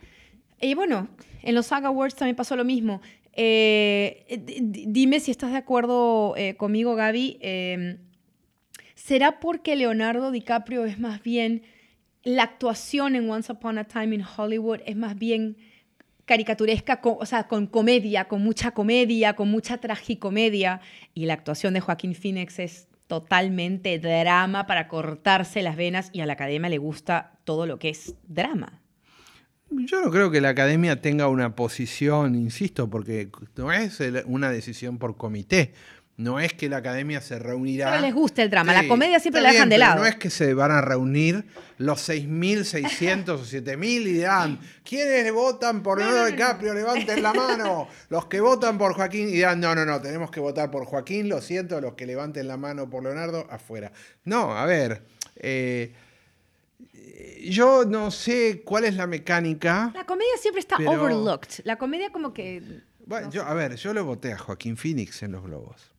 y 0.61 0.75
bueno, 0.75 1.09
en 1.43 1.55
los 1.55 1.67
Saga 1.67 1.89
Awards 1.89 2.17
también 2.17 2.37
pasó 2.37 2.57
lo 2.57 2.65
mismo. 2.65 3.01
dime 3.35 5.21
si 5.21 5.31
estás 5.31 5.53
de 5.53 5.59
acuerdo 5.59 6.35
conmigo, 6.59 6.95
Gaby 6.95 7.39
¿Será 9.05 9.41
porque 9.41 9.75
Leonardo 9.75 10.31
DiCaprio 10.31 10.85
es 10.85 11.01
más 11.01 11.25
bien, 11.25 11.63
la 12.23 12.45
actuación 12.45 13.17
en 13.17 13.29
Once 13.29 13.51
Upon 13.51 13.79
a 13.79 13.85
Time 13.85 14.15
in 14.15 14.23
Hollywood 14.23 14.79
es 14.87 14.95
más 14.95 15.19
bien 15.19 15.57
caricaturesca, 16.25 17.01
o 17.03 17.27
sea, 17.27 17.49
con 17.49 17.67
comedia, 17.67 18.29
con 18.29 18.45
mucha 18.45 18.71
comedia, 18.71 19.35
con 19.35 19.51
mucha 19.51 19.79
tragicomedia, 19.79 20.81
y 21.15 21.27
la 21.27 21.35
actuación 21.35 21.75
de 21.75 21.81
Joaquín 21.81 22.15
Phoenix 22.15 22.61
es 22.61 22.87
totalmente 23.09 23.99
drama 23.99 24.69
para 24.69 24.87
cortarse 24.87 25.63
las 25.63 25.75
venas 25.75 26.11
y 26.13 26.21
a 26.21 26.27
la 26.27 26.35
academia 26.35 26.71
le 26.71 26.79
gusta 26.79 27.41
todo 27.43 27.67
lo 27.67 27.81
que 27.81 27.89
es 27.89 28.15
drama. 28.29 28.83
Yo 29.69 30.01
no 30.01 30.11
creo 30.11 30.31
que 30.31 30.41
la 30.41 30.51
academia 30.51 31.01
tenga 31.01 31.29
una 31.29 31.57
posición, 31.57 32.37
insisto, 32.37 32.89
porque 32.89 33.31
no 33.57 33.73
es 33.73 33.99
una 34.27 34.51
decisión 34.51 34.99
por 34.99 35.17
comité. 35.17 35.73
No 36.23 36.39
es 36.39 36.53
que 36.53 36.69
la 36.69 36.77
academia 36.77 37.21
se 37.21 37.37
reunirá. 37.41 37.91
Pero 37.91 38.03
les 38.03 38.15
gusta 38.15 38.43
el 38.43 38.51
drama. 38.51 38.73
la 38.73 38.87
comedia 38.87 39.19
siempre 39.19 39.43
la 39.43 39.51
dejan 39.51 39.69
de 39.69 39.79
lado. 39.79 40.01
No 40.01 40.07
es 40.07 40.15
que 40.15 40.31
se 40.31 40.55
van 40.55 40.71
a 40.71 40.81
reunir 40.81 41.45
los 41.79 42.09
6.600 42.09 43.29
o 43.31 43.39
7.000 43.41 43.85
y 43.85 44.05
dirán: 44.05 44.61
¿quiénes 44.85 45.33
votan 45.33 45.83
por 45.83 45.99
Leonardo 45.99 46.27
DiCaprio? 46.27 46.75
Levanten 46.75 47.23
la 47.25 47.33
mano. 47.35 47.89
Los 48.09 48.27
que 48.27 48.41
votan 48.41 48.79
por 48.79 48.95
Joaquín 48.95 49.29
y 49.29 49.33
dirán: 49.33 49.59
no, 49.59 49.75
no, 49.75 49.85
no, 49.85 50.01
tenemos 50.01 50.31
que 50.31 50.39
votar 50.39 50.71
por 50.71 50.85
Joaquín. 50.85 51.29
Lo 51.29 51.41
siento, 51.41 51.81
los 51.81 51.95
que 51.95 52.07
levanten 52.07 52.47
la 52.47 52.57
mano 52.57 52.89
por 52.89 53.03
Leonardo, 53.03 53.49
afuera. 53.51 53.91
No, 54.25 54.57
a 54.57 54.65
ver. 54.65 55.03
Eh, 55.35 55.93
yo 57.45 57.85
no 57.85 58.13
sé 58.13 58.63
cuál 58.65 58.85
es 58.85 58.95
la 58.95 59.09
mecánica. 59.09 59.91
La 59.93 60.07
comedia 60.07 60.37
siempre 60.41 60.61
está 60.61 60.77
overlooked. 60.77 61.65
La 61.65 61.77
comedia, 61.79 62.13
como 62.13 62.33
que. 62.33 62.63
Bueno, 63.07 63.29
yo, 63.33 63.43
a 63.43 63.55
ver, 63.55 63.75
yo 63.75 63.93
le 63.93 64.01
voté 64.01 64.33
a 64.33 64.39
Joaquín 64.39 64.77
Phoenix 64.77 65.25
en 65.25 65.33
los 65.33 65.43
Globos 65.43 65.92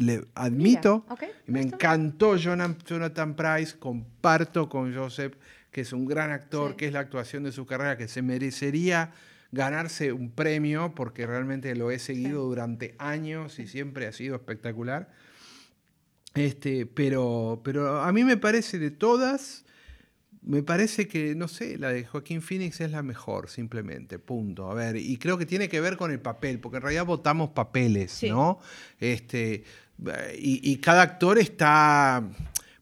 le 0.00 0.24
admito, 0.34 1.06
me 1.46 1.62
encantó 1.62 2.36
Jonathan 2.36 3.36
Price, 3.36 3.78
comparto 3.78 4.68
con 4.68 4.94
Joseph 4.94 5.34
que 5.70 5.82
es 5.82 5.92
un 5.92 6.06
gran 6.06 6.30
actor, 6.30 6.76
que 6.76 6.86
es 6.86 6.92
la 6.92 7.00
actuación 7.00 7.44
de 7.44 7.52
su 7.52 7.66
carrera, 7.66 7.96
que 7.96 8.08
se 8.08 8.22
merecería 8.22 9.12
ganarse 9.52 10.12
un 10.12 10.30
premio, 10.30 10.94
porque 10.94 11.26
realmente 11.26 11.74
lo 11.74 11.90
he 11.90 11.98
seguido 11.98 12.44
durante 12.44 12.94
años 12.98 13.58
y 13.58 13.66
siempre 13.66 14.06
ha 14.06 14.12
sido 14.12 14.36
espectacular. 14.36 15.10
Este, 16.34 16.86
pero, 16.86 17.60
pero 17.64 18.00
a 18.00 18.12
mí 18.12 18.22
me 18.22 18.36
parece 18.36 18.78
de 18.78 18.90
todas, 18.90 19.64
me 20.42 20.62
parece 20.62 21.08
que, 21.08 21.34
no 21.34 21.48
sé, 21.48 21.78
la 21.78 21.90
de 21.90 22.04
Joaquín 22.04 22.42
Phoenix 22.42 22.80
es 22.80 22.92
la 22.92 23.02
mejor, 23.02 23.48
simplemente, 23.48 24.18
punto. 24.18 24.70
A 24.70 24.74
ver, 24.74 24.96
y 24.96 25.16
creo 25.18 25.38
que 25.38 25.46
tiene 25.46 25.68
que 25.68 25.80
ver 25.80 25.96
con 25.96 26.12
el 26.12 26.20
papel, 26.20 26.60
porque 26.60 26.76
en 26.76 26.82
realidad 26.82 27.06
votamos 27.06 27.50
papeles, 27.50 28.22
¿no? 28.22 28.60
Este, 29.00 29.64
y, 30.38 30.76
cada 30.76 31.02
actor 31.02 31.38
está 31.38 32.22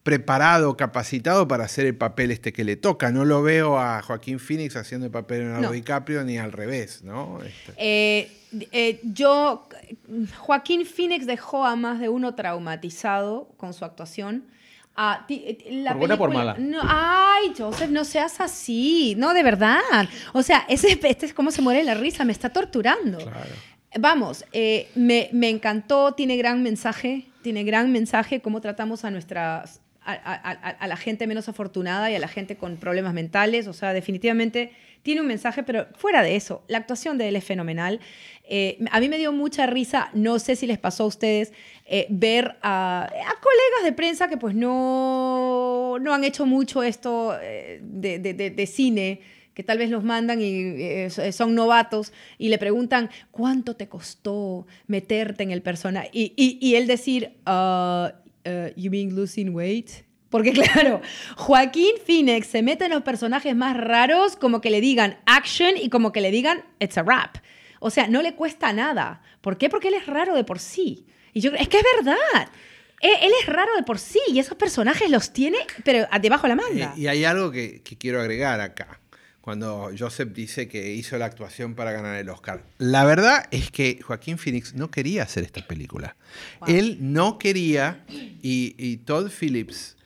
preparado, 0.03 0.77
capacitado 0.77 1.47
para 1.49 1.64
hacer 1.64 1.87
el 1.87 1.97
papel 1.97 2.31
este 2.31 2.53
que 2.53 2.64
le 2.64 2.77
toca. 2.77 3.11
No 3.11 3.25
lo 3.25 3.43
veo 3.43 3.79
a 3.79 4.01
Joaquín 4.03 4.39
Phoenix 4.39 4.77
haciendo 4.77 5.07
el 5.07 5.12
papel 5.12 5.39
de 5.39 5.45
Leonardo 5.45 5.73
DiCaprio 5.73 6.25
ni 6.25 6.39
al 6.39 6.53
revés, 6.53 7.03
¿no? 7.03 7.41
Este. 7.43 7.75
Eh, 7.77 8.31
eh, 8.73 9.01
yo, 9.03 9.69
Joaquín 10.39 10.87
Phoenix 10.87 11.27
dejó 11.27 11.66
a 11.66 11.77
más 11.77 12.01
de 12.01 12.09
uno 12.09 12.35
traumatizado 12.35 13.49
con 13.57 13.75
su 13.75 13.85
actuación. 13.85 14.45
Ah, 15.01 15.27
la 15.71 15.93
por 15.93 15.99
buena 15.99 16.19
por 16.19 16.33
mala. 16.33 16.57
No, 16.59 16.81
ay, 16.83 17.53
Joseph, 17.57 17.89
no 17.91 18.05
seas 18.05 18.41
así. 18.41 19.14
No, 19.16 19.33
de 19.33 19.45
verdad. 19.45 19.79
O 20.33 20.43
sea, 20.43 20.64
ese, 20.69 20.99
este 21.01 21.27
es 21.27 21.35
como 21.35 21.53
se 21.53 21.62
muere 21.62 21.85
la 21.85 21.95
risa, 21.95 22.25
me 22.25 22.33
está 22.33 22.49
torturando. 22.49 23.19
Claro. 23.19 23.55
Vamos, 24.01 24.44
eh, 24.53 24.88
me, 24.94 25.28
encantó, 25.49 26.12
tiene 26.12 26.36
gran 26.36 26.62
mensaje, 26.62 27.26
tiene 27.42 27.64
gran 27.64 27.90
mensaje 27.90 28.40
cómo 28.40 28.61
tratamos 28.61 29.05
a 29.05 29.11
nuestras 29.11 29.80
a, 30.05 30.86
la 30.86 30.96
gente 30.96 31.26
menos 31.26 31.49
afortunada 31.51 32.11
y 32.11 32.14
a 32.14 32.18
la 32.18 32.28
gente 32.28 32.57
con 32.57 32.76
problemas 32.76 33.12
mentales. 33.12 33.66
O 33.66 33.72
sea, 33.72 33.92
definitivamente 33.92 34.70
tiene 35.03 35.20
un 35.20 35.26
mensaje, 35.26 35.64
pero 35.64 35.86
fuera 35.96 36.22
de 36.22 36.36
eso, 36.36 36.62
la 36.68 36.78
actuación 36.78 37.18
de 37.18 37.28
él 37.28 37.36
es 37.36 37.44
fenomenal. 37.44 38.01
Eh, 38.49 38.78
a 38.90 39.01
mí 39.01 39.09
me 39.09 39.18
dio 39.18 39.32
mucha 39.32 39.66
risa, 39.66 40.11
no 40.14 40.38
sé 40.38 40.55
si 40.55 40.66
les 40.66 40.78
pasó 40.78 41.03
a 41.03 41.07
ustedes, 41.09 41.53
eh, 41.84 42.07
ver 42.09 42.57
a, 42.62 43.11
colegas 43.11 43.84
de 43.84 43.92
prensa 43.92 44.28
que 44.28 44.36
pues 44.36 44.55
no, 44.55 45.99
no 46.01 46.14
han 46.14 46.22
hecho 46.22 46.46
mucho 46.46 46.84
esto 46.84 47.32
de, 47.32 48.18
de 48.20 48.66
cine 48.66 49.20
que 49.59 49.64
tal 49.64 49.78
vez 49.78 49.90
los 49.90 50.04
mandan 50.04 50.40
y 50.40 50.44
eh, 50.80 51.11
son 51.32 51.56
novatos 51.56 52.12
y 52.38 52.48
le 52.48 52.59
preguntan, 52.59 53.11
¿cuánto 53.32 53.74
te 53.74 53.88
costó 53.88 54.68
meterte 54.86 55.42
en 55.42 55.50
el 55.50 55.62
personaje? 55.62 56.11
Y, 56.12 56.76
él 56.76 56.86
decir, 56.86 57.32
uh, 57.44 58.06
uh, 58.48 58.68
you 58.76 58.88
mean 58.88 59.16
losing 59.16 59.52
weight? 59.52 59.90
Porque 60.30 60.52
claro, 60.72 61.02
Joaquín 61.36 61.96
Phoenix 62.06 62.46
se 62.46 62.62
mete 62.62 62.84
en 62.84 62.92
los 62.92 63.02
personajes 63.02 63.56
más 63.56 63.76
raros 63.76 64.36
como 64.36 64.61
que 64.61 64.70
le 64.70 64.80
digan 64.80 65.18
action 65.26 65.76
y 65.76 65.88
como 65.88 66.12
que 66.12 66.20
le 66.20 66.30
digan 66.30 66.62
it's 66.78 66.96
a 66.96 67.02
rap. 67.02 67.38
O 67.80 67.90
sea, 67.90 68.06
no 68.06 68.22
le 68.22 68.36
cuesta 68.36 68.72
nada. 68.72 69.22
¿Por 69.40 69.59
qué? 69.59 69.68
Porque 69.68 69.88
él 69.88 69.94
es 69.94 70.06
raro 70.06 70.36
de 70.36 70.44
por 70.44 70.61
sí. 70.61 71.04
Y 71.32 71.40
yo 71.40 71.50
es 71.50 71.68
que 71.68 71.78
es 71.78 71.84
verdad. 71.96 72.48
Él, 73.00 73.32
es 73.42 73.46
raro 73.46 73.74
de 73.74 73.82
por 73.82 73.98
sí 73.98 74.20
y 74.28 74.38
esos 74.38 74.56
personajes 74.56 75.11
los 75.11 75.32
tiene, 75.32 75.59
pero 75.82 76.06
debajo 76.20 76.42
de 76.42 76.48
la 76.48 76.54
manga. 76.54 76.94
Y, 76.96 77.09
hay 77.09 77.24
algo 77.24 77.50
que 77.50 77.82
quiero 77.98 78.20
agregar 78.20 78.61
acá 78.61 79.00
cuando 79.49 79.90
Joseph 79.99 80.34
dice 80.34 80.68
que 80.68 80.92
hizo 80.92 81.16
la 81.16 81.24
actuación 81.24 81.74
para 81.74 81.90
ganar 81.90 82.16
el 82.16 82.28
Oscar. 82.28 82.62
La 82.76 83.07
verdad 83.07 83.49
es 83.51 83.70
que 83.70 83.99
Joaquín 84.03 84.36
Phoenix 84.36 84.74
no 84.74 84.90
quería 84.90 85.22
hacer 85.22 85.42
esta 85.42 85.66
película. 85.66 86.16
Él 86.66 86.99
no 87.01 87.38
quería 87.38 88.05
y, 88.42 88.99
Todd 89.07 89.30
Phillips 89.30 89.96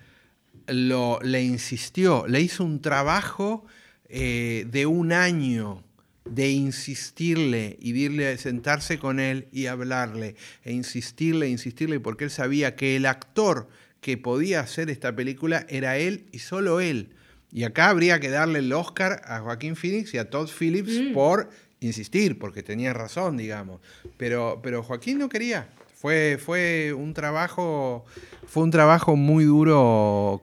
lo, 0.68 1.18
le 1.22 1.42
insistió, 1.42 2.24
le 2.28 2.40
hizo 2.40 2.62
un 2.62 2.80
trabajo 2.80 3.66
eh, 4.08 4.64
de 4.70 4.86
un 4.86 5.10
año 5.10 5.82
de 6.24 6.50
insistirle 6.50 7.76
y 7.80 7.98
irle 7.98 8.38
sentarse 8.38 9.00
con 9.00 9.18
él 9.18 9.48
y 9.50 9.66
hablarle, 9.66 10.36
e 10.62 10.72
insistirle, 10.72 11.48
insistirle, 11.48 11.98
porque 11.98 12.22
él 12.22 12.30
sabía 12.30 12.76
que 12.76 12.94
el 12.94 13.06
actor 13.06 13.68
que 14.00 14.16
podía 14.16 14.60
hacer 14.60 14.88
esta 14.88 15.16
película 15.16 15.66
era 15.68 15.98
él 15.98 16.26
y 16.30 16.38
solo 16.38 16.78
él. 16.78 17.16
Y 17.52 17.64
acá 17.64 17.90
habría 17.90 18.18
que 18.18 18.30
darle 18.30 18.60
el 18.60 18.72
Oscar 18.72 19.20
a 19.24 19.40
Joaquín 19.40 19.76
Phoenix 19.76 20.14
y 20.14 20.18
a 20.18 20.30
Todd 20.30 20.48
Phillips 20.48 21.00
mm. 21.00 21.12
por 21.12 21.50
insistir, 21.80 22.38
porque 22.38 22.62
tenía 22.62 22.92
razón, 22.92 23.36
digamos. 23.36 23.80
Pero, 24.16 24.60
pero 24.62 24.82
Joaquín 24.82 25.18
no 25.18 25.28
quería. 25.28 25.68
Fue, 25.94 26.38
fue 26.42 26.92
un 26.92 27.14
trabajo, 27.14 28.04
fue 28.46 28.62
un 28.64 28.70
trabajo 28.70 29.16
muy 29.16 29.44
duro 29.44 30.42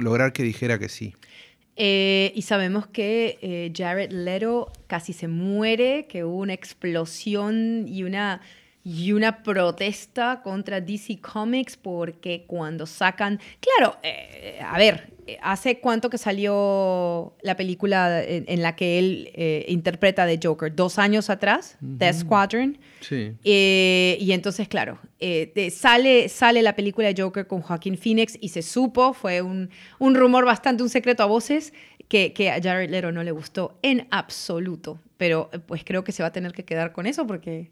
lograr 0.00 0.32
que 0.32 0.42
dijera 0.42 0.78
que 0.78 0.88
sí. 0.88 1.14
Eh, 1.78 2.32
y 2.34 2.42
sabemos 2.42 2.86
que 2.86 3.38
eh, 3.42 3.70
Jared 3.76 4.10
Leto 4.10 4.72
casi 4.86 5.12
se 5.12 5.28
muere, 5.28 6.06
que 6.08 6.24
hubo 6.24 6.38
una 6.38 6.54
explosión 6.54 7.86
y 7.86 8.04
una, 8.04 8.40
y 8.82 9.12
una 9.12 9.42
protesta 9.42 10.40
contra 10.42 10.80
DC 10.80 11.20
Comics 11.20 11.76
porque 11.76 12.44
cuando 12.46 12.86
sacan, 12.86 13.38
claro, 13.60 13.98
eh, 14.02 14.58
a 14.64 14.78
ver, 14.78 15.15
¿Hace 15.42 15.80
cuánto 15.80 16.10
que 16.10 16.18
salió 16.18 17.34
la 17.42 17.56
película 17.56 18.22
en, 18.22 18.62
la 18.62 18.76
que 18.76 18.98
él 18.98 19.30
eh, 19.34 19.64
interpreta 19.68 20.26
de 20.26 20.38
Joker? 20.42 20.74
¿Dos 20.74 20.98
años 20.98 21.30
atrás? 21.30 21.76
The 21.98 22.12
Squadron. 22.12 22.78
Sí. 23.00 23.32
Eh, 23.44 24.16
y 24.20 24.32
entonces, 24.32 24.68
claro, 24.68 24.98
eh, 25.18 25.70
sale, 25.74 26.28
sale 26.28 26.62
la 26.62 26.76
película 26.76 27.12
de 27.12 27.20
Joker 27.20 27.46
con 27.46 27.60
Joaquín 27.60 27.98
Phoenix 27.98 28.38
y 28.40 28.50
se 28.50 28.62
supo, 28.62 29.12
fue 29.12 29.42
un, 29.42 29.70
un 29.98 30.14
rumor 30.14 30.44
bastante, 30.44 30.82
un 30.82 30.90
secreto 30.90 31.22
a 31.22 31.26
voces, 31.26 31.72
que, 32.08 32.32
que, 32.32 32.50
a 32.50 32.60
Jared 32.62 32.90
Leto 32.90 33.10
no 33.12 33.22
le 33.22 33.32
gustó 33.32 33.78
en 33.82 34.06
absoluto. 34.10 35.00
Pero 35.16 35.50
pues 35.66 35.82
creo 35.84 36.04
que 36.04 36.12
se 36.12 36.22
va 36.22 36.28
a 36.28 36.32
tener 36.32 36.52
que 36.52 36.64
quedar 36.64 36.92
con 36.92 37.06
eso 37.06 37.26
porque 37.26 37.70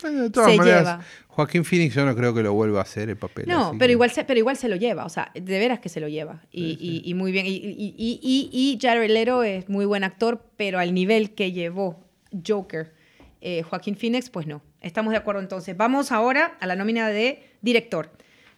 de 0.00 0.30
todas 0.30 0.56
maneras, 0.56 1.04
Joaquín 1.28 1.64
Phoenix 1.64 1.94
yo 1.94 2.04
no 2.04 2.14
creo 2.14 2.34
que 2.34 2.42
lo 2.42 2.52
vuelva 2.52 2.80
a 2.80 2.82
hacer 2.82 3.08
el 3.08 3.16
papel. 3.16 3.46
No, 3.48 3.74
pero, 3.78 3.92
igual 3.92 4.10
se, 4.10 4.24
pero 4.24 4.38
igual 4.38 4.56
se 4.56 4.68
lo 4.68 4.76
lleva, 4.76 5.04
o 5.04 5.08
sea, 5.08 5.30
de 5.34 5.58
veras 5.58 5.80
que 5.80 5.88
se 5.88 6.00
lo 6.00 6.08
lleva. 6.08 6.42
Y, 6.50 7.12
muy 7.14 7.32
bien. 7.32 7.46
Y, 7.46 7.94
y, 7.98 8.78
Jared 8.80 9.10
Leto 9.10 9.42
es 9.42 9.68
muy 9.68 9.84
buen 9.84 10.04
actor, 10.04 10.44
pero 10.56 10.78
al 10.78 10.92
nivel 10.92 11.34
que 11.34 11.52
llevó 11.52 12.04
Joker, 12.46 12.92
eh, 13.40 13.62
Joaquín 13.62 13.96
Phoenix, 13.96 14.30
pues 14.30 14.46
no. 14.46 14.62
Estamos 14.80 15.12
de 15.12 15.18
acuerdo 15.18 15.40
entonces. 15.40 15.76
Vamos 15.76 16.12
ahora 16.12 16.56
a 16.60 16.66
la 16.66 16.76
nómina 16.76 17.08
de 17.08 17.42
director. 17.60 18.10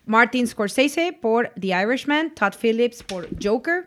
Martin 0.06 0.46
Scorsese 0.46 1.12
por 1.12 1.52
The 1.58 1.68
Irishman, 1.68 2.34
Todd 2.34 2.54
Phillips 2.60 3.02
por 3.02 3.28
Joker, 3.42 3.86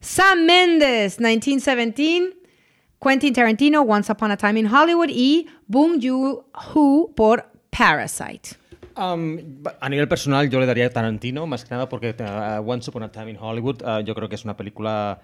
Sam 0.00 0.44
Mendes, 0.44 1.18
1917, 1.18 2.39
Quentin 3.00 3.32
Tarantino, 3.32 3.80
Once 3.80 4.12
Upon 4.12 4.30
a 4.30 4.36
Time 4.36 4.60
in 4.60 4.66
Hollywood 4.66 5.08
y 5.08 5.46
Bong 5.66 5.98
Joon-ho 5.98 7.10
por 7.16 7.50
Parasite. 7.70 8.56
Um, 8.94 9.38
a 9.80 9.88
nivel 9.88 10.06
personal, 10.06 10.50
yo 10.50 10.60
le 10.60 10.66
daría 10.66 10.90
Tarantino, 10.90 11.46
más 11.46 11.64
que 11.64 11.70
nada 11.70 11.88
porque 11.88 12.14
uh, 12.18 12.60
Once 12.62 12.90
Upon 12.90 13.04
a 13.04 13.10
Time 13.10 13.30
in 13.30 13.38
Hollywood, 13.40 13.82
uh, 13.82 14.00
yo 14.04 14.14
creo 14.14 14.28
que 14.28 14.34
es 14.34 14.44
una 14.44 14.54
película. 14.54 15.22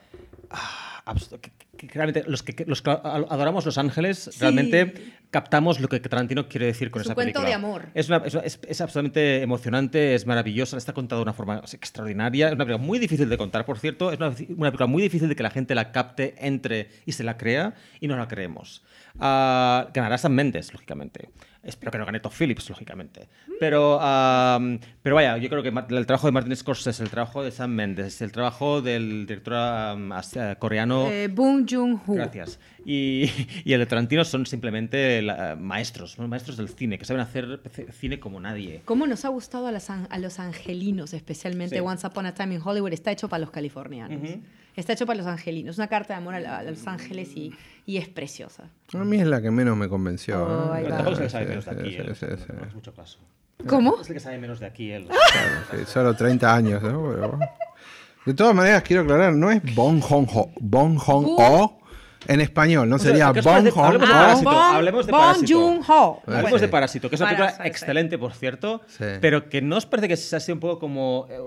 Uh, 0.50 0.95
que, 1.40 1.86
realmente 1.88 2.28
los 2.28 2.42
que, 2.42 2.64
los 2.66 2.82
que 2.82 2.90
adoramos 2.90 3.64
Los 3.64 3.78
Ángeles 3.78 4.38
realmente 4.40 5.14
captamos 5.30 5.78
lo 5.80 5.88
que 5.88 6.00
Tarantino 6.00 6.48
quiere 6.48 6.66
decir 6.66 6.90
con 6.90 7.02
Su 7.02 7.08
esa 7.08 7.14
cuento 7.14 7.40
película. 7.40 7.48
de 7.48 7.54
amor. 7.54 7.86
Es, 7.94 8.08
una, 8.08 8.18
es, 8.18 8.58
es, 8.66 8.80
absolutamente 8.80 9.42
emocionante, 9.42 10.14
es 10.14 10.26
maravillosa, 10.26 10.76
está 10.76 10.92
contada 10.92 11.20
de 11.20 11.22
una 11.24 11.32
forma 11.32 11.62
extraordinaria. 11.72 12.48
Es 12.48 12.54
una 12.54 12.64
película 12.64 12.84
muy 12.84 12.98
difícil 12.98 13.28
de 13.28 13.38
contar, 13.38 13.64
por 13.64 13.78
cierto. 13.78 14.10
Es 14.10 14.18
una, 14.18 14.28
una 14.28 14.70
película 14.70 14.86
muy 14.86 15.02
difícil 15.02 15.28
de 15.28 15.36
que 15.36 15.42
la 15.42 15.50
gente 15.50 15.74
la 15.74 15.92
capte, 15.92 16.34
entre 16.38 16.88
y 17.04 17.12
se 17.12 17.22
la 17.22 17.36
crea 17.36 17.74
y 18.00 18.08
no 18.08 18.16
la 18.16 18.26
creemos. 18.26 18.82
Uh, 19.16 19.88
ganará 19.94 20.18
Sam 20.18 20.32
Mendes, 20.32 20.72
lógicamente. 20.72 21.30
Espero 21.66 21.90
que 21.90 21.98
no 21.98 22.06
gane 22.06 22.20
Todd 22.20 22.32
Phillips, 22.32 22.70
lógicamente. 22.70 23.28
Pero, 23.58 23.98
um, 23.98 24.78
pero 25.02 25.16
vaya, 25.16 25.36
yo 25.36 25.48
creo 25.48 25.62
que 25.62 25.68
el 25.68 26.06
trabajo 26.06 26.28
de 26.28 26.32
Martin 26.32 26.54
Scorsese, 26.54 27.02
el 27.02 27.10
trabajo 27.10 27.42
de 27.42 27.50
Sam 27.50 27.70
Mendes, 27.70 28.22
el 28.22 28.30
trabajo 28.32 28.80
del 28.80 29.26
director 29.26 29.96
um, 29.96 30.10
coreano. 30.58 31.08
Eh, 31.10 31.28
Bong 31.28 31.66
Joon-ho. 31.68 32.14
Gracias. 32.14 32.60
Y, 32.88 33.28
y, 33.64 33.72
el 33.72 33.80
de 33.80 33.86
Tarantino 33.86 34.24
son 34.24 34.46
simplemente 34.46 35.20
la, 35.20 35.56
maestros, 35.56 36.18
¿no? 36.18 36.28
maestros 36.28 36.56
del 36.56 36.68
cine, 36.68 36.98
que 36.98 37.04
saben 37.04 37.20
hacer 37.20 37.60
cine 37.92 38.20
como 38.20 38.38
nadie. 38.40 38.82
¿Cómo 38.84 39.06
nos 39.08 39.24
ha 39.24 39.28
gustado 39.28 39.66
a 39.66 39.72
los, 39.72 39.90
a 39.90 40.18
los 40.18 40.38
angelinos, 40.38 41.12
especialmente 41.12 41.76
Sí. 41.76 41.80
Once 41.80 42.06
Upon 42.06 42.26
a 42.26 42.34
Time 42.34 42.54
in 42.54 42.60
Hollywood? 42.64 42.92
Está 42.92 43.10
hecho 43.10 43.28
para 43.28 43.40
los 43.40 43.50
californianos. 43.50 44.20
Está 44.76 44.92
hecho 44.92 45.04
para 45.06 45.16
los 45.16 45.26
angelinos. 45.26 45.78
Una 45.78 45.88
carta 45.88 46.14
de 46.14 46.18
amor 46.18 46.34
a, 46.34 46.40
la- 46.40 46.58
a 46.58 46.62
Los 46.62 46.86
Ángeles 46.86 47.34
y, 47.34 47.52
y 47.86 47.96
es 47.96 48.08
preciosa. 48.08 48.70
A 48.92 48.98
mí 48.98 49.18
es 49.18 49.26
la 49.26 49.40
que 49.42 49.50
menos 49.50 49.76
me 49.76 49.88
convenció. 49.88 50.44
Oh, 50.44 50.76
¿eh? 50.76 50.84
tampoco 50.86 51.10
es 51.12 51.18
el 51.18 51.24
que 51.24 51.30
sabe 51.30 51.46
menos 51.46 51.64
de 51.64 51.70
aquí, 51.72 51.90
sí, 51.90 51.96
él. 51.96 52.14
sí. 52.14 52.26
No 52.56 52.66
es 52.66 52.74
mucho 52.74 52.94
caso. 52.94 53.18
¿Cómo? 53.66 53.98
Es 54.00 54.08
el 54.10 54.14
que 54.14 54.20
sabe 54.20 54.38
menos 54.38 54.60
de 54.60 54.66
aquí, 54.66 54.90
él. 54.92 55.08
Sí, 55.70 55.78
solo 55.86 56.14
30 56.14 56.54
años, 56.54 56.82
¿no? 56.82 57.10
Pero- 57.14 57.38
De 58.26 58.34
todas 58.34 58.54
maneras, 58.54 58.82
quiero 58.82 59.02
aclarar, 59.02 59.32
no 59.32 59.50
es 59.50 59.62
Bong 59.74 60.00
Joon-ho, 60.02 60.50
Bong 60.60 60.98
Joon-ho 60.98 61.78
en 62.28 62.40
español, 62.40 62.88
no 62.88 62.98
sea, 62.98 63.10
sería 63.10 63.32
¿qué 63.32 63.38
os 63.40 63.44
Bong 63.44 63.54
parece? 63.70 63.80
Hablemos 63.80 64.08
de. 64.08 64.14
Parásito, 64.14 64.50
Bong- 64.50 64.74
hablemos 64.74 65.06
de 65.06 65.12
Parásito. 65.12 65.58
Joon-ho. 65.58 66.22
Hablemos 66.26 66.52
Sí. 66.52 66.58
de 66.60 66.68
Parásito, 66.68 67.08
que 67.08 67.14
es 67.16 67.20
una 67.20 67.30
película 67.30 67.50
Parasite. 67.52 67.68
excelente, 67.68 68.18
por 68.18 68.32
cierto, 68.34 68.80
Sí. 68.86 69.04
pero 69.20 69.48
que 69.48 69.62
no 69.62 69.76
os 69.76 69.86
parece 69.86 70.08
que 70.08 70.16
se 70.16 70.36
ha 70.36 70.40
sido 70.40 70.54
un 70.54 70.60
poco 70.60 70.78
como... 70.78 71.26
eh, 71.30 71.38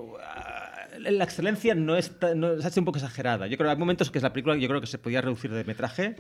la 1.00 1.24
excelencia 1.24 1.74
no 1.76 1.96
está, 1.96 2.36
no, 2.36 2.60
se 2.62 2.68
ha 2.68 2.70
sido 2.70 2.82
un 2.82 2.86
poco 2.86 2.98
exagerada. 2.98 3.48
Yo 3.48 3.56
creo 3.58 3.70
que 3.70 3.72
hay 3.72 3.78
momentos 3.78 4.12
que 4.12 4.20
la 4.20 4.34
película 4.34 4.56
yo 4.58 4.68
creo 4.68 4.82
que 4.82 4.88
se 4.88 4.98
podía 4.98 5.22
reducir 5.22 5.50
de 5.52 5.64
metraje. 5.64 6.18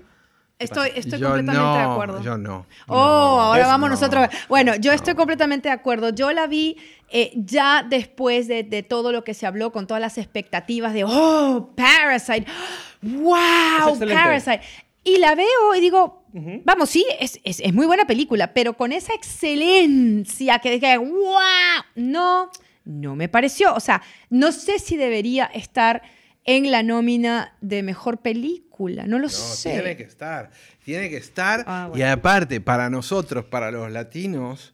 Estoy, 0.58 0.90
estoy 0.96 1.20
Yo 1.20 1.28
completamente 1.28 1.62
no, 1.62 1.74
de 1.78 1.84
acuerdo. 1.84 2.22
Yo 2.22 2.38
no. 2.38 2.66
Oh, 2.88 2.98
ahora 2.98 3.62
Es- 3.62 3.68
vamos 3.68 3.90
no. 3.90 3.96
nosotros. 3.96 4.28
Bueno, 4.50 4.76
yo 4.76 4.92
estoy 4.92 5.16
completamente 5.16 5.70
de 5.70 5.74
acuerdo. 5.74 6.10
Yo 6.10 6.32
la 6.34 6.48
vi 6.48 6.76
eh, 7.10 7.32
ya 7.36 7.82
después 7.90 8.48
de, 8.50 8.64
de 8.64 8.84
todo 8.84 9.12
lo 9.14 9.24
que 9.24 9.34
se 9.34 9.46
habló, 9.48 9.72
con 9.72 9.88
todas 9.88 10.02
las 10.02 10.18
expectativas 10.18 10.94
de, 10.94 11.06
oh, 11.06 11.72
Parasite, 11.78 12.46
Es 12.46 12.89
wow. 13.02 13.98
Parasite. 14.00 14.62
Y 15.04 15.18
la 15.18 15.34
veo 15.34 15.76
y 15.76 15.80
digo, 15.80 16.24
vamos, 16.66 16.90
sí, 16.90 17.06
es, 17.20 17.40
es, 17.44 17.60
es 17.62 17.74
muy 17.74 17.86
buena 17.86 18.06
película, 18.06 18.54
pero 18.54 18.74
con 18.74 18.92
esa 18.92 19.14
excelencia 19.14 20.60
que 20.60 20.72
dije, 20.72 20.98
wow, 20.98 21.84
no, 21.96 22.52
no 22.86 23.16
me 23.16 23.30
pareció. 23.30 23.74
O 23.74 23.80
sea, 23.80 24.02
no 24.30 24.52
sé 24.52 24.78
si 24.80 24.98
debería 24.98 25.46
estar 25.46 26.02
en 26.46 26.72
la 26.72 26.84
nómina 26.84 27.56
de 27.62 27.84
mejor 27.84 28.20
película, 28.22 29.06
no 29.06 29.18
lo 29.20 29.24
No, 29.26 29.30
sé. 29.30 29.72
tiene 29.72 29.98
que 29.98 30.04
estar. 30.04 30.52
Tiene 30.84 31.10
que 31.10 31.18
estar. 31.18 31.64
Ah, 31.68 31.88
bueno. 31.90 32.06
Y 32.06 32.08
aparte, 32.08 32.62
para 32.62 32.90
nosotros, 32.90 33.46
para 33.46 33.72
los 33.72 33.92
latinos, 33.92 34.74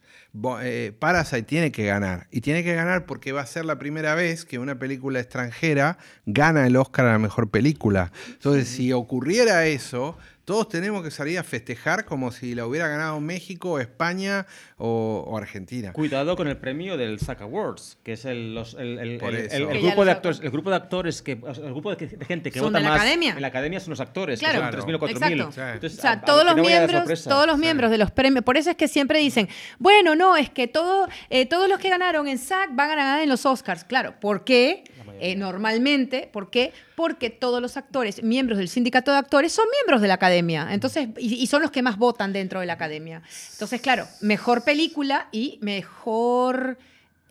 eh, 0.62 0.94
Parasite 0.98 1.44
tiene 1.44 1.72
que 1.72 1.86
ganar. 1.86 2.28
Y 2.32 2.42
tiene 2.42 2.64
que 2.64 2.74
ganar 2.74 3.06
porque 3.06 3.32
va 3.32 3.42
a 3.42 3.46
ser 3.46 3.66
la 3.66 3.78
primera 3.78 4.16
vez 4.16 4.46
que 4.46 4.60
una 4.60 4.78
película 4.78 5.20
extranjera 5.20 5.98
gana 6.26 6.68
el 6.68 6.76
Oscar 6.76 7.06
a 7.06 7.14
la 7.14 7.20
mejor 7.20 7.50
película. 7.50 8.12
Entonces, 8.28 8.68
si 8.68 8.94
ocurriera 8.94 9.66
eso, 9.66 10.18
todos 10.46 10.70
tenemos 10.70 11.04
que 11.04 11.12
salir 11.12 11.40
a 11.40 11.44
festejar 11.44 12.06
como 12.06 12.32
si 12.32 12.54
la 12.56 12.66
hubiera 12.68 12.88
ganado 12.88 13.20
México, 13.20 13.80
España 13.80 14.46
o, 14.78 15.24
o 15.28 15.38
Argentina. 15.38 15.92
Cuidado 15.92 16.36
con 16.36 16.48
el 16.48 16.58
premio 16.58 16.98
del 16.98 17.20
SAC 17.20 17.42
Awards, 17.42 17.98
que 18.04 18.14
es 18.14 18.26
el, 18.26 18.54
los- 18.54 18.76
el- 18.76 19.00
el- 19.00 19.18
Por 19.18 19.34
el- 19.34 19.46
eso. 19.48 19.56
el- 19.56 19.62
el 19.64 19.68
Que 19.70 19.82
ya 19.82 19.88
grupo 19.90 20.06
de 20.06 20.12
actores, 20.12 20.40
el 20.42 20.52
grupo 20.52 20.70
de 20.70 20.76
actores 20.76 21.22
que 21.22 21.32
el 21.32 21.72
grupo 21.74 21.96
de, 21.96 22.08
de 22.08 22.26
gente 22.26 22.52
que 22.52 22.60
Son 22.60 22.68
vota 22.70 22.78
de 22.78 22.84
la 22.84 22.90
más 22.92 23.00
academia. 23.02 23.34
en 23.34 23.42
la 23.42 23.48
academia 23.48 23.80
son 23.80 23.90
los 23.92 24.00
actores, 24.00 24.40
Claro. 24.40 24.60
que 24.72 24.78
son 24.78 24.88
3.000 24.90 24.96
o 24.96 25.00
4.000. 25.00 25.12
Exacto. 25.42 25.52
Sí. 25.52 25.62
Entonces, 25.74 26.00
O 26.00 26.02
sea, 26.02 26.12
a- 26.12 26.14
a- 26.14 26.22
todos 26.22 26.46
los 26.46 26.56
de 26.56 26.62
miembros, 26.62 27.00
sorpresa. 27.02 27.30
todos 27.30 27.48
los 27.48 27.56
Sí. 27.56 27.62
miembros 27.62 27.90
de 27.92 27.98
los 27.98 28.12
premios, 28.12 28.44
por 28.46 28.58
eso 28.58 28.70
es 28.70 28.76
que 28.78 28.88
siempre 28.88 29.20
dicen, 29.20 29.50
bueno, 29.80 30.16
no, 30.16 30.38
es 30.38 30.50
que 30.52 30.68
todo, 30.68 31.08
eh, 31.32 31.48
todos 31.48 31.68
los 31.68 31.80
que 31.80 31.90
ganaron 31.90 32.28
en 32.28 32.38
SAG 32.38 32.70
van 32.76 32.92
a 32.92 32.96
ganar 32.96 33.22
en 33.24 33.30
los 33.30 33.46
Oscars. 33.48 33.84
Claro, 33.84 34.14
¿por 34.20 34.44
qué? 34.44 34.84
Eh, 35.20 35.36
normalmente, 35.36 36.30
¿por 36.32 36.50
qué? 36.50 36.74
Porque 36.96 37.30
todos 37.30 37.62
los 37.62 37.78
actores, 37.78 38.22
miembros 38.24 38.58
del 38.58 38.68
sindicato 38.70 39.12
de 39.12 39.18
actores, 39.18 39.52
son 39.52 39.66
miembros 39.82 40.02
de 40.02 40.08
la 40.08 40.16
academia. 40.16 40.68
Entonces, 40.74 41.10
y, 41.18 41.36
y 41.36 41.48
son 41.48 41.62
los 41.62 41.72
que 41.72 41.82
más 41.82 41.98
votan 41.98 42.34
dentro 42.34 42.60
de 42.60 42.66
la 42.66 42.74
academia. 42.74 43.22
Entonces, 43.54 43.82
claro, 43.82 44.08
mejor 44.22 44.64
película 44.64 45.28
y 45.32 45.58
mejor. 45.62 46.78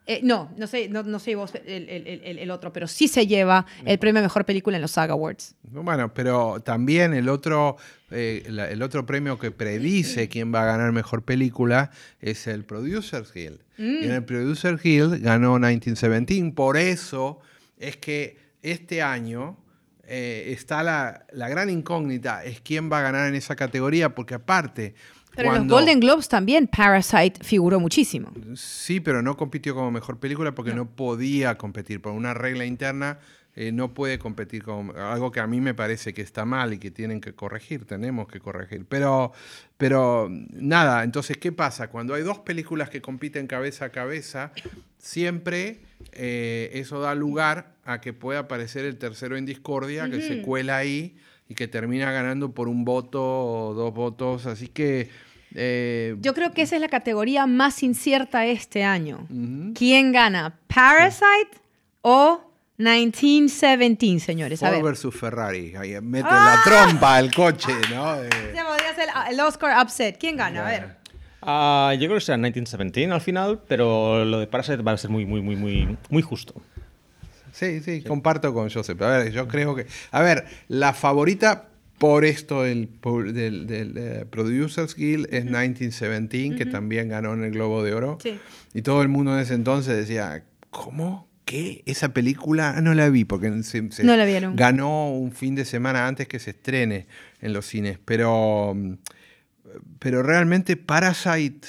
eh, 0.07 0.21
no, 0.23 0.51
no 0.59 0.67
sé, 0.67 0.89
no, 0.91 1.03
no 1.03 1.19
sé 1.19 1.35
vos 1.35 1.53
el, 1.55 1.89
el- 1.89 2.39
el- 2.39 2.51
otro, 2.51 2.73
pero 2.75 2.87
sí 2.87 3.09
se 3.09 3.27
lleva 3.27 3.65
el 3.87 3.99
premio 3.99 4.21
a 4.21 4.23
mejor 4.23 4.45
película 4.45 4.77
en 4.77 4.83
los 4.83 4.91
SAG 4.91 5.11
Awards. 5.11 5.55
Bueno, 5.63 6.13
pero 6.13 6.61
también 6.61 7.15
el 7.15 7.31
otro, 7.31 7.79
eh, 8.11 8.45
la- 8.49 8.69
el 8.69 8.83
otro 8.83 9.07
premio 9.07 9.39
que 9.39 9.51
predice 9.51 10.29
quién 10.29 10.53
va 10.55 10.63
a 10.63 10.67
ganar 10.67 10.93
mejor 10.93 11.23
película 11.23 11.91
es 12.21 12.47
el 12.47 12.65
Producers 12.65 13.33
Guild. 13.33 13.61
Y 13.79 14.05
en 14.05 14.13
el 14.13 14.25
Producers 14.25 14.81
Guild 14.83 15.23
ganó 15.23 15.55
1917. 15.59 16.53
Por 16.55 16.77
eso 16.77 17.41
es 17.79 17.97
que 17.97 18.39
este 18.63 19.03
año 19.03 19.57
eh, 20.07 20.53
está 20.57 20.83
la, 20.83 21.27
la 21.33 21.49
gran 21.49 21.71
incógnita, 21.71 22.45
es 22.45 22.61
quién 22.61 22.91
va 22.91 22.99
a 22.99 23.03
ganar 23.03 23.29
en 23.29 23.35
esa 23.35 23.57
categoría, 23.57 24.15
porque 24.15 24.35
aparte... 24.35 24.95
Pero 25.37 25.49
en 25.49 25.55
cuando- 25.55 25.75
los 25.75 25.81
Golden 25.81 25.99
Globes 26.01 26.29
también 26.29 26.69
Parasite 26.69 27.43
figuró 27.43 27.81
muchísimo. 27.81 28.31
Sí, 28.55 29.01
pero 29.01 29.21
no 29.21 29.37
compitió 29.37 29.75
como 29.75 29.91
mejor 29.91 30.21
película 30.21 30.55
porque 30.55 30.73
no, 30.75 30.87
podía 30.89 31.59
competir. 31.59 32.01
Por 32.01 32.13
una 32.13 32.35
regla 32.35 32.65
interna 32.65 33.19
eh, 33.57 33.71
no 33.73 33.95
puede 33.95 34.19
competir 34.19 34.65
con 34.65 34.97
algo 34.97 35.31
que 35.31 35.41
a 35.41 35.47
mí 35.47 35.61
me 35.61 35.75
parece 35.75 36.13
que 36.13 36.23
está 36.23 36.45
mal 36.45 36.73
y 36.73 36.79
que 36.79 36.91
tienen 36.91 37.21
que 37.21 37.35
corregir, 37.35 37.85
tenemos 37.85 38.27
que 38.27 38.41
corregir. 38.41 38.85
Pero, 38.89 39.33
pero 39.77 40.29
nada, 40.31 41.05
entonces, 41.05 41.37
¿qué 41.37 41.53
pasa? 41.53 41.89
Cuando 41.89 42.15
hay 42.15 42.23
dos 42.23 42.41
películas 42.41 42.91
que 42.91 43.01
compiten 43.01 43.47
cabeza 43.47 43.87
a 43.87 43.89
cabeza, 43.91 44.51
siempre 44.99 45.81
eh, 46.13 46.71
eso 46.75 47.01
da 47.01 47.15
lugar 47.15 47.75
a 47.85 48.01
que 48.01 48.13
pueda 48.13 48.41
aparecer 48.41 48.85
el 48.85 48.97
tercero 48.97 49.37
en 49.37 49.47
discordia, 49.47 50.11
que 50.11 50.21
se 50.21 50.43
cuela 50.43 50.79
ahí 50.79 51.17
y 51.49 51.55
que 51.55 51.69
termina 51.69 52.11
ganando 52.11 52.53
por 52.53 52.69
un 52.69 52.85
voto 52.85 53.23
o 53.23 53.75
dos 53.75 53.93
votos. 53.95 54.47
Así 54.47 54.69
que... 54.69 55.11
eh, 55.55 56.17
Yo 56.21 56.33
creo 56.35 56.53
que 56.53 56.63
esa 56.63 56.77
es 56.77 56.81
la 56.81 56.89
categoría 56.89 57.47
más 57.47 57.83
incierta 57.83 58.47
este 58.47 58.83
año. 58.83 59.29
¿Quién 59.75 60.13
gana? 60.13 60.59
¿Parasite 60.67 61.61
o 62.01 62.51
1917, 62.77 64.21
señores? 64.21 64.63
A 64.63 64.67
Ford 64.67 64.77
ver. 64.77 64.85
versus 64.85 65.15
Ferrari. 65.15 65.75
Ahí 65.77 65.95
mete 66.03 66.29
¡Ah! 66.31 66.57
la 66.67 66.71
trompa 66.87 67.17
al 67.17 67.33
coche, 67.33 67.73
¿no? 67.91 68.15
Eh, 68.23 68.29
Se 68.55 68.63
podría 68.65 68.95
ser 68.95 69.09
el 69.31 69.41
Oscar 69.41 69.83
upset. 69.85 70.19
¿Quién 70.19 70.37
gana? 70.37 70.67
A 70.67 70.71
ver. 70.71 70.97
Ah, 71.43 71.93
yo 71.95 72.07
creo 72.07 72.15
que 72.19 72.25
será 72.25 72.37
1917 72.39 73.13
al 73.13 73.21
final, 73.21 73.61
pero 73.69 74.25
lo 74.25 74.39
de 74.41 74.47
Parasite 74.47 74.83
va 74.83 74.93
a 74.93 74.97
ser 74.97 75.11
muy, 75.11 75.27
muy, 75.27 75.43
muy, 75.43 75.57
muy, 75.57 75.97
muy 76.09 76.23
justo. 76.23 76.55
sí, 77.53 77.81
sí, 77.81 78.03
comparto 78.03 78.53
con 78.55 78.71
Joseph. 78.71 79.01
A 79.03 79.09
ver, 79.19 79.31
yo 79.33 79.47
creo 79.47 79.75
que. 79.75 79.87
A 80.11 80.23
ver, 80.23 80.47
la 80.69 80.95
favorita 80.95 81.69
por 81.99 82.25
esto 82.25 82.63
del, 82.63 82.89
del, 83.33 83.95
eh, 83.97 84.25
Producers 84.29 84.97
Guild 84.97 85.29
es 85.33 85.45
1917, 85.45 86.57
que 86.57 86.67
también 86.67 87.09
ganó 87.09 87.35
en 87.35 87.45
el 87.45 87.53
Globo 87.53 87.83
de 87.85 87.95
Oro. 87.95 88.19
Sí. 88.23 88.39
Y 88.73 88.83
todo 88.83 89.03
el 89.03 89.09
mundo 89.09 89.35
en 89.35 89.41
ese 89.41 89.55
entonces 89.55 89.97
decía, 89.97 90.45
¿cómo? 90.71 91.29
¿Qué? 91.45 91.83
Esa 91.87 92.09
película 92.15 92.75
Ah, 92.77 92.81
no 92.81 92.95
la 92.95 93.09
vi 93.11 93.25
porque 93.25 93.51
se- 93.63 93.91
se 93.93 94.05
No 94.05 94.17
la 94.17 94.25
vieron. 94.25 94.57
ganó 94.57 95.11
un 95.11 95.33
fin 95.33 95.55
de 95.55 95.65
semana 95.65 96.07
antes 96.07 96.27
que 96.27 96.39
se 96.39 96.51
estrene 96.51 97.07
en 97.41 97.53
los 97.53 97.67
cines. 97.67 97.99
Pero, 98.05 98.73
mm, 98.75 98.95
pero 99.99 100.23
realmente 100.23 100.77
Parasite 100.77 101.69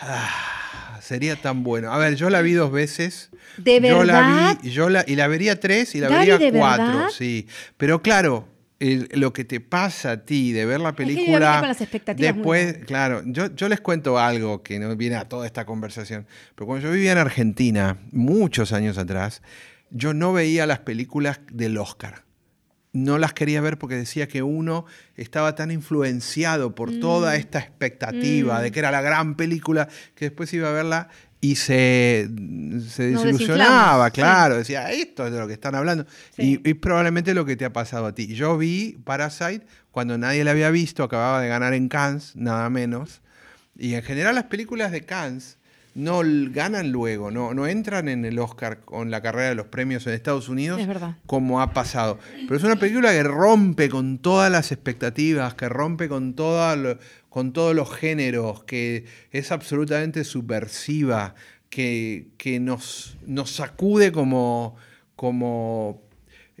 ah, 0.00 0.98
sería 1.02 1.36
tan 1.36 1.62
bueno. 1.62 1.92
A 1.92 1.98
ver, 1.98 2.16
yo 2.16 2.30
la 2.30 2.42
vi 2.42 2.52
dos 2.52 2.70
veces. 2.72 3.30
¿De 3.56 3.80
Yo 3.80 4.04
la 4.04 4.56
vi, 4.62 4.70
yo 4.70 4.88
la, 4.88 5.04
y 5.06 5.16
la 5.16 5.26
vería 5.26 5.58
tres 5.60 5.94
y 5.94 6.00
la 6.00 6.08
vería 6.08 6.38
¿de 6.38 6.50
cuatro, 6.52 7.10
sí. 7.10 7.46
Pero 7.76 8.00
claro, 8.00 8.46
lo 8.80 9.32
que 9.34 9.44
te 9.44 9.60
pasa 9.60 10.12
a 10.12 10.16
ti 10.24 10.52
de 10.52 10.64
ver 10.64 10.80
la 10.80 10.94
película. 10.94 11.76
después, 12.16 12.78
claro, 12.86 13.22
yo, 13.26 13.54
yo 13.54 13.68
les 13.68 13.80
cuento 13.80 14.18
algo 14.18 14.62
que 14.62 14.78
no 14.78 14.96
viene 14.96 15.16
a 15.16 15.28
toda 15.28 15.46
esta 15.46 15.66
conversación. 15.66 16.26
Pero 16.54 16.66
cuando 16.66 16.88
yo 16.88 16.92
vivía 16.92 17.12
en 17.12 17.18
Argentina, 17.18 17.98
muchos 18.10 18.72
años 18.72 18.96
atrás, 18.96 19.42
yo 19.90 20.14
no 20.14 20.32
veía 20.32 20.66
las 20.66 20.78
películas 20.78 21.40
del 21.52 21.76
Oscar. 21.76 22.24
No 22.92 23.18
las 23.18 23.34
quería 23.34 23.60
ver 23.60 23.78
porque 23.78 23.94
decía 23.96 24.26
que 24.26 24.42
uno 24.42 24.86
estaba 25.16 25.54
tan 25.54 25.70
influenciado 25.70 26.74
por 26.74 26.98
toda 26.98 27.32
mm. 27.32 27.36
esta 27.36 27.58
expectativa 27.58 28.60
de 28.60 28.70
mm. 28.70 28.72
que 28.72 28.78
era 28.78 28.90
la 28.90 29.02
gran 29.02 29.36
película 29.36 29.88
que 30.16 30.24
después 30.24 30.52
iba 30.54 30.70
a 30.70 30.72
verla 30.72 31.08
y 31.40 31.56
se, 31.56 32.28
se 32.88 33.10
desilusionaba, 33.10 34.10
claro, 34.10 34.56
decía, 34.56 34.90
esto 34.92 35.26
es 35.26 35.32
de 35.32 35.38
lo 35.38 35.46
que 35.46 35.54
están 35.54 35.74
hablando. 35.74 36.04
Y, 36.36 36.68
y, 36.68 36.74
probablemente 36.74 37.32
lo 37.32 37.46
que 37.46 37.56
te 37.56 37.64
ha 37.64 37.72
pasado 37.72 38.06
a 38.06 38.14
ti. 38.14 38.26
Yo 38.34 38.58
vi 38.58 38.98
Parasite 39.04 39.66
cuando 39.90 40.18
nadie 40.18 40.44
la 40.44 40.50
había 40.50 40.70
visto, 40.70 41.02
acababa 41.02 41.40
de 41.40 41.48
ganar 41.48 41.72
en 41.72 41.88
Cannes, 41.88 42.36
nada 42.36 42.68
menos. 42.68 43.22
Y 43.76 43.94
en 43.94 44.02
general 44.02 44.34
las 44.34 44.44
películas 44.44 44.92
de 44.92 45.02
Cannes 45.02 45.56
no 46.00 46.22
ganan 46.50 46.90
luego, 46.90 47.30
no, 47.30 47.54
no 47.54 47.66
entran 47.66 48.08
en 48.08 48.24
el 48.24 48.38
Oscar 48.38 48.80
con 48.80 49.10
la 49.10 49.20
carrera 49.20 49.50
de 49.50 49.54
los 49.54 49.66
premios 49.66 50.06
en 50.06 50.14
Estados 50.14 50.48
Unidos, 50.48 50.80
como 51.26 51.60
ha 51.60 51.72
pasado. 51.72 52.18
Pero 52.40 52.56
es 52.56 52.64
una 52.64 52.76
película 52.76 53.12
que 53.12 53.22
rompe 53.22 53.88
con 53.88 54.18
todas 54.18 54.50
las 54.50 54.72
expectativas, 54.72 55.54
que 55.54 55.68
rompe 55.68 56.08
con, 56.08 56.34
con 57.28 57.52
todos 57.52 57.74
los 57.74 57.94
géneros, 57.94 58.64
que 58.64 59.04
es 59.30 59.52
absolutamente 59.52 60.24
subversiva, 60.24 61.34
que, 61.68 62.28
que 62.36 62.58
nos, 62.60 63.16
nos 63.26 63.50
sacude 63.50 64.10
como, 64.10 64.76
como 65.14 66.02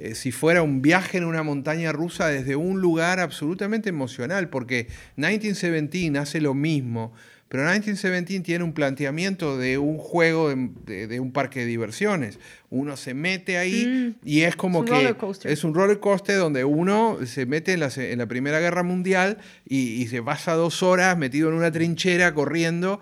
eh, 0.00 0.14
si 0.14 0.32
fuera 0.32 0.62
un 0.62 0.80
viaje 0.80 1.18
en 1.18 1.24
una 1.24 1.42
montaña 1.42 1.92
rusa 1.92 2.28
desde 2.28 2.56
un 2.56 2.80
lugar 2.80 3.20
absolutamente 3.20 3.90
emocional, 3.90 4.48
porque 4.48 4.88
1917 5.16 6.18
hace 6.18 6.40
lo 6.40 6.54
mismo 6.54 7.12
pero 7.50 7.64
1917 7.64 8.44
tiene 8.44 8.62
un 8.62 8.72
planteamiento 8.72 9.58
de 9.58 9.76
un 9.76 9.98
juego 9.98 10.50
de, 10.50 11.18
un 11.18 11.32
parque 11.32 11.58
de 11.58 11.66
diversiones. 11.66 12.38
Uno 12.68 12.96
se 12.96 13.12
mete 13.12 13.58
ahí 13.58 14.14
mm. 14.22 14.24
y 14.24 14.42
es 14.42 14.54
como 14.54 14.84
que 14.84 15.16
es 15.42 15.64
un 15.64 15.74
roller 15.74 15.98
coaster 15.98 16.38
donde 16.38 16.64
uno 16.64 17.18
se 17.26 17.46
mete 17.46 17.72
en 17.72 18.18
la, 18.18 18.26
Primera 18.26 18.60
Guerra 18.60 18.84
Mundial 18.84 19.38
y, 19.66 20.06
se 20.06 20.22
pasa 20.22 20.54
dos 20.54 20.84
horas 20.84 21.18
metido 21.18 21.48
en 21.48 21.56
una 21.56 21.72
trinchera 21.72 22.32
corriendo. 22.34 23.00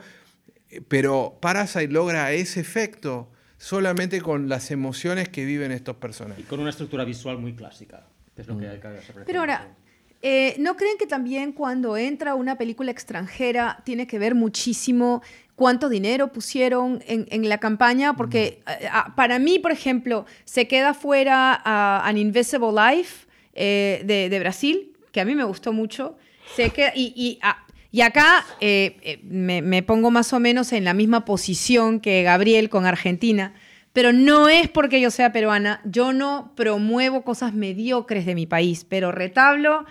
Pero 0.89 1.37
Parasite 1.43 1.89
logra 1.89 2.33
ese 2.33 2.61
efecto 2.61 3.31
solamente 3.59 4.23
con 4.23 4.49
las 4.49 4.71
emociones 4.71 5.29
que 5.29 5.45
viven 5.45 5.73
estos 5.73 5.97
personajes. 5.97 6.43
Y 6.43 6.49
con 6.49 6.61
una 6.61 6.71
estructura 6.71 7.05
visual 7.05 7.37
muy 7.37 7.53
clásica. 7.53 8.07
es 8.35 8.47
lo 8.47 8.57
que 8.57 8.67
mm. 8.67 8.71
hay 8.71 8.81
que 8.81 9.23
Pero 9.27 9.41
ahora, 9.41 9.69
eh, 10.21 10.57
¿No 10.59 10.77
creen 10.77 10.99
que 10.99 11.07
también 11.07 11.53
cuando 11.53 11.97
entra 11.97 12.35
una 12.35 12.59
película 12.59 12.91
extranjera 12.91 13.81
tiene 13.85 14.09
que 14.09 14.19
ver 14.19 14.35
muchísimo 14.35 15.23
cuánto 15.55 15.89
dinero 15.89 16.33
pusieron 16.33 17.03
en, 17.07 17.49
la 17.49 17.59
campaña? 17.59 18.15
Porque 18.17 18.61
mm. 18.67 18.71
eh, 18.71 18.89
ah, 18.91 19.13
para 19.15 19.39
mí, 19.39 19.59
por 19.61 19.71
ejemplo, 19.71 20.27
se 20.45 20.67
queda 20.67 20.93
fuera 20.95 21.61
An 22.05 22.19
Invisible 22.19 22.73
Life 22.73 23.27
eh, 23.55 24.03
de, 24.05 24.39
Brasil, 24.41 24.93
que 25.13 25.21
a 25.21 25.25
mí 25.25 25.37
me 25.37 25.45
gustó 25.45 25.73
mucho. 25.73 26.17
Se 26.57 26.73
y, 26.97 27.39
ah, 27.43 27.65
y, 27.93 28.01
acá 28.01 28.45
me, 29.23 29.63
me 29.63 29.83
pongo 29.85 30.11
más 30.11 30.33
o 30.33 30.41
menos 30.41 30.73
en 30.73 30.85
la 30.85 30.95
misma 30.95 31.25
posición 31.25 32.01
que 32.01 32.25
Gabriel 32.25 32.71
con 32.71 32.87
Argentina 32.87 33.55
pero 33.99 34.13
no 34.13 34.49
es 34.49 34.69
porque 34.69 35.01
yo 35.01 35.11
sea 35.11 35.33
peruana, 35.33 35.81
yo 35.85 36.13
no 36.13 36.53
promuevo 36.55 37.23
cosas 37.23 37.53
mediocres 37.53 38.27
de 38.27 38.37
mi 38.37 38.47
país, 38.47 38.87
pero 38.89 39.11
retablo 39.11 39.87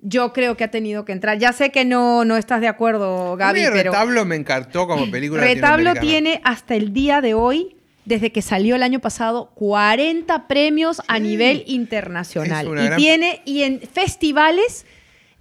yo 0.00 0.32
creo 0.32 0.56
que 0.56 0.62
ha 0.62 0.70
tenido 0.70 1.04
que 1.04 1.10
entrar. 1.10 1.38
Ya 1.38 1.52
sé 1.52 1.70
que 1.70 1.84
no, 1.84 2.24
no 2.24 2.36
estás 2.36 2.60
de 2.60 2.68
acuerdo, 2.68 3.36
Gaby. 3.36 3.64
A 3.64 3.70
Retablo 3.70 4.24
me 4.24 4.36
encantó 4.36 4.86
como 4.86 5.10
película. 5.10 5.42
Retablo 5.42 5.94
tiene 5.94 6.40
hasta 6.44 6.76
el 6.76 6.92
día 6.92 7.20
de 7.20 7.34
hoy, 7.34 7.74
desde 8.04 8.30
que 8.30 8.42
salió 8.42 8.76
el 8.76 8.84
año 8.84 9.00
pasado, 9.00 9.50
40 9.56 10.46
premios 10.46 11.02
a 11.08 11.18
nivel 11.18 11.64
internacional. 11.66 12.92
Y 12.92 12.96
tiene, 12.96 13.42
y 13.44 13.62
en 13.62 13.80
festivales. 13.80 14.86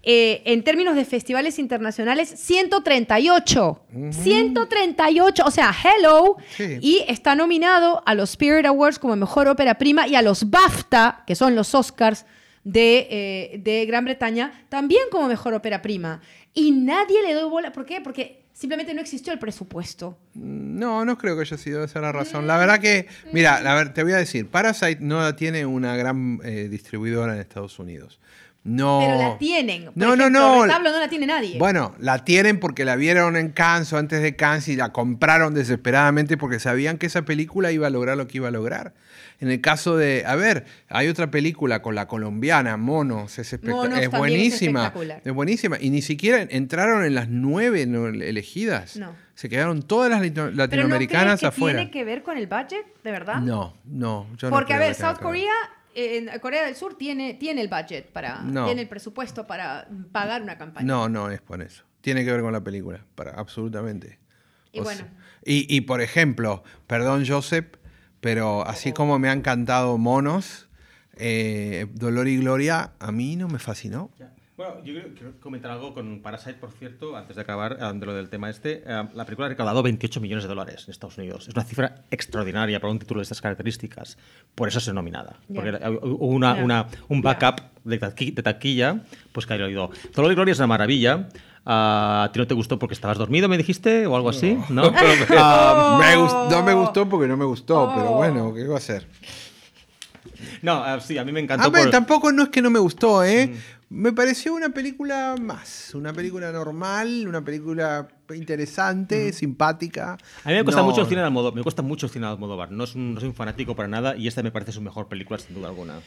Eh, 0.04 0.41
en 0.45 0.64
términos 0.64 0.95
de 0.95 1.04
festivales 1.04 1.60
internacionales, 1.60 2.30
138. 2.30 3.82
138, 4.12 5.43
o 5.45 5.52
sea, 5.52 5.74
hello. 5.84 6.38
Y 6.82 7.04
está 7.08 7.36
nominado 7.36 8.04
a 8.06 8.16
los 8.16 8.32
Spirit 8.32 8.66
Awards 8.66 9.00
como 9.00 9.16
mejor 9.16 9.48
ópera 9.48 9.78
prima 9.78 10.08
y 10.08 10.16
a 10.16 10.22
los 10.22 10.50
BAFTA, 10.50 11.24
que 11.28 11.36
son 11.36 11.56
los 11.56 11.76
Oscars 11.76 12.26
eh, 12.74 13.60
de, 13.64 13.86
Gran 13.86 14.06
Bretaña, 14.06 14.66
también 14.70 15.04
como 15.12 15.28
mejor 15.28 15.54
ópera 15.54 15.82
prima. 15.82 16.22
Y 16.54 16.72
nadie 16.72 17.22
le 17.22 17.34
dio 17.34 17.50
bola. 17.50 17.72
¿Por 17.72 17.86
qué? 17.86 18.02
Porque 18.02 18.45
simplemente 18.54 18.93
no 18.93 19.02
existió 19.02 19.32
el 19.32 19.39
presupuesto. 19.39 20.18
No, 20.34 21.06
no 21.06 21.18
creo 21.18 21.36
que 21.36 21.41
haya 21.41 21.58
sido 21.58 21.84
esa 21.84 22.02
la 22.02 22.12
razón. 22.12 22.48
La 22.48 22.58
verdad 22.58 22.80
que, 22.80 23.08
mira, 23.32 23.58
a 23.58 23.76
ver, 23.76 23.93
te 23.93 24.04
voy 24.04 24.14
a 24.14 24.18
decir, 24.18 24.48
Parasite 24.48 25.00
no 25.02 25.36
tiene 25.36 25.66
una 25.66 25.95
gran 25.95 26.39
eh, 26.43 26.68
distribuidora 26.70 27.34
en 27.34 27.39
Estados 27.39 27.78
Unidos. 27.80 28.20
No. 28.68 28.99
Pero 29.01 29.18
la 29.18 29.38
tienen. 29.38 29.91
no, 29.95 30.15
no, 30.18 30.30
no. 30.30 30.65
no 30.65 30.68
la 30.68 31.07
tiene 31.07 31.26
nadie. 31.26 31.57
Bueno, 31.57 31.95
la 31.99 32.26
tienen 32.26 32.59
porque 32.59 32.84
la 32.84 32.97
vieron 32.97 33.38
en 33.38 33.49
Cannes 33.51 33.93
o 33.93 33.97
antes 33.97 34.22
de 34.22 34.36
Cannes 34.36 34.68
y 34.68 34.76
la 34.76 34.91
compraron 34.91 35.53
desesperadamente 35.53 36.36
porque 36.36 36.59
sabían 36.59 36.97
que 36.97 37.05
esa 37.05 37.22
película 37.24 37.72
iba 37.72 37.88
a 37.88 37.89
lograr 37.89 38.18
lo 38.18 38.28
que 38.28 38.38
iba 38.38 38.49
a 38.49 38.51
lograr. 38.51 38.93
En 39.39 39.49
el 39.49 39.61
caso 39.61 39.95
de, 39.95 40.24
a 40.26 40.36
ver, 40.36 40.65
hay 40.89 41.07
otra 41.07 41.32
película 41.32 41.82
con 41.82 41.95
la 41.95 42.07
colombiana, 42.07 42.76
Monos, 42.76 43.39
es, 43.39 43.53
es 43.53 43.61
buenísima. 44.11 44.93
Es, 45.24 45.34
buenísima. 45.34 45.78
Y 45.80 45.89
ni 45.89 46.01
siquiera 46.01 46.41
entraron 46.41 47.05
en 47.05 47.15
las 47.15 47.30
nueve 47.30 47.84
elegidas. 47.84 48.97
No. 48.97 49.15
Se 49.36 49.47
quedaron 49.47 49.84
todas 49.84 50.09
las 50.09 50.20
latinoamericanas 50.55 51.39
¿Pero 51.39 51.51
no 51.51 51.55
afuera. 51.55 51.78
¿Tiene 51.78 51.91
que 51.91 52.03
ver 52.03 52.24
con 52.24 52.38
el 52.38 52.47
budget, 52.47 52.86
de 53.03 53.11
verdad? 53.11 53.36
No, 53.38 53.76
no. 53.86 54.28
Yo 54.38 54.49
Porque, 54.49 54.74
a 54.74 54.80
ver, 54.80 54.95
South 54.95 55.20
Korea 55.22 55.53
en 55.98 56.39
Corea 56.39 56.66
del 56.66 56.76
Sur 56.76 56.95
tiene, 56.95 57.34
tiene 57.34 57.62
el 57.62 57.70
budget 57.70 58.12
para, 58.12 58.43
tiene 58.66 58.82
el 58.82 58.88
presupuesto 58.88 59.48
para 59.48 59.88
pagar 60.12 60.43
una 60.43 60.58
campaña. 60.58 60.86
No, 60.86 61.10
no 61.10 61.32
es 61.32 61.41
por 61.41 61.62
eso. 61.62 61.84
Tiene 62.02 62.24
que 62.24 62.32
ver 62.32 62.41
con 62.41 62.54
la 62.54 62.64
película, 62.64 63.04
para, 63.16 63.32
absolutamente. 63.32 64.20
Y 64.72 64.82
bueno. 64.82 65.06
y, 65.43 65.76
y, 65.76 65.82
por 65.82 66.02
ejemplo, 66.02 66.64
perdón 66.86 67.26
Joseph, 67.28 67.78
pero 68.22 68.66
así 68.68 68.93
como 68.93 69.18
me 69.18 69.30
han 69.30 69.41
cantado 69.41 69.98
monos, 69.98 70.68
eh, 71.16 71.88
Dolor 71.93 72.28
y 72.28 72.38
Gloria, 72.38 72.91
a 73.00 73.12
mí 73.12 73.36
no 73.36 73.48
me 73.48 73.60
fascinó. 73.60 74.12
Bueno, 74.58 74.84
yo 74.84 74.93
quiero 75.14 75.39
comentar 75.39 75.70
algo 75.70 75.93
con 75.93 76.20
Parasite, 76.24 76.55
por 76.55 76.72
cierto, 76.72 77.16
antes 77.16 77.36
de 77.36 77.43
acabar 77.43 77.78
de 77.78 78.05
lo 78.08 78.16
del 78.16 78.28
tema 78.28 78.49
este. 78.49 78.82
Eh, 78.88 79.08
la 79.14 79.24
película 79.24 79.45
ha 79.45 79.49
recaudado 79.49 79.84
28 79.84 80.20
millones 80.20 80.45
de 80.45 80.47
dólares 80.47 80.86
en 80.88 80.91
Estados 80.93 81.16
Unidos. 81.20 81.47
Es 81.47 81.53
una 81.53 81.64
cifra 81.64 82.05
extraordinaria 82.10 82.80
para 82.80 82.91
un 82.91 82.97
título 82.97 83.20
de 83.20 83.24
estas 83.24 83.39
características. 83.39 84.18
Por 84.55 84.68
eso 84.68 84.80
es 84.80 84.91
nominada. 84.91 85.36
Porque 85.53 85.78
hubo 86.01 86.26
una, 86.26 86.55
una, 86.55 86.88
un 87.08 87.22
backup 87.22 87.62
de, 87.84 87.99
taquilla, 88.41 89.03
pues 89.32 89.45
que 89.45 89.53
ha 89.53 89.70
ido. 89.70 89.91
Dolor 90.16 90.32
y 90.32 90.36
Gloria 90.36 90.53
es 90.53 90.58
una 90.58 90.66
maravilla. 90.66 91.30
Ah, 91.64 92.24
¿A 92.24 92.32
ti 92.32 92.39
no 92.39 92.47
te 92.47 92.55
gustó 92.55 92.80
porque 92.80 92.95
estabas 92.95 93.20
dormido, 93.20 93.47
me 93.47 93.58
dijiste? 93.58 94.08
¿O 94.08 94.16
algo 94.16 94.30
así? 94.30 94.58
No, 94.70 94.91
ah, 95.38 95.99
me 95.99 96.16
no 96.16 96.64
me 96.64 96.74
gustó 96.74 97.08
porque 97.08 97.28
no 97.28 97.38
me 97.38 97.45
gustó, 97.45 97.91
pero 97.93 98.14
oh. 98.14 98.16
bueno, 98.16 98.51
¿qué 98.55 98.62
iba 98.62 98.74
a 98.74 98.78
hacer? 98.78 99.05
No, 100.61 100.84
ah, 100.84 100.99
sí, 100.99 101.17
a 101.17 101.23
mí 101.23 101.32
me 101.32 101.39
encantó. 101.39 101.67
A 101.67 101.71
mí 101.71 101.89
tampoco 101.91 102.32
no 102.32 102.43
es 102.43 102.49
que 102.49 102.61
no 102.61 102.69
me 102.69 102.80
gustó, 102.80 103.23
¿eh? 103.23 103.47
Mm. 103.47 103.78
Me 103.89 104.11
pareció 104.11 104.53
una 104.53 104.69
película 104.69 105.36
más, 105.39 105.95
una 105.95 106.11
película 106.11 106.51
normal, 106.51 107.25
una 107.25 107.41
película 107.41 108.09
interesante, 108.36 109.32
simpática. 109.32 110.17
A 110.43 110.49
mí 110.49 110.55
me 110.55 110.63
cuesta 110.65 110.84
mucho 110.84 111.01
el 111.01 111.07
cine 111.07 111.21
de 111.21 111.28
Almodóvar, 111.28 111.55
me 111.55 111.63
cuesta 111.63 111.82
mucho 111.82 112.07
el 112.07 112.11
cine 112.11 112.25
de 112.25 112.34
Almodóvar. 112.34 112.69
No, 112.69 112.86
soy 112.86 112.99
un 113.01 113.34
fanático 113.34 113.78
para 113.78 113.88
nada 113.88 114.17
y 114.17 114.28
esta 114.28 114.43
me 114.43 114.51
parece 114.51 114.73
su 114.73 114.82
mejor 114.82 115.07
película 115.07 115.39
sin 115.39 115.55
duda 115.55 115.69
alguna. 115.69 116.01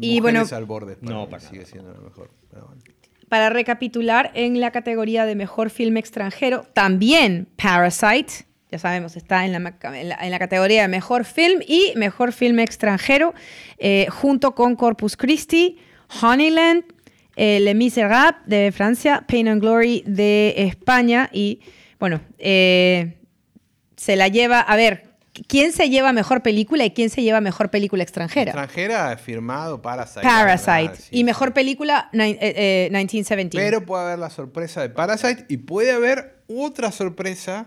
Y 0.00 0.20
bueno, 0.20 0.44
al 0.50 0.64
borde, 0.64 0.96
no, 1.02 1.28
para 1.28 1.40
sigue 1.40 1.66
siendo 1.66 1.92
la 1.92 2.00
mejor. 2.00 2.30
Pero 2.50 2.66
bueno. 2.68 2.82
Para 3.28 3.50
recapitular, 3.50 4.30
en 4.34 4.60
la 4.60 4.70
categoría 4.70 5.26
de 5.26 5.34
mejor 5.34 5.68
filme 5.68 6.00
extranjero, 6.00 6.66
también 6.72 7.48
Parasite, 7.56 8.46
ya 8.70 8.78
sabemos, 8.78 9.16
está 9.16 9.44
en 9.44 9.52
la, 9.52 9.74
en 9.82 10.30
la, 10.30 10.38
categoría 10.38 10.82
de 10.82 10.88
mejor 10.88 11.24
film 11.24 11.60
y 11.66 11.92
mejor 11.96 12.32
filme 12.32 12.62
extranjero, 12.62 13.34
eh, 13.78 14.06
junto 14.10 14.54
con 14.54 14.74
Corpus 14.74 15.16
Christi, 15.16 15.78
Honeyland, 16.22 16.84
eh, 17.36 17.60
Les 17.60 17.74
Miserables 17.74 18.42
de 18.46 18.72
Francia, 18.72 19.24
Pain 19.28 19.48
and 19.48 19.60
Glory 19.60 20.02
de 20.06 20.54
España 20.56 21.30
y, 21.32 21.60
bueno, 22.00 22.20
eh, 22.38 23.18
se 23.96 24.16
la 24.16 24.28
lleva, 24.28 24.60
a 24.60 24.76
ver, 24.76 25.14
¿Quién 25.48 25.72
se 25.72 25.90
lleva 25.90 26.12
mejor 26.12 26.42
película 26.42 26.84
y 26.84 26.92
quién 26.92 27.10
se 27.10 27.22
lleva 27.22 27.40
mejor 27.40 27.68
película 27.68 28.04
extranjera? 28.04 28.52
Extranjera 28.52 29.16
firmado 29.16 29.82
Parasite. 29.82 30.22
Parasite. 30.22 31.08
y 31.10 31.24
mejor 31.24 31.52
película 31.52 32.08
1917. 32.12 33.42
Eh, 33.42 33.60
eh, 33.60 33.64
Pero 33.64 33.84
puede 33.84 34.04
haber 34.04 34.18
la 34.20 34.30
sorpresa 34.30 34.82
de 34.82 34.90
Parasite 34.90 35.46
y 35.48 35.56
puede 35.56 35.90
haber 35.90 36.36
otra 36.46 36.92
sorpresa, 36.92 37.66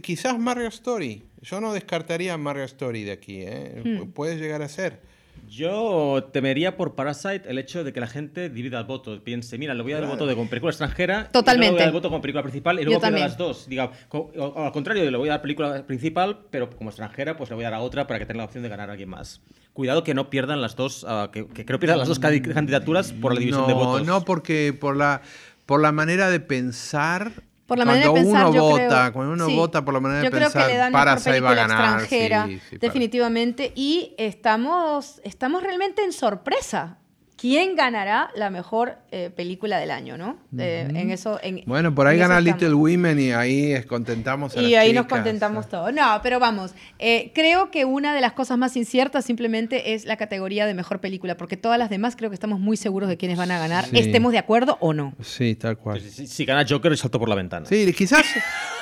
quizás 0.00 0.38
Mario 0.38 0.68
Story. 0.68 1.24
Yo 1.42 1.60
no 1.60 1.72
descartaría 1.72 2.36
Mario 2.36 2.64
Story 2.64 3.04
de 3.04 3.12
aquí, 3.12 3.42
¿eh? 3.42 3.82
Hmm. 3.84 4.10
puede 4.12 4.36
llegar 4.36 4.62
a 4.62 4.68
ser. 4.68 5.00
Yo 5.48 6.30
temería 6.32 6.76
por 6.76 6.94
Parasite 6.94 7.42
el 7.48 7.58
hecho 7.58 7.84
de 7.84 7.92
que 7.92 8.00
la 8.00 8.06
gente 8.06 8.48
divida 8.48 8.78
el 8.78 8.86
voto. 8.86 9.22
Piense, 9.22 9.58
mira, 9.58 9.74
le 9.74 9.82
voy 9.82 9.92
a 9.92 9.96
dar 9.96 10.04
el 10.04 10.10
voto 10.10 10.26
de 10.26 10.34
con 10.34 10.48
película 10.48 10.70
extranjera. 10.70 11.28
Totalmente. 11.30 11.66
Y 11.66 11.68
le 11.68 11.72
voy 11.72 11.78
a 11.78 11.80
dar 11.80 11.88
el 11.88 11.92
voto 11.92 12.10
con 12.10 12.20
película 12.20 12.42
principal 12.42 12.80
y 12.80 12.84
luego 12.84 13.00
quiero 13.00 13.18
las 13.18 13.36
dos. 13.36 13.68
Diga, 13.68 13.90
o, 14.10 14.64
al 14.64 14.72
contrario, 14.72 15.10
le 15.10 15.16
voy 15.16 15.28
a 15.28 15.32
dar 15.32 15.42
película 15.42 15.86
principal, 15.86 16.46
pero 16.50 16.70
como 16.70 16.90
extranjera, 16.90 17.36
pues 17.36 17.50
le 17.50 17.56
voy 17.56 17.64
a 17.64 17.70
dar 17.70 17.80
a 17.80 17.82
otra 17.82 18.06
para 18.06 18.18
que 18.18 18.26
tenga 18.26 18.38
la 18.38 18.44
opción 18.44 18.62
de 18.62 18.68
ganar 18.68 18.88
a 18.88 18.92
alguien 18.92 19.10
más. 19.10 19.42
Cuidado 19.72 20.02
que 20.02 20.14
no 20.14 20.30
pierdan 20.30 20.62
las 20.62 20.76
dos, 20.76 21.04
uh, 21.04 21.30
que, 21.30 21.46
que 21.46 21.64
creo 21.64 21.78
pierdan 21.78 21.98
las 21.98 22.08
dos 22.08 22.18
candidaturas 22.20 23.12
por 23.12 23.34
la 23.34 23.40
división 23.40 23.66
de 23.66 23.74
votos. 23.74 24.06
No, 24.06 24.24
porque 24.24 24.72
por 24.72 24.96
la, 24.96 25.20
por 25.66 25.80
la 25.80 25.92
manera 25.92 26.30
de 26.30 26.40
pensar 26.40 27.32
por 27.66 27.78
la 27.78 27.84
manera 27.84 28.08
de 28.08 28.14
pensar, 28.14 28.46
uno 28.46 28.54
yo 28.54 28.62
vota, 28.62 29.00
creo, 29.00 29.12
cuando 29.12 29.32
uno 29.32 29.56
vota 29.56 29.84
por 29.84 29.94
la 29.94 30.00
manera 30.00 30.20
de 30.22 30.30
pensar, 30.30 30.52
creo 30.52 30.66
que 30.66 30.72
le 30.72 30.78
dan 30.78 30.92
Parasite 30.92 31.40
va 31.40 31.50
a 31.50 31.54
ganar. 31.54 32.00
extranjera, 32.00 32.48
definitivamente. 32.72 33.72
Y 33.74 34.14
estamos, 34.18 35.20
estamos 35.24 35.62
realmente 35.62 36.04
en 36.04 36.12
sorpresa 36.12 36.98
quién 37.44 37.76
ganará 37.76 38.30
la 38.34 38.48
mejor 38.48 38.96
eh, 39.10 39.28
película 39.28 39.78
del 39.78 39.90
año, 39.90 40.16
¿no? 40.16 40.38
Eh, 40.56 40.88
en 40.88 41.10
eso, 41.10 41.38
en, 41.42 41.62
bueno, 41.66 41.94
por 41.94 42.06
ahí 42.06 42.16
gana 42.16 42.40
Little 42.40 42.72
Women 42.72 43.20
y 43.20 43.32
ahí 43.32 43.82
contentamos 43.82 44.56
a 44.56 44.62
Y 44.62 44.74
ahí 44.76 44.94
nos 44.94 45.04
contentamos 45.04 45.68
todos. 45.68 45.92
No, 45.92 46.20
pero 46.22 46.40
vamos, 46.40 46.72
eh, 46.98 47.32
creo 47.34 47.70
que 47.70 47.84
una 47.84 48.14
de 48.14 48.22
las 48.22 48.32
cosas 48.32 48.56
más 48.56 48.78
inciertas 48.78 49.26
simplemente 49.26 49.92
es 49.92 50.06
la 50.06 50.16
categoría 50.16 50.64
de 50.64 50.72
mejor 50.72 51.02
película, 51.02 51.36
porque 51.36 51.58
todas 51.58 51.78
las 51.78 51.90
demás 51.90 52.16
creo 52.16 52.30
que 52.30 52.34
estamos 52.34 52.60
muy 52.60 52.78
seguros 52.78 53.10
de 53.10 53.18
quiénes 53.18 53.36
van 53.36 53.50
a 53.50 53.58
ganar, 53.58 53.84
estemos 53.92 54.32
de 54.32 54.38
acuerdo 54.38 54.78
o 54.80 54.94
no. 54.94 55.12
Sí, 55.20 55.54
tal 55.54 55.76
cual. 55.76 56.00
Si, 56.00 56.46
gana 56.46 56.64
Joker, 56.66 56.96
salto 56.96 57.18
por 57.18 57.28
la 57.28 57.34
ventana. 57.34 57.66
Sí, 57.66 57.92
quizás, 57.92 58.24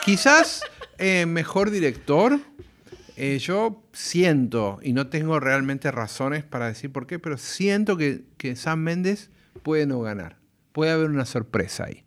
quizás 0.04 0.62
mejor 1.26 1.72
director 1.72 2.38
eh, 3.24 3.38
yo 3.38 3.84
siento, 3.92 4.80
y 4.82 4.94
no 4.94 5.06
tengo 5.06 5.38
realmente 5.38 5.92
razones 5.92 6.42
para 6.42 6.66
decir 6.66 6.90
por 6.90 7.06
qué, 7.06 7.20
pero 7.20 7.38
siento 7.38 7.96
que, 7.96 8.24
que 8.36 8.56
Sam 8.56 8.80
Méndez 8.80 9.30
puede 9.62 9.86
no 9.86 10.00
ganar. 10.00 10.38
Puede 10.72 10.90
haber 10.90 11.08
una 11.08 11.24
sorpresa 11.24 11.84
ahí. 11.84 12.02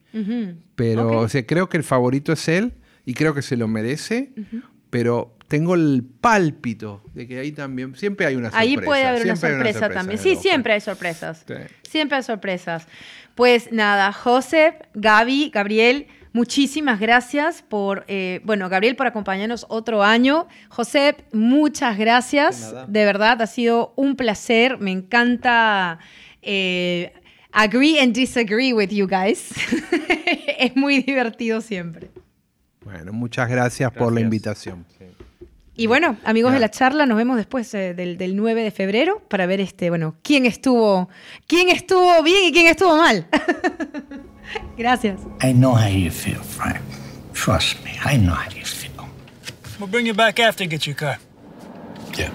Pero 0.75 1.25
creo 1.47 1.69
que 1.69 1.77
el 1.77 1.83
favorito 1.83 2.33
es 2.33 2.49
él 2.49 2.73
y 3.05 3.13
creo 3.13 3.33
que 3.33 3.41
se 3.41 3.55
lo 3.55 3.69
merece, 3.69 4.33
pero 4.89 5.37
tengo 5.47 5.75
el 5.75 6.03
pálpito 6.19 7.01
de 7.13 7.27
que 7.27 7.39
ahí 7.39 7.53
también 7.53 7.95
siempre 7.95 8.25
hay 8.25 8.35
una 8.35 8.49
sorpresa. 8.49 8.61
Ahí 8.61 8.77
puede 8.77 9.05
haber 9.05 9.23
una 9.23 9.35
sorpresa, 9.37 9.89
también. 9.89 10.19
Sí, 10.19 10.35
siempre 10.35 10.73
hay 10.73 10.81
sorpresas. 10.81 11.45
Siempre 11.83 12.17
hay 12.17 12.23
sorpresas. 12.23 12.87
Pues 13.35 13.71
nada, 13.71 14.11
José, 14.11 14.79
Gaby, 14.95 15.49
Gabriel, 15.53 16.07
Muchísimas 16.35 16.99
gracias 16.99 17.61
por, 17.61 18.03
eh, 18.09 18.41
bueno, 18.43 18.67
Gabriel, 18.67 18.97
por 18.97 19.07
acompañarnos 19.07 19.65
otro 19.69 20.03
año. 20.03 20.49
José, 20.67 21.15
muchas 21.31 21.97
gracias. 21.97 22.75
De, 22.89 23.05
verdad, 23.05 23.41
ha 23.41 23.47
sido 23.47 23.93
un 23.95 24.17
placer. 24.17 24.77
Me 24.77 24.91
encanta 24.91 25.97
eh, 26.41 27.13
agree 27.53 28.01
and 28.01 28.13
disagree 28.13 28.73
with 28.73 28.89
you 28.89 29.07
guys. 29.07 29.53
es 30.59 30.75
muy 30.75 31.03
divertido 31.03 31.61
siempre. 31.61 32.09
Bueno, 32.83 33.13
muchas 33.13 33.47
gracias, 33.47 33.89
por 33.93 34.11
la 34.11 34.19
invitación. 34.19 34.85
Y 35.77 35.87
bueno, 35.87 36.17
amigos 36.25 36.51
de 36.51 36.59
la 36.59 36.69
charla, 36.69 37.05
nos 37.05 37.15
vemos 37.15 37.37
después 37.37 37.73
eh, 37.75 37.93
del, 37.93 38.17
del, 38.17 38.35
9 38.35 38.61
de 38.61 38.71
febrero 38.71 39.21
para 39.29 39.45
ver 39.45 39.61
este, 39.61 39.89
bueno, 39.89 40.17
quién 40.21 40.45
estuvo, 40.45 41.07
quién 41.47 41.69
estuvo 41.69 42.21
bien 42.23 42.49
y 42.49 42.51
quién 42.51 42.67
estuvo 42.67 42.97
mal. 42.97 43.25
Gracias. 44.77 45.19
I 45.41 45.53
know 45.53 45.73
how 45.73 45.87
you 45.87 46.11
feel, 46.11 46.41
Frank. 46.41 46.81
Trust 47.33 47.83
me, 47.83 47.97
I 48.03 48.17
know 48.17 48.33
how 48.33 48.49
you 48.51 48.65
feel. 48.65 49.07
We'll 49.79 49.89
bring 49.89 50.05
you 50.05 50.13
back 50.13 50.39
after 50.39 50.63
you 50.63 50.69
get 50.69 50.87
your 50.87 50.95
car. 50.95 51.17
Yeah. 52.17 52.31